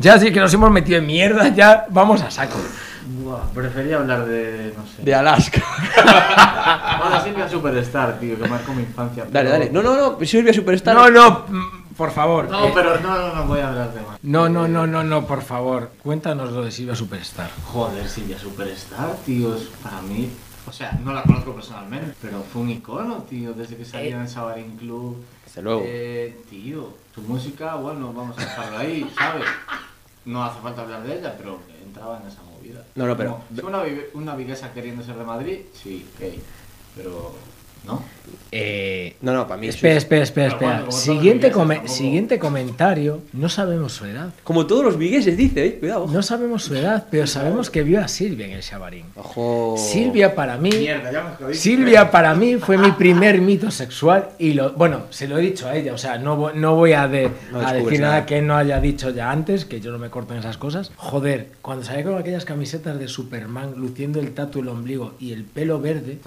Ya 0.00 0.18
sí 0.18 0.32
que 0.32 0.40
nos 0.40 0.52
hemos 0.54 0.72
metido 0.72 0.98
en 0.98 1.06
mierda, 1.06 1.48
ya 1.54 1.86
vamos 1.90 2.20
a 2.22 2.32
saco. 2.32 2.58
Buah, 3.04 3.42
prefería 3.52 3.96
hablar 3.96 4.24
de. 4.26 4.72
no 4.76 4.86
sé. 4.86 5.02
De 5.02 5.14
Alaska. 5.14 5.62
Silvia 7.24 7.48
Superstar, 7.48 8.18
tío, 8.18 8.38
que 8.38 8.48
marcó 8.48 8.72
mi 8.72 8.82
infancia. 8.82 9.24
Dale, 9.24 9.50
pero- 9.50 9.50
dale. 9.50 9.70
No, 9.70 9.82
no, 9.82 9.96
no, 10.18 10.24
Silvia 10.26 10.52
Superstar. 10.52 10.94
No, 10.94 11.10
no, 11.10 11.44
mm, 11.48 11.94
por 11.96 12.10
favor. 12.10 12.48
No, 12.50 12.66
Eh, 12.66 12.72
pero 12.74 12.98
no, 13.00 13.16
no, 13.16 13.34
no 13.34 13.44
voy 13.46 13.60
a 13.60 13.68
hablar 13.68 13.92
de 13.94 14.00
más. 14.00 14.18
no, 14.22 14.48
no, 14.48 14.66
no, 14.68 14.86
no, 14.86 15.02
no, 15.04 15.26
por 15.26 15.42
favor. 15.42 15.90
Cuéntanos 16.02 16.50
lo 16.52 16.62
de 16.64 16.70
Silvia 16.70 16.94
Superstar. 16.96 17.50
Joder, 17.66 18.08
Silvia 18.08 18.38
Superstar, 18.38 19.14
tío, 19.24 19.54
es 19.56 19.62
para 19.82 20.00
mí. 20.02 20.30
O 20.66 20.72
sea, 20.72 20.92
no 21.02 21.12
la 21.12 21.22
conozco 21.24 21.54
personalmente, 21.54 22.14
pero 22.22 22.42
fue 22.42 22.62
un 22.62 22.70
icono, 22.70 23.16
tío, 23.28 23.52
desde 23.52 23.76
que 23.76 23.84
salía 23.84 24.14
en 24.14 24.22
el 24.22 24.28
Sabarín 24.28 24.76
Club. 24.76 25.22
Desde 25.44 25.60
luego. 25.62 25.82
Eh, 25.84 26.40
tío, 26.48 26.94
su 27.14 27.20
música, 27.22 27.74
bueno, 27.74 28.12
vamos 28.12 28.38
a 28.38 28.42
dejarlo 28.42 28.78
ahí, 28.78 29.10
¿sabes? 29.18 29.44
No 30.24 30.44
hace 30.44 30.60
falta 30.60 30.82
hablar 30.82 31.02
de 31.02 31.18
ella, 31.18 31.34
pero 31.36 31.58
entraba 31.84 32.20
en 32.22 32.28
esa 32.28 32.40
No, 32.94 33.06
no, 33.06 33.16
pero- 33.16 33.40
Como, 33.54 33.68
una, 33.68 33.82
una 34.14 34.36
viguesa 34.36 34.72
queriendo 34.72 35.02
ser 35.02 35.16
de 35.16 35.24
Madrid, 35.24 35.58
sí, 35.72 36.06
ok. 36.14 36.24
Pero. 36.96 37.32
¿No? 37.84 38.02
Eh, 38.54 39.16
No, 39.22 39.32
no, 39.32 39.46
para 39.46 39.58
mí 39.60 39.68
es 39.68 39.76
espera, 39.76 39.96
espera, 39.96 40.22
espera, 40.24 40.48
espera. 40.48 40.76
bueno, 40.80 40.92
Siguiente, 40.92 41.46
vigueses, 41.48 41.52
come- 41.56 41.74
tampoco- 41.76 41.94
siguiente 41.94 42.38
comentario. 42.38 43.20
No 43.32 43.48
sabemos 43.48 43.92
su 43.92 44.04
edad. 44.04 44.30
Como 44.44 44.66
todos 44.66 44.84
los 44.84 44.98
vigueses 44.98 45.36
dice, 45.36 45.64
eh, 45.64 45.78
cuidado. 45.78 46.06
No 46.06 46.22
sabemos 46.22 46.62
su 46.64 46.74
edad, 46.74 47.06
pero 47.10 47.26
sabemos 47.26 47.70
que 47.70 47.82
vio 47.82 48.00
a 48.00 48.08
Silvia 48.08 48.46
en 48.46 48.52
el 48.52 48.62
Xabarín. 48.62 49.06
Ojo. 49.16 49.76
Silvia 49.78 50.34
para 50.34 50.58
mí 50.58 50.70
Mierda, 50.70 51.10
ya. 51.12 51.54
Silvia 51.54 52.10
para 52.10 52.34
mí 52.34 52.56
fue 52.56 52.76
mi 52.76 52.92
primer 52.92 53.40
mito 53.40 53.70
sexual 53.70 54.30
y 54.38 54.52
lo 54.52 54.72
bueno, 54.72 55.02
se 55.10 55.26
lo 55.28 55.38
he 55.38 55.40
dicho 55.40 55.66
a 55.68 55.74
ella, 55.76 55.94
o 55.94 55.98
sea, 55.98 56.18
no, 56.18 56.52
no 56.52 56.74
voy 56.76 56.92
a, 56.92 57.08
de- 57.08 57.30
No 57.52 57.60
a 57.66 57.72
decir 57.72 58.00
nada 58.00 58.12
nada. 58.14 58.26
que 58.26 58.42
no 58.42 58.56
haya 58.56 58.80
dicho 58.80 59.10
ya 59.10 59.30
antes, 59.30 59.64
que 59.64 59.80
yo 59.80 59.90
no 59.92 59.98
me 59.98 60.10
corto 60.10 60.34
en 60.34 60.40
esas 60.40 60.58
cosas. 60.58 60.90
Joder, 60.96 61.48
cuando 61.62 61.84
salía 61.84 62.04
con 62.04 62.18
aquellas 62.18 62.44
camisetas 62.44 62.98
de 62.98 63.08
Superman 63.08 63.74
luciendo 63.76 64.20
el 64.20 64.32
tatu, 64.34 64.60
el 64.60 64.68
ombligo 64.68 65.14
y 65.18 65.32
el 65.32 65.44
pelo 65.44 65.80
verde, 65.80 66.18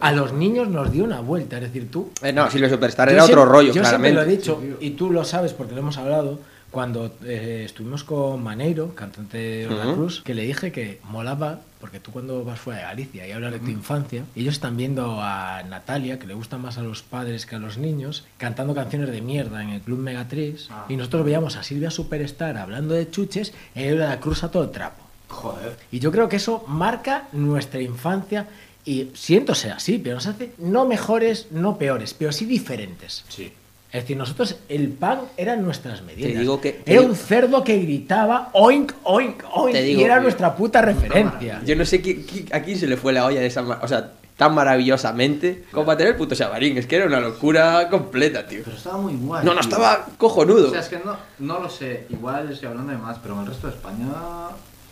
a 0.00 0.12
los 0.12 0.32
niños 0.32 0.68
nos 0.68 0.90
dio 0.90 1.04
una 1.04 1.20
vuelta, 1.38 1.56
es 1.56 1.62
decir, 1.62 1.90
tú 1.90 2.10
Eh, 2.22 2.32
no, 2.32 2.50
Silvia 2.50 2.68
Superstar 2.68 3.08
era 3.08 3.24
otro 3.24 3.44
rollo, 3.44 3.72
Yo 3.72 3.80
claramente. 3.82 4.10
siempre 4.10 4.12
lo 4.12 4.22
he 4.22 4.36
dicho, 4.36 4.78
y 4.80 4.90
tú 4.90 5.10
lo 5.10 5.24
sabes 5.24 5.52
porque 5.52 5.74
lo 5.74 5.80
hemos 5.80 5.96
hablado, 5.98 6.40
cuando 6.70 7.14
eh, 7.24 7.62
estuvimos 7.64 8.04
con 8.04 8.42
Maneiro, 8.42 8.94
cantante 8.94 9.38
de 9.38 9.68
Ujú. 9.68 9.94
Cruz, 9.94 10.22
que 10.22 10.34
le 10.34 10.42
dije 10.42 10.70
que 10.70 11.00
molaba, 11.04 11.60
porque 11.80 11.98
tú 11.98 12.10
cuando 12.10 12.44
vas 12.44 12.58
fuera 12.60 12.80
de 12.80 12.84
Galicia 12.86 13.26
y 13.26 13.32
hablas 13.32 13.52
de 13.52 13.60
tu 13.60 13.70
infancia, 13.70 14.24
ellos 14.36 14.54
están 14.54 14.76
viendo 14.76 15.18
a 15.22 15.62
Natalia, 15.62 16.18
que 16.18 16.26
le 16.26 16.34
gusta 16.34 16.58
más 16.58 16.76
a 16.76 16.82
los 16.82 17.02
padres 17.02 17.46
que 17.46 17.54
a 17.56 17.58
los 17.58 17.78
niños, 17.78 18.24
cantando 18.36 18.74
canciones 18.74 19.10
de 19.10 19.22
mierda 19.22 19.62
en 19.62 19.70
el 19.70 19.80
Club 19.80 19.98
Megatriz, 20.00 20.68
Ah. 20.70 20.84
y 20.90 20.96
nosotros 20.96 21.24
veíamos 21.24 21.56
a 21.56 21.62
Silvia 21.62 21.90
Superstar 21.90 22.58
hablando 22.58 22.92
de 22.94 23.08
chuches 23.10 23.54
en 23.74 23.94
Orla 23.94 24.20
Cruz 24.20 24.42
a 24.44 24.50
todo 24.50 24.68
trapo. 24.68 25.04
Joder. 25.28 25.76
Y 25.92 26.00
yo 26.00 26.10
creo 26.10 26.28
que 26.28 26.36
eso 26.36 26.64
marca 26.68 27.28
nuestra 27.32 27.80
infancia 27.80 28.46
y 28.84 29.10
siento 29.14 29.54
ser 29.54 29.72
así, 29.72 29.98
pero 29.98 30.14
nos 30.16 30.26
hace 30.26 30.52
no 30.58 30.86
mejores, 30.86 31.48
no 31.50 31.76
peores, 31.78 32.14
pero 32.14 32.32
sí 32.32 32.46
diferentes. 32.46 33.24
Sí. 33.28 33.52
Es 33.90 34.02
decir, 34.02 34.16
nosotros 34.18 34.56
el 34.68 34.88
pan 34.90 35.20
eran 35.38 35.62
nuestras 35.62 36.02
medidas. 36.02 36.32
Te 36.32 36.38
digo 36.38 36.60
que- 36.60 36.72
te 36.72 36.92
era 36.92 37.00
digo- 37.00 37.10
un 37.12 37.16
cerdo 37.16 37.64
que 37.64 37.78
gritaba 37.78 38.50
oink, 38.52 38.92
oink, 39.04 39.42
oink 39.52 39.72
Te 39.74 39.82
digo 39.82 40.00
y 40.00 40.04
era 40.04 40.16
que- 40.16 40.22
nuestra 40.22 40.54
puta 40.54 40.82
referencia. 40.82 41.62
Yo 41.64 41.74
no 41.74 41.84
sé 41.86 42.02
qui- 42.02 42.24
qui- 42.26 42.48
a 42.54 42.60
quién 42.62 42.78
se 42.78 42.86
le 42.86 42.96
fue 42.98 43.12
la 43.14 43.24
olla 43.24 43.40
de 43.40 43.46
esa 43.46 43.62
O 43.62 43.88
sea, 43.88 44.12
tan 44.36 44.54
maravillosamente 44.54 45.64
como 45.72 45.86
para 45.86 45.98
tener 45.98 46.12
el 46.12 46.18
puto 46.18 46.36
Xabarín. 46.36 46.76
Es 46.78 46.86
que 46.86 46.96
era 46.96 47.06
una 47.06 47.18
locura 47.18 47.88
completa, 47.90 48.46
tío. 48.46 48.60
Pero 48.64 48.76
estaba 48.76 48.98
muy 48.98 49.14
guay. 49.14 49.44
No, 49.44 49.52
no, 49.54 49.60
tío. 49.60 49.68
estaba 49.70 50.06
cojonudo. 50.18 50.68
O 50.68 50.70
sea, 50.70 50.80
es 50.80 50.88
que 50.88 51.00
no, 51.04 51.16
no 51.40 51.58
lo 51.60 51.68
sé. 51.70 52.06
Igual 52.10 52.52
estoy 52.52 52.68
hablando 52.68 52.92
de 52.92 52.98
más, 52.98 53.18
pero 53.20 53.34
en 53.34 53.40
el 53.40 53.46
resto 53.46 53.66
de 53.68 53.72
España. 53.74 54.06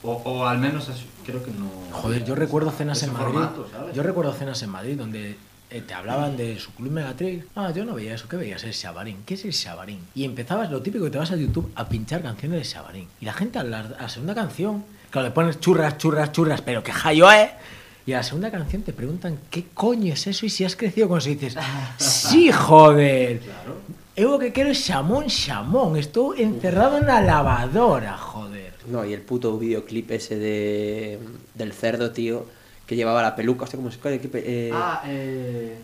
O, 0.07 0.12
o 0.24 0.46
al 0.46 0.59
menos 0.59 0.88
así, 0.88 1.04
creo 1.24 1.42
que 1.42 1.50
no. 1.50 1.68
Joder, 1.90 2.24
yo 2.24 2.34
recuerdo 2.36 2.70
cenas 2.70 3.02
en 3.02 3.12
Madrid. 3.12 3.40
Yo 3.92 4.02
recuerdo 4.02 4.32
cenas 4.32 4.62
en 4.62 4.70
Madrid 4.70 4.96
donde 4.96 5.36
eh, 5.68 5.80
te 5.80 5.94
hablaban 5.94 6.36
de 6.36 6.59
su 6.61 6.70
club 6.72 6.92
Megatrail. 6.92 7.44
Ah, 7.57 7.72
yo 7.72 7.84
no 7.84 7.94
veía 7.94 8.14
eso. 8.14 8.28
¿Qué 8.28 8.36
veías? 8.36 8.62
El 8.62 8.72
Xabarín. 8.72 9.18
¿Qué 9.26 9.34
es 9.34 9.44
el 9.44 9.52
Xabarín? 9.52 9.98
Y 10.14 10.24
empezabas 10.24 10.70
lo 10.70 10.80
típico 10.80 11.04
que 11.04 11.11
te 11.11 11.18
vas 11.18 11.32
a 11.32 11.36
YouTube 11.36 11.72
a 11.74 11.88
pinchar 11.88 12.22
canciones 12.22 12.61
de 12.61 12.64
Xabarín. 12.64 13.09
Y 13.20 13.24
la 13.24 13.32
gente 13.32 13.59
a 13.59 13.64
la, 13.64 13.80
a 13.80 14.02
la 14.02 14.09
segunda 14.09 14.34
canción, 14.34 14.84
claro, 15.11 15.26
le 15.26 15.34
pones 15.34 15.59
churras, 15.59 15.98
churras, 15.98 16.30
churras, 16.30 16.61
pero 16.61 16.84
que 16.84 16.92
jayo 16.92 17.32
eh. 17.32 17.50
Y 18.07 18.12
a 18.12 18.18
la 18.18 18.22
segunda 18.22 18.52
canción 18.52 18.82
te 18.82 18.92
preguntan 18.92 19.40
qué 19.50 19.66
coño 19.74 20.12
es 20.12 20.28
eso 20.28 20.46
y 20.46 20.50
si 20.50 20.64
has 20.64 20.76
crecido 20.76 21.09
con 21.09 21.18
eso. 21.18 21.30
Y 21.30 21.34
dices, 21.34 21.57
sí, 21.96 22.52
joder. 22.52 23.40
Claro. 23.40 24.38
Que 24.38 24.52
quiero 24.52 24.70
es 24.70 24.86
xamón, 24.86 25.28
xamón. 25.28 25.96
Estoy 25.96 26.42
encerrado 26.42 26.98
en 26.98 27.07
la 27.07 27.20
lavadora, 27.20 28.16
joder. 28.16 28.66
No, 28.89 29.05
y 29.05 29.12
el 29.12 29.20
puto 29.20 29.59
videoclip 29.59 30.11
ese 30.12 30.37
de, 30.37 31.18
del 31.55 31.72
cerdo, 31.72 32.11
tío, 32.12 32.47
que 32.87 32.97
llevaba 32.97 33.22
la 33.22 33.34
peluca, 33.34 33.64
hostia, 33.64 33.76
como 33.76 33.91
se 33.91 33.99
eh... 34.05 34.70
Ah, 34.72 35.03
eh... 35.07 35.76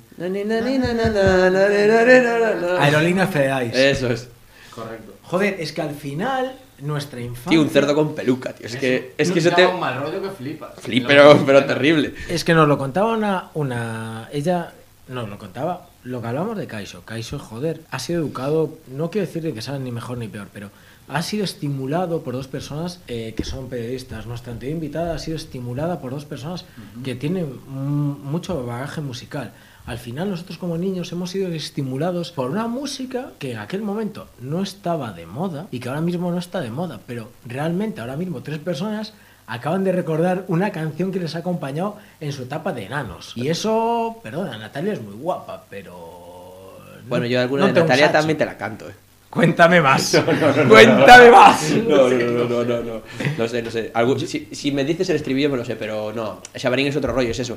Aerolina 2.78 3.26
Feáis. 3.26 3.74
Eso 3.74 4.08
es. 4.08 4.28
Correcto. 4.74 5.14
Joder, 5.22 5.56
es 5.58 5.72
que 5.72 5.82
al 5.82 5.94
final 5.94 6.54
nuestra 6.82 7.20
infancia. 7.20 7.50
Tío, 7.50 7.62
un 7.62 7.70
cerdo 7.70 7.94
con 7.94 8.14
peluca, 8.14 8.52
tío. 8.52 8.66
Es, 8.66 8.76
que, 8.76 9.14
es 9.16 9.30
que 9.30 9.38
eso 9.38 9.50
te. 9.50 9.66
un 9.66 9.80
mal 9.80 10.00
rollo 10.00 10.22
que 10.22 10.30
flipas. 10.30 10.74
Flip, 10.78 11.06
pero, 11.06 11.42
pero 11.46 11.64
terrible. 11.64 12.14
Es 12.28 12.44
que 12.44 12.54
nos 12.54 12.68
lo 12.68 12.78
contaba 12.78 13.12
una, 13.16 13.50
una. 13.54 14.28
Ella 14.32 14.72
nos 15.08 15.28
lo 15.28 15.38
contaba. 15.38 15.88
Lo 16.04 16.20
que 16.20 16.28
hablábamos 16.28 16.58
de 16.58 16.66
Kaiso. 16.66 17.04
Kaiso, 17.04 17.38
joder, 17.38 17.80
ha 17.90 17.98
sido 17.98 18.20
educado. 18.20 18.78
No 18.88 19.10
quiero 19.10 19.26
decirle 19.26 19.54
que 19.54 19.62
sea 19.62 19.78
ni 19.78 19.92
mejor 19.92 20.18
ni 20.18 20.28
peor, 20.28 20.48
pero 20.52 20.70
ha 21.12 21.22
sido 21.22 21.44
estimulado 21.44 22.22
por 22.22 22.34
dos 22.34 22.48
personas 22.48 23.00
eh, 23.08 23.34
que 23.36 23.44
son 23.44 23.68
periodistas. 23.68 24.26
Nuestra 24.26 24.52
anterior 24.52 24.76
invitada 24.76 25.14
ha 25.14 25.18
sido 25.18 25.36
estimulada 25.36 26.00
por 26.00 26.10
dos 26.12 26.24
personas 26.24 26.64
que 27.04 27.14
tienen 27.14 27.58
mucho 27.68 28.64
bagaje 28.64 29.00
musical. 29.00 29.52
Al 29.84 29.98
final 29.98 30.30
nosotros 30.30 30.58
como 30.58 30.78
niños 30.78 31.10
hemos 31.12 31.30
sido 31.30 31.48
estimulados 31.48 32.30
por 32.30 32.50
una 32.50 32.68
música 32.68 33.32
que 33.38 33.52
en 33.52 33.58
aquel 33.58 33.82
momento 33.82 34.28
no 34.40 34.62
estaba 34.62 35.12
de 35.12 35.26
moda 35.26 35.66
y 35.72 35.80
que 35.80 35.88
ahora 35.88 36.00
mismo 36.00 36.30
no 36.30 36.38
está 36.38 36.60
de 36.60 36.70
moda, 36.70 37.00
pero 37.06 37.30
realmente 37.44 38.00
ahora 38.00 38.16
mismo 38.16 38.42
tres 38.42 38.58
personas 38.60 39.12
acaban 39.48 39.82
de 39.82 39.90
recordar 39.92 40.44
una 40.46 40.70
canción 40.70 41.10
que 41.10 41.18
les 41.18 41.34
ha 41.34 41.40
acompañado 41.40 41.96
en 42.20 42.32
su 42.32 42.44
etapa 42.44 42.72
de 42.72 42.84
enanos. 42.86 43.32
Y 43.34 43.48
eso, 43.48 44.20
perdona, 44.22 44.56
Natalia 44.56 44.92
es 44.92 45.02
muy 45.02 45.14
guapa, 45.14 45.64
pero... 45.68 46.78
no- 47.02 47.08
Bueno, 47.08 47.26
yo 47.26 47.40
alguna 47.40 47.66
no 47.66 47.72
de 47.72 47.80
Natalia 47.80 48.12
también 48.12 48.38
te 48.38 48.46
la 48.46 48.56
canto, 48.56 48.88
eh. 48.88 48.92
Cuéntame 49.32 49.80
más. 49.80 50.22
Cuéntame 50.68 51.30
más. 51.30 51.70
No, 51.88 52.06
no, 52.10 52.18
no, 52.18 52.44
no, 52.44 52.64
no, 52.64 52.82
no. 52.82 53.02
No 53.38 53.48
sé, 53.48 53.62
no 53.62 53.70
sé. 53.70 53.90
Si, 54.26 54.48
si 54.52 54.72
me 54.72 54.84
dices 54.84 55.08
el 55.08 55.16
estribillo 55.16 55.48
me 55.48 55.56
lo 55.56 55.64
sé, 55.64 55.74
pero 55.74 56.12
no. 56.12 56.42
Xabarín 56.54 56.88
es 56.88 56.96
otro 56.96 57.14
rollo, 57.14 57.30
es 57.30 57.38
eso. 57.38 57.56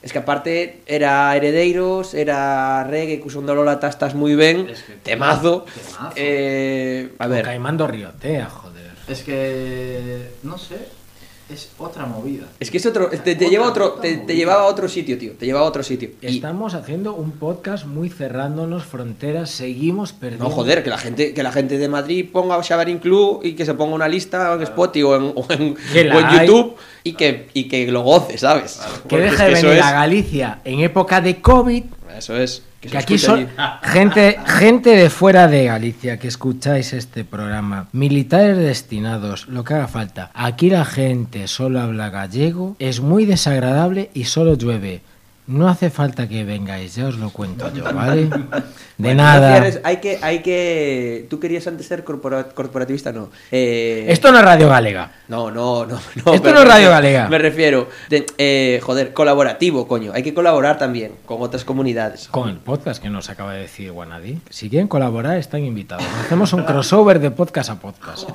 Es 0.00 0.12
que 0.12 0.18
aparte 0.20 0.82
era 0.86 1.34
Heredeiros, 1.34 2.14
era 2.14 2.84
reggae, 2.84 3.18
que 3.20 3.26
usando 3.26 3.52
Lola 3.52 3.80
tastas 3.80 4.14
muy 4.14 4.36
bien, 4.36 4.68
Es 4.68 4.82
que- 4.84 4.92
temazo. 4.92 5.64
temazo. 5.64 6.12
Eh, 6.14 7.10
a 7.18 7.26
ver, 7.26 7.44
Caimando 7.44 7.88
Riotea, 7.88 8.46
joder. 8.48 8.92
Es 9.08 9.22
que. 9.24 10.28
No 10.44 10.56
sé. 10.56 10.76
Es 11.50 11.70
otra 11.78 12.04
movida. 12.04 12.44
es 12.60 12.70
que 12.70 12.76
es 12.76 12.84
otro, 12.84 13.08
te, 13.08 13.34
te 13.34 13.48
lleva 13.48 13.64
a 13.66 13.68
otro, 13.70 13.92
te, 13.92 14.18
te 14.18 14.36
llevaba 14.36 14.62
a 14.62 14.66
otro 14.66 14.86
sitio, 14.88 15.16
tío. 15.16 15.32
Te 15.32 15.46
llevaba 15.46 15.64
a 15.64 15.68
otro 15.70 15.82
sitio. 15.82 16.10
Y- 16.20 16.26
Estamos 16.26 16.74
haciendo 16.74 17.14
un 17.14 17.30
podcast 17.32 17.86
muy 17.86 18.10
cerrándonos 18.10 18.84
fronteras, 18.84 19.48
seguimos 19.50 20.12
perdiendo. 20.12 20.44
no, 20.44 20.50
joder, 20.50 20.84
que 20.84 20.90
la 20.90 20.98
gente, 20.98 21.32
que 21.32 21.42
la 21.42 21.50
gente 21.52 21.78
de 21.78 21.88
Madrid 21.88 22.26
ponga 22.30 22.62
Xabarín 22.62 22.98
Club 22.98 23.40
y 23.44 23.54
que 23.54 23.64
se 23.64 23.72
ponga 23.72 23.94
una 23.94 24.08
lista 24.08 24.52
en 24.52 24.62
Spotify 24.62 25.02
o 25.04 25.16
en, 25.16 25.32
o 25.34 25.46
en- 25.48 25.76
o. 26.12 26.44
YouTube 26.44 26.76
y 27.02 27.14
que, 27.14 27.48
y 27.54 27.64
que 27.68 27.86
lo 27.90 28.02
goce, 28.02 28.36
¿sabes? 28.36 28.78
Que 29.08 29.16
deje 29.18 29.44
de 29.44 29.54
venir 29.54 29.72
es- 29.78 29.84
a 29.84 29.92
Galicia 29.92 30.60
en 30.64 30.80
época 30.80 31.20
de 31.22 31.40
COVID 31.40 31.84
Eso 32.16 32.36
es. 32.36 32.62
Que, 32.80 32.96
aquí 32.96 33.18
son 33.18 33.40
allí. 33.40 33.48
gente, 33.82 34.38
gente 34.46 34.90
de 34.90 35.10
fuera 35.10 35.48
de 35.48 35.64
Galicia 35.64 36.18
que 36.18 36.28
escucháis 36.28 36.92
este 36.92 37.24
programa, 37.24 37.88
militares 37.92 38.56
destinados, 38.56 39.48
lo 39.48 39.64
que 39.64 39.74
haga 39.74 39.88
falta. 39.88 40.30
Aquí 40.32 40.70
la 40.70 40.84
gente 40.84 41.48
solo 41.48 41.80
habla 41.80 42.10
gallego, 42.10 42.76
es 42.78 43.00
muy 43.00 43.26
desagradable 43.26 44.10
y 44.14 44.24
solo 44.24 44.54
llueve. 44.54 45.02
No 45.48 45.66
hace 45.66 45.88
falta 45.88 46.28
que 46.28 46.44
vengáis, 46.44 46.94
ya 46.94 47.06
os 47.06 47.16
lo 47.16 47.30
cuento 47.30 47.72
yo, 47.72 47.82
¿vale? 47.94 48.24
De 48.26 48.30
Bueno, 48.98 49.22
nada. 49.22 49.64
Hay 49.82 49.96
que, 49.96 50.18
hay 50.20 50.40
que. 50.42 51.26
Tú 51.30 51.40
querías 51.40 51.66
antes 51.66 51.86
ser 51.86 52.04
corpora- 52.04 52.50
corporativista, 52.50 53.12
no. 53.12 53.30
Eh, 53.50 54.04
Esto 54.10 54.30
no 54.30 54.38
es 54.40 54.44
Radio 54.44 54.68
Galega. 54.68 55.10
No, 55.28 55.50
no, 55.50 55.86
no. 55.86 55.98
no 56.26 56.34
Esto 56.34 56.52
no 56.52 56.60
es 56.60 56.68
Radio 56.68 56.90
Galega. 56.90 57.28
Me 57.30 57.38
refiero. 57.38 57.88
de- 58.10 58.26
eh, 58.36 58.78
joder, 58.82 59.14
colaborativo, 59.14 59.88
coño. 59.88 60.12
Hay 60.14 60.22
que 60.22 60.34
colaborar 60.34 60.76
también 60.78 61.12
con 61.24 61.40
otras 61.40 61.64
comunidades. 61.64 62.28
Con 62.28 62.50
el 62.50 62.56
podcast 62.58 63.02
que 63.02 63.08
nos 63.08 63.30
acaba 63.30 63.54
de 63.54 63.60
decir 63.60 63.90
Guanadi. 63.90 64.40
Si 64.50 64.68
quieren 64.68 64.86
colaborar, 64.86 65.38
están 65.38 65.64
invitados. 65.64 66.04
Hacemos 66.26 66.52
un 66.52 66.64
crossover 66.64 67.20
de 67.20 67.30
podcast 67.30 67.70
a 67.70 67.76
podcast. 67.76 68.28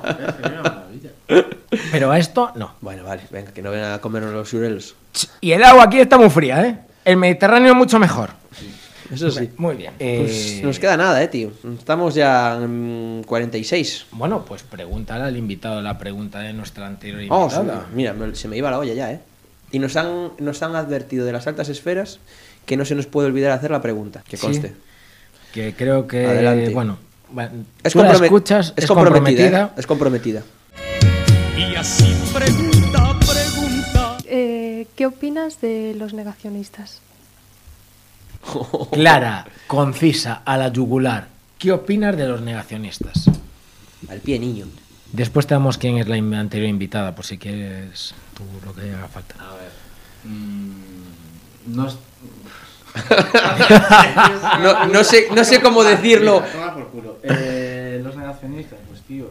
Pero 1.92 2.10
a 2.10 2.18
esto 2.18 2.50
no. 2.56 2.72
Bueno, 2.80 3.04
vale, 3.04 3.22
venga, 3.30 3.52
que 3.52 3.62
no 3.62 3.70
vengan 3.70 3.92
a 3.92 4.00
comernos 4.00 4.32
los 4.32 4.48
xurelos. 4.48 4.94
Y 5.40 5.52
el 5.52 5.62
agua 5.62 5.84
aquí 5.84 6.00
está 6.00 6.18
muy 6.18 6.30
fría, 6.30 6.66
¿eh? 6.66 6.78
El 7.04 7.16
Mediterráneo 7.16 7.72
es 7.72 7.76
mucho 7.76 7.98
mejor. 7.98 8.30
Eso 9.12 9.30
sí. 9.30 9.50
Muy 9.58 9.76
bien. 9.76 9.92
Pues 9.98 10.52
Eh, 10.54 10.60
nos 10.64 10.78
queda 10.78 10.96
nada, 10.96 11.22
eh, 11.22 11.28
tío. 11.28 11.52
Estamos 11.78 12.14
ya 12.14 12.56
en 12.56 13.22
46. 13.26 14.06
Bueno, 14.12 14.44
pues 14.46 14.62
pregúntale 14.62 15.24
al 15.24 15.36
invitado 15.36 15.82
la 15.82 15.98
pregunta 15.98 16.40
de 16.40 16.52
nuestra 16.54 16.86
anterior 16.86 17.20
Oh, 17.28 17.42
invitada. 17.44 17.86
mira, 17.94 18.14
me- 18.14 18.34
se 18.34 18.48
me 18.48 18.56
iba 18.56 18.70
la 18.70 18.78
olla 18.78 18.94
ya, 18.94 19.12
eh. 19.12 19.20
Y 19.72 19.78
nos 19.78 19.96
han, 19.96 20.30
nos 20.38 20.62
han 20.62 20.74
advertido 20.74 21.26
de 21.26 21.32
las 21.32 21.46
altas 21.46 21.68
esferas 21.68 22.18
que 22.64 22.76
no 22.78 22.84
se 22.86 22.94
nos 22.94 23.06
puede 23.06 23.28
olvidar 23.28 23.52
hacer 23.52 23.70
la 23.70 23.82
pregunta, 23.82 24.22
que 24.26 24.36
Sí. 24.38 24.46
conste. 24.46 24.72
Que 25.52 25.74
creo 25.74 26.06
que, 26.06 26.26
Adelante. 26.26 26.70
bueno, 26.70 26.98
bueno, 27.30 27.50
Es, 27.82 27.92
tú 27.92 27.98
la 28.02 28.10
compromet- 28.14 28.24
escuchas, 28.24 28.72
es 28.76 28.84
es 28.84 28.86
comprometida. 28.90 29.20
comprometida. 29.50 29.64
eh, 29.66 29.80
Es 29.80 29.86
comprometida. 29.86 30.42
Y 31.58 31.74
así 31.76 32.16
pregunta. 32.32 33.03
¿Qué 34.96 35.06
opinas 35.06 35.60
de 35.60 35.94
los 35.96 36.14
negacionistas? 36.14 37.00
Clara, 38.92 39.46
concisa, 39.66 40.42
a 40.44 40.56
la 40.56 40.68
yugular. 40.68 41.28
¿Qué 41.58 41.72
opinas 41.72 42.16
de 42.16 42.28
los 42.28 42.40
negacionistas? 42.42 43.26
Al 44.08 44.20
pie, 44.20 44.38
niño. 44.38 44.66
Después 45.12 45.46
te 45.46 45.54
damos 45.54 45.78
quién 45.78 45.98
es 45.98 46.08
la 46.08 46.16
anterior 46.16 46.68
invitada, 46.68 47.14
por 47.14 47.24
si 47.24 47.38
quieres 47.38 48.14
tú 48.34 48.44
lo 48.64 48.74
que 48.74 48.92
haga 48.92 49.08
falta. 49.08 49.34
A 49.40 49.54
ver. 49.54 49.70
mm, 50.24 51.74
no 51.74 51.88
es. 51.88 51.96
No, 54.60 54.86
no 54.86 55.02
sé, 55.04 55.28
no 55.34 55.42
sé 55.42 55.60
cómo 55.60 55.82
decirlo. 55.82 56.42
Mira, 56.54 56.74
por 56.74 56.88
culo. 56.90 57.18
Eh, 57.24 58.00
los 58.02 58.16
negacionistas, 58.16 58.78
pues 58.88 59.00
tío. 59.02 59.28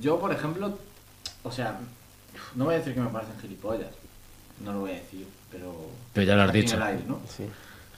Yo, 0.00 0.20
por 0.20 0.32
ejemplo, 0.32 0.78
o 1.42 1.50
sea, 1.50 1.80
no 2.54 2.64
voy 2.66 2.74
a 2.74 2.78
decir 2.78 2.94
que 2.94 3.00
me 3.00 3.08
parecen 3.08 3.38
gilipollas. 3.40 3.90
No 4.64 4.72
lo 4.72 4.80
voy 4.80 4.90
a 4.90 4.94
decir, 4.94 5.26
pero. 5.50 5.74
Pero 6.12 6.26
ya 6.26 6.36
lo 6.36 6.42
has 6.42 6.52
dicho. 6.52 6.76
el 6.76 6.82
aire, 6.82 7.04
¿no? 7.06 7.20
Sí. 7.28 7.44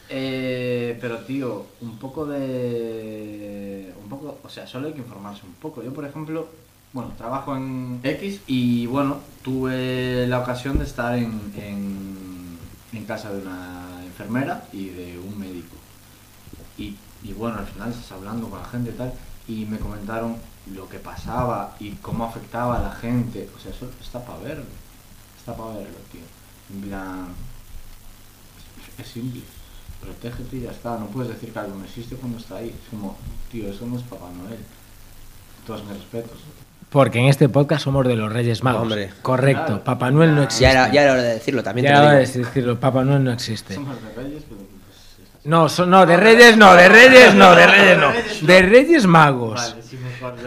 Eh, 0.08 0.98
pero 1.00 1.18
tío, 1.18 1.66
un 1.80 1.98
poco 1.98 2.26
de. 2.26 3.92
Un 4.02 4.08
poco. 4.08 4.38
O 4.42 4.48
sea, 4.48 4.66
solo 4.66 4.88
hay 4.88 4.92
que 4.92 5.00
informarse 5.00 5.46
un 5.46 5.54
poco. 5.54 5.82
Yo, 5.82 5.92
por 5.94 6.04
ejemplo, 6.04 6.48
bueno, 6.92 7.12
trabajo 7.16 7.56
en 7.56 8.00
X 8.02 8.40
y 8.46 8.86
bueno, 8.86 9.20
tuve 9.42 10.26
la 10.26 10.40
ocasión 10.40 10.78
de 10.78 10.84
estar 10.84 11.16
en, 11.16 11.52
en, 11.56 12.58
en 12.92 13.04
casa 13.04 13.32
de 13.32 13.42
una 13.42 14.02
enfermera 14.04 14.64
y 14.72 14.88
de 14.88 15.18
un 15.18 15.38
médico. 15.38 15.76
Y, 16.76 16.96
y 17.22 17.32
bueno, 17.32 17.58
al 17.58 17.66
final 17.66 17.90
estás 17.90 18.12
hablando 18.12 18.48
con 18.48 18.58
la 18.58 18.66
gente 18.66 18.90
y 18.90 18.94
tal, 18.94 19.12
y 19.48 19.64
me 19.66 19.78
comentaron 19.78 20.36
lo 20.74 20.88
que 20.88 20.98
pasaba 20.98 21.74
y 21.80 21.90
cómo 21.96 22.24
afectaba 22.24 22.78
a 22.78 22.82
la 22.82 22.92
gente. 22.92 23.48
O 23.56 23.60
sea, 23.60 23.72
eso 23.72 23.88
está 24.00 24.24
para 24.24 24.38
verlo. 24.40 24.64
Está 25.38 25.54
para 25.56 25.70
verlo, 25.74 25.96
tío. 26.12 26.20
En 26.74 26.82
plan, 26.88 27.26
es 28.98 29.06
simple. 29.08 29.42
Protégete 30.00 30.56
y 30.56 30.60
ya 30.62 30.70
está. 30.70 30.96
No 30.98 31.06
puedes 31.06 31.32
decir 31.32 31.52
que 31.52 31.58
algo 31.58 31.76
no 31.76 31.84
existe 31.84 32.14
cuando 32.16 32.38
está 32.38 32.56
ahí. 32.56 32.68
Es 32.68 32.88
como, 32.90 33.16
tío, 33.50 33.68
eso 33.68 33.86
no 33.86 33.96
es 33.96 34.02
Papá 34.04 34.28
Noel. 34.36 34.58
Todos 35.66 35.84
mis 35.84 35.94
respetos. 35.96 36.38
Porque 36.90 37.18
en 37.20 37.26
este 37.26 37.48
podcast 37.48 37.84
somos 37.84 38.06
de 38.06 38.16
los 38.16 38.32
Reyes 38.32 38.62
Magos. 38.64 38.82
Hombre. 38.82 39.12
Correcto, 39.22 39.64
Claro. 39.66 39.84
Papá 39.84 40.10
Noel 40.10 40.34
no 40.34 40.42
existe. 40.42 40.64
Ya 40.64 40.70
era, 40.72 40.92
ya 40.92 41.02
era 41.02 41.12
hora 41.12 41.22
de 41.22 41.34
decirlo, 41.34 41.62
también 41.62 41.84
Ya 41.86 41.90
te 41.90 41.96
lo 41.98 42.02
era 42.10 42.18
digo. 42.20 42.32
de 42.32 42.38
decirlo, 42.44 42.80
Papá 42.80 43.04
Noel 43.04 43.22
no 43.24 43.32
existe. 43.32 43.74
Somos 43.74 43.96
de 44.02 44.12
Reyes, 44.14 44.42
pero. 44.48 44.60
No, 45.44 45.68
so- 45.68 45.86
no, 45.86 46.04
de 46.04 46.16
Reyes 46.16 46.56
no, 46.56 46.74
de 46.74 46.88
Reyes 46.88 47.34
no, 47.34 47.54
de 47.54 47.66
Reyes 47.66 47.98
no. 47.98 48.46
De 48.46 48.62
Reyes 48.62 49.06
Magos. 49.06 49.74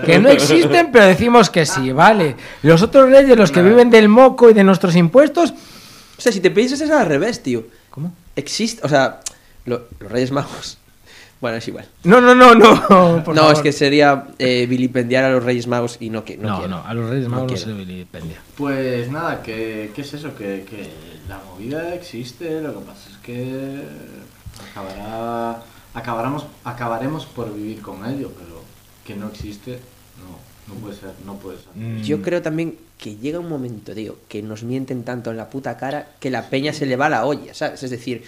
Que 0.06 0.20
no 0.20 0.30
existen, 0.30 0.92
pero 0.92 1.06
decimos 1.06 1.50
que 1.50 1.66
sí, 1.66 1.92
vale. 1.92 2.36
Los 2.62 2.82
otros 2.84 3.10
reyes, 3.10 3.36
los 3.38 3.52
que 3.52 3.64
viven 3.64 3.90
del 3.90 4.08
moco 4.08 4.50
y 4.50 4.54
de 4.54 4.64
nuestros 4.64 4.96
impuestos. 4.96 5.52
O 6.16 6.22
sea, 6.22 6.32
si 6.32 6.40
te 6.42 6.52
piensas 6.52 6.80
es 6.82 6.92
al 6.92 7.08
revés, 7.08 7.42
tío. 7.42 7.64
¿Cómo? 7.90 8.14
Existe, 8.36 8.86
o 8.86 8.90
sea, 8.90 9.20
lo- 9.66 9.88
los 10.00 10.12
Reyes 10.12 10.32
Magos. 10.32 10.78
Bueno, 11.44 11.58
es 11.58 11.68
igual. 11.68 11.86
No, 12.06 12.22
no, 12.22 12.34
no, 12.34 12.56
no. 12.56 12.88
por 13.26 13.36
no, 13.36 13.42
favor. 13.42 13.54
es 13.58 13.60
que 13.62 13.74
sería 13.74 14.28
eh, 14.40 14.66
vilipendiar 14.66 15.26
a 15.26 15.30
los 15.30 15.44
Reyes 15.44 15.68
Magos 15.68 15.98
y 16.00 16.10
no 16.10 16.24
que 16.24 16.38
no, 16.38 16.48
No, 16.48 16.56
quiero. 16.60 16.70
no, 16.78 16.88
a 16.88 16.94
los 16.94 17.10
Reyes 17.10 17.28
Magos 17.28 17.52
no, 17.52 17.58
quiero. 17.58 17.70
se 17.70 17.74
vilipendia. 17.86 18.38
Pues 18.56 19.12
nada, 19.12 19.42
que, 19.44 19.92
¿qué 19.94 20.02
es 20.04 20.14
eso? 20.14 20.34
Que, 20.38 20.64
que 20.70 20.90
la 21.28 21.40
movida 21.40 21.94
existe, 21.96 22.62
lo 22.62 22.80
que 22.80 22.86
pasa 22.86 23.10
es 23.12 23.18
que 23.18 23.82
acabará, 24.72 25.64
acabaremos, 25.94 26.46
acabaremos 26.64 27.26
por 27.26 27.54
vivir 27.54 27.82
con 27.82 28.06
ello, 28.06 28.32
pero 28.38 28.62
que 29.06 29.16
no 29.16 29.28
existe, 29.28 29.80
no, 30.20 30.74
no 30.74 30.80
puede 30.80 30.96
ser, 30.96 31.14
no 31.26 31.36
puede 31.36 31.58
ser. 31.58 31.76
Mm. 31.76 32.02
Yo 32.02 32.22
creo 32.22 32.42
también 32.42 32.78
que 32.98 33.18
llega 33.18 33.40
un 33.40 33.50
momento, 33.50 33.94
tío, 33.94 34.18
que 34.30 34.42
nos 34.42 34.64
mienten 34.64 35.04
tanto 35.04 35.32
en 35.32 35.38
la 35.38 35.50
puta 35.50 35.78
cara 35.78 36.08
que 36.20 36.30
la 36.30 36.50
peña 36.50 36.72
se 36.72 36.86
le 36.86 36.96
va 36.96 37.08
a 37.08 37.10
la 37.10 37.26
olla, 37.26 37.54
¿sabes? 37.54 37.84
Es 37.84 37.92
decir, 37.92 38.24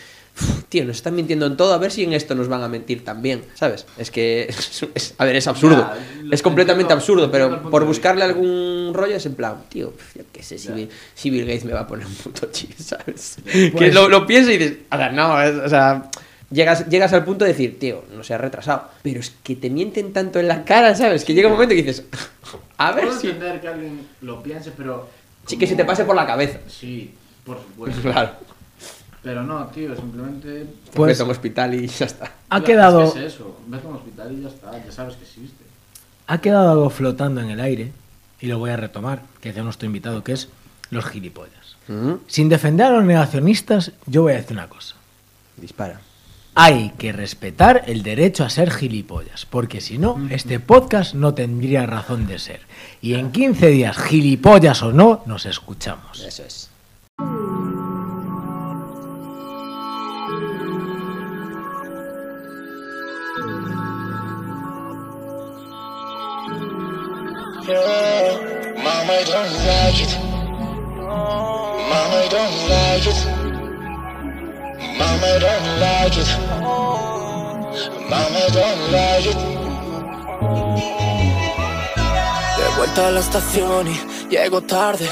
tío, 0.70 0.84
nos 0.86 0.98
están 0.98 1.16
mintiendo 1.16 1.46
en 1.46 1.56
todo, 1.58 1.74
a 1.74 1.78
ver 1.78 1.92
si 1.92 2.04
en 2.04 2.14
esto 2.14 2.36
nos 2.36 2.48
van 2.48 2.62
a 2.64 2.68
mentir 2.68 3.04
también, 3.06 3.44
¿sabes? 3.54 3.86
Es 3.98 4.12
que, 4.12 4.44
es- 4.96 5.14
a 5.18 5.26
ver, 5.26 5.36
es 5.36 5.48
absurdo. 5.48 5.78
Ya, 5.78 5.98
es 6.32 6.42
completamente 6.42 6.94
entiendo, 6.94 6.96
absurdo, 6.96 7.32
pero 7.32 7.70
por 7.70 7.86
buscarle 7.86 8.24
algún 8.26 8.92
rollo 8.94 9.16
es 9.16 9.26
en 9.26 9.36
plan, 9.36 9.64
tío, 9.70 9.94
yo 10.16 10.24
qué 10.34 10.44
sé, 10.44 10.58
si. 10.58 10.72
Bill, 10.72 10.90
si 11.14 11.30
Bill 11.30 11.46
Gates 11.46 11.66
me 11.66 11.74
va 11.74 11.82
a 11.82 11.88
poner 11.88 12.06
un 12.06 12.14
puto 12.16 12.48
chip, 12.52 12.72
¿sabes? 12.78 13.38
Pues- 13.44 13.72
que 13.74 13.92
lo, 13.92 14.10
lo 14.10 14.26
piensas 14.28 14.54
y 14.54 14.58
dices, 14.58 14.78
a 14.90 14.98
ver, 14.98 15.14
no, 15.14 15.42
es- 15.42 15.56
o 15.56 15.70
sea... 15.70 16.10
Llegas, 16.52 16.88
llegas 16.88 17.12
al 17.12 17.26
punto 17.26 17.44
de 17.44 17.52
decir, 17.52 17.80
tío, 17.80 18.04
no 18.16 18.24
seas 18.24 18.40
retrasado. 18.40 18.88
Pero 19.02 19.20
es 19.20 19.34
que 19.44 19.56
te 19.56 19.72
mienten 19.72 20.14
tanto 20.14 20.40
en 20.40 20.48
la 20.48 20.64
cara, 20.64 20.94
¿sabes? 20.96 21.26
Que 21.26 21.34
llega 21.34 21.48
un 21.48 21.54
momento 21.56 21.74
que 21.74 21.82
dices, 21.82 22.04
a 22.78 22.92
ver 22.92 23.06
Puedo 23.06 23.20
si... 23.20 23.28
entender 23.30 23.60
que 23.62 23.68
alguien 23.68 24.08
lo 24.22 24.44
piense, 24.44 24.72
pero... 24.78 25.10
Sí, 25.48 25.58
que 25.58 25.66
se 25.66 25.76
te 25.76 25.84
pase 25.86 26.06
por 26.06 26.16
la 26.16 26.26
cabeza. 26.28 26.60
Sí, 26.68 27.12
por 27.44 27.58
supuesto. 27.58 28.00
Claro. 28.04 28.30
Pero 29.26 29.42
no, 29.42 29.66
tío, 29.70 29.96
simplemente... 29.96 30.68
Pues 30.94 31.20
a 31.20 31.24
un 31.24 31.32
hospital 31.32 31.74
y 31.74 31.88
ya 31.88 32.06
está. 32.06 32.32
ha 32.48 32.62
quedado, 32.64 33.06
Es, 33.06 33.14
que 33.14 33.26
es 33.26 33.34
eso, 33.34 33.58
vete 33.66 33.88
a 33.88 33.90
un 33.90 33.96
hospital 33.96 34.32
y 34.38 34.44
ya 34.44 34.50
está, 34.50 34.86
ya 34.86 34.92
sabes 34.92 35.16
que 35.16 35.24
existe. 35.24 35.66
ha 36.28 36.38
quedado 36.40 36.72
algo 36.72 36.92
flotando 36.92 37.42
en 37.42 37.50
el 37.50 37.60
aire, 37.60 37.92
y 38.40 38.46
lo 38.46 38.60
voy 38.60 38.70
a 38.70 38.78
retomar, 38.78 39.24
que 39.42 39.50
decía 39.50 39.64
nuestro 39.64 39.88
invitado, 39.88 40.24
que 40.24 40.34
es 40.34 40.50
los 40.92 41.06
gilipollas. 41.06 41.76
Sin 42.28 42.50
defender 42.50 42.86
a 42.86 42.92
los 42.92 43.04
negacionistas, 43.04 43.94
yo 44.06 44.22
voy 44.22 44.34
a 44.34 44.36
decir 44.36 44.56
una 44.56 44.70
cosa. 44.70 44.96
Dispara. 45.58 46.02
Hay 46.54 46.94
que 47.00 47.12
respetar 47.12 47.84
el 47.88 48.04
derecho 48.04 48.44
a 48.44 48.52
ser 48.52 48.70
gilipollas, 48.70 49.48
porque 49.48 49.82
si 49.82 49.98
no, 49.98 50.20
este 50.30 50.60
podcast 50.60 51.16
no 51.16 51.34
tendría 51.34 51.88
razón 51.88 52.28
de 52.28 52.38
ser. 52.38 52.62
Y 53.02 53.16
en 53.16 53.32
15 53.32 53.68
días, 53.70 53.98
gilipollas 53.98 54.84
o 54.84 54.94
no, 54.94 55.24
nos 55.26 55.48
escuchamos. 55.48 56.24
Eso 56.24 56.44
es. 56.44 56.70
Mama, 67.68 69.14
I 69.14 69.24
don't 69.26 69.54
like 69.66 70.00
it. 70.06 70.14
Mama, 71.90 72.16
I 72.16 72.28
don't 72.30 72.58
like 72.70 73.08
it. 73.08 73.20
Mama, 75.00 75.26
I 75.26 75.40
don't 75.40 75.68
like 75.80 76.18
it. 76.22 76.30
Mama, 78.08 78.38
I 78.38 78.50
don't 78.54 78.82
like 78.92 79.26
it. 79.32 79.40
De 82.58 82.66
vuelta 82.78 83.08
a 83.08 83.12
la 83.12 83.20
estación 83.20 83.88
y 83.88 84.00
llego 84.30 84.62
tarde. 84.62 85.10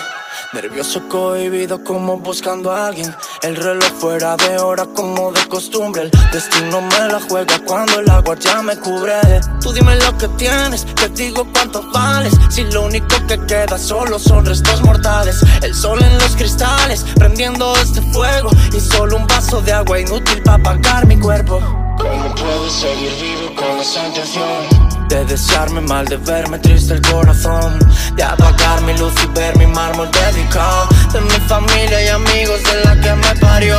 Nervioso, 0.54 1.02
cohibido, 1.10 1.84
como 1.84 2.20
buscando 2.20 2.72
a 2.72 2.86
alguien. 2.86 3.12
El 3.42 3.56
reloj 3.56 3.92
fuera 4.00 4.36
de 4.38 4.60
hora, 4.60 4.86
como 4.86 5.32
de 5.32 5.44
costumbre. 5.48 6.04
El 6.04 6.12
destino 6.32 6.80
me 6.80 7.12
la 7.12 7.20
juega 7.28 7.58
cuando 7.66 8.00
el 8.00 8.08
agua 8.08 8.36
ya 8.40 8.62
me 8.62 8.78
cubre. 8.78 9.20
Tú 9.62 9.74
dime 9.74 9.96
lo 9.96 10.16
que 10.16 10.28
tienes, 10.38 10.86
te 10.94 11.10
digo 11.10 11.48
cuánto 11.52 11.82
vales. 11.92 12.34
Si 12.50 12.64
lo 12.66 12.84
único 12.84 13.08
que 13.28 13.40
queda 13.48 13.80
solo 13.80 14.20
son 14.20 14.46
restos 14.46 14.84
mortales. 14.84 15.44
El 15.64 15.74
sol 15.74 16.00
en 16.04 16.20
los 16.20 16.36
cristales, 16.36 17.04
prendiendo 17.16 17.76
este 17.78 18.04
fuego. 18.12 18.52
Y 18.72 18.80
solo 18.80 19.18
un 19.18 19.26
vaso 19.26 19.60
de 19.62 19.72
agua 19.72 20.00
inútil 20.02 20.44
para 20.44 20.58
apagar 20.58 21.08
mi 21.08 21.20
cuerpo. 21.20 21.60
¿Cómo 21.98 22.36
puedo 22.36 22.70
seguir 22.70 23.12
vivo 23.20 23.56
con 23.56 23.80
esa 23.80 24.06
intención? 24.06 24.93
De 25.14 25.24
desearme 25.26 25.80
mal, 25.80 26.06
de 26.06 26.18
verme 26.18 26.58
triste 26.58 26.96
el 26.96 27.02
corazón. 27.04 27.78
De 28.16 28.24
apagar 28.24 28.82
mi 28.82 28.98
luz 28.98 29.14
y 29.24 29.28
ver 29.38 29.56
mi 29.60 29.68
mármol 29.68 30.10
dedicado. 30.10 30.88
De 31.14 31.22
mi 31.22 31.40
familia 31.48 32.04
y 32.04 32.08
amigos 32.08 32.64
de 32.64 32.84
la 32.84 33.00
que 33.00 33.14
me 33.14 33.36
parió. 33.36 33.78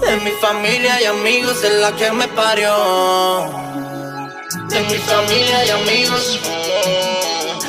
De 0.00 0.16
mi 0.24 0.30
familia 0.40 0.98
y 1.02 1.04
amigos 1.04 1.60
de 1.60 1.70
la 1.78 1.92
que 1.92 2.10
me 2.10 2.26
parió. 2.28 2.72
De 4.70 4.80
mi 4.80 4.96
familia 4.96 5.66
y 5.66 5.70
amigos. 5.70 6.40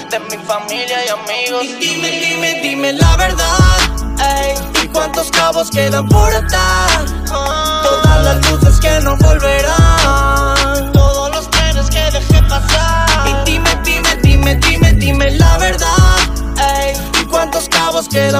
De 0.10 0.20
mi 0.20 0.44
familia 0.46 1.06
y 1.06 1.10
amigos. 1.10 1.64
Y 1.66 1.74
Dime, 1.74 2.10
dime, 2.22 2.60
dime 2.64 2.94
la 2.94 3.18
verdad. 3.18 3.78
Ey. 4.18 4.56
¿Y 4.82 4.88
cuántos 4.88 5.30
cabos 5.30 5.70
quedan 5.72 6.08
por 6.08 6.34
atar? 6.34 7.06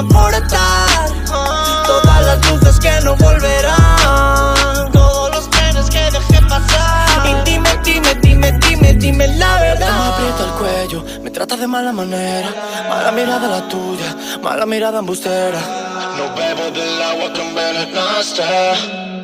Por 0.04 0.34
atar. 0.34 0.88
Todas 1.86 2.26
las 2.26 2.50
luces 2.50 2.78
que 2.80 3.00
no 3.02 3.16
volverán. 3.16 4.90
Todos 4.92 5.34
los 5.34 5.50
trenes 5.50 5.88
que 5.88 6.10
dejé 6.10 6.42
pasar. 6.48 7.26
Y 7.26 7.50
dime, 7.50 7.70
dime, 7.82 8.14
dime, 8.16 8.52
dime, 8.52 8.92
dime 8.94 9.28
la 9.36 9.60
verdad. 9.60 9.98
Me 9.98 10.06
aprieta 10.06 10.44
el 10.44 10.50
cuello, 10.52 11.04
me 11.22 11.30
trata 11.30 11.56
de 11.56 11.66
mala 11.66 11.92
manera. 11.92 12.48
Mala 12.88 13.12
mirada 13.12 13.48
la 13.48 13.68
tuya, 13.68 14.16
mala 14.42 14.66
mirada 14.66 14.98
embustera. 14.98 15.60
No 16.16 16.34
bebo 16.34 16.70
del 16.70 17.02
agua 17.02 17.32
que 17.32 17.42
envenenaste. 17.48 18.42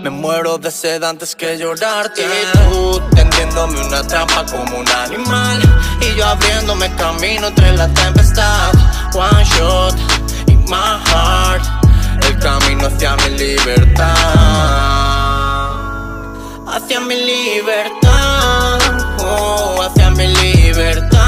Me 0.03 0.11
muero 0.11 0.59
de 0.59 0.70
sed 0.70 1.03
antes 1.05 1.37
que 1.37 1.57
llorarte. 1.59 2.23
Y 2.23 2.59
tú 2.68 3.01
tendiéndome 3.14 3.81
una 3.87 4.03
trampa 4.03 4.45
como 4.47 4.79
un 4.79 4.89
animal. 4.89 5.61
Y 6.01 6.16
yo 6.16 6.27
abriéndome 6.27 6.91
camino 6.97 7.49
entre 7.49 7.77
la 7.77 7.89
tempestad. 7.89 8.73
One 9.14 9.45
shot 9.45 10.12
El 12.23 12.39
camino 12.39 12.87
hacia 12.87 13.14
mi 13.16 13.29
libertad. 13.37 14.07
Hacia 16.66 17.01
mi 17.01 17.14
libertad. 17.14 18.79
Oh, 19.18 19.83
hacia 19.83 20.11
mi 20.11 20.29
libertad. 20.29 21.20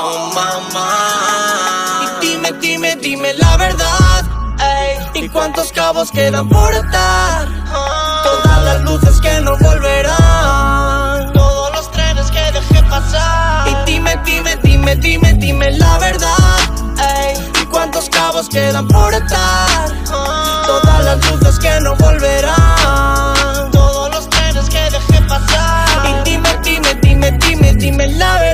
Oh, 0.00 0.32
mamá. 0.34 2.00
Y 2.02 2.26
dime, 2.26 2.52
dime, 2.60 2.96
dime 2.96 3.34
la 3.34 3.56
verdad. 3.58 4.24
ey. 4.58 5.22
¿Y 5.22 5.28
cuántos 5.28 5.70
cabos 5.70 6.10
quedan 6.10 6.48
por 6.48 6.74
atar? 6.74 7.46
Todas 8.24 8.64
las 8.64 8.82
luces 8.82 9.20
que 9.20 9.40
no 9.40 9.56
volverán. 9.58 11.32
Todos 11.32 11.72
los 11.74 11.92
trenes 11.92 12.28
que 12.32 12.50
dejé 12.50 12.82
pasar. 12.90 13.68
Y 13.68 13.76
dime, 13.92 14.16
dime, 14.24 14.56
dime, 14.64 14.96
dime, 14.96 15.32
dime 15.34 15.70
la 15.78 15.98
verdad 15.98 16.41
nos 18.42 18.48
quedan 18.48 18.88
por 18.88 19.14
estar. 19.14 20.04
Todas 20.04 21.04
las 21.04 21.30
luces 21.30 21.58
que 21.60 21.80
no 21.80 21.94
volverán. 21.94 23.70
Todos 23.70 24.10
los 24.10 24.28
trenes 24.30 24.68
que 24.68 24.80
dejé 24.90 25.22
pasar. 25.28 25.86
Y 26.08 26.30
dime, 26.30 26.48
dime, 26.64 26.94
dime, 27.00 27.38
dime, 27.38 27.72
dime 27.74 28.08
la 28.08 28.40
verdad. 28.40 28.51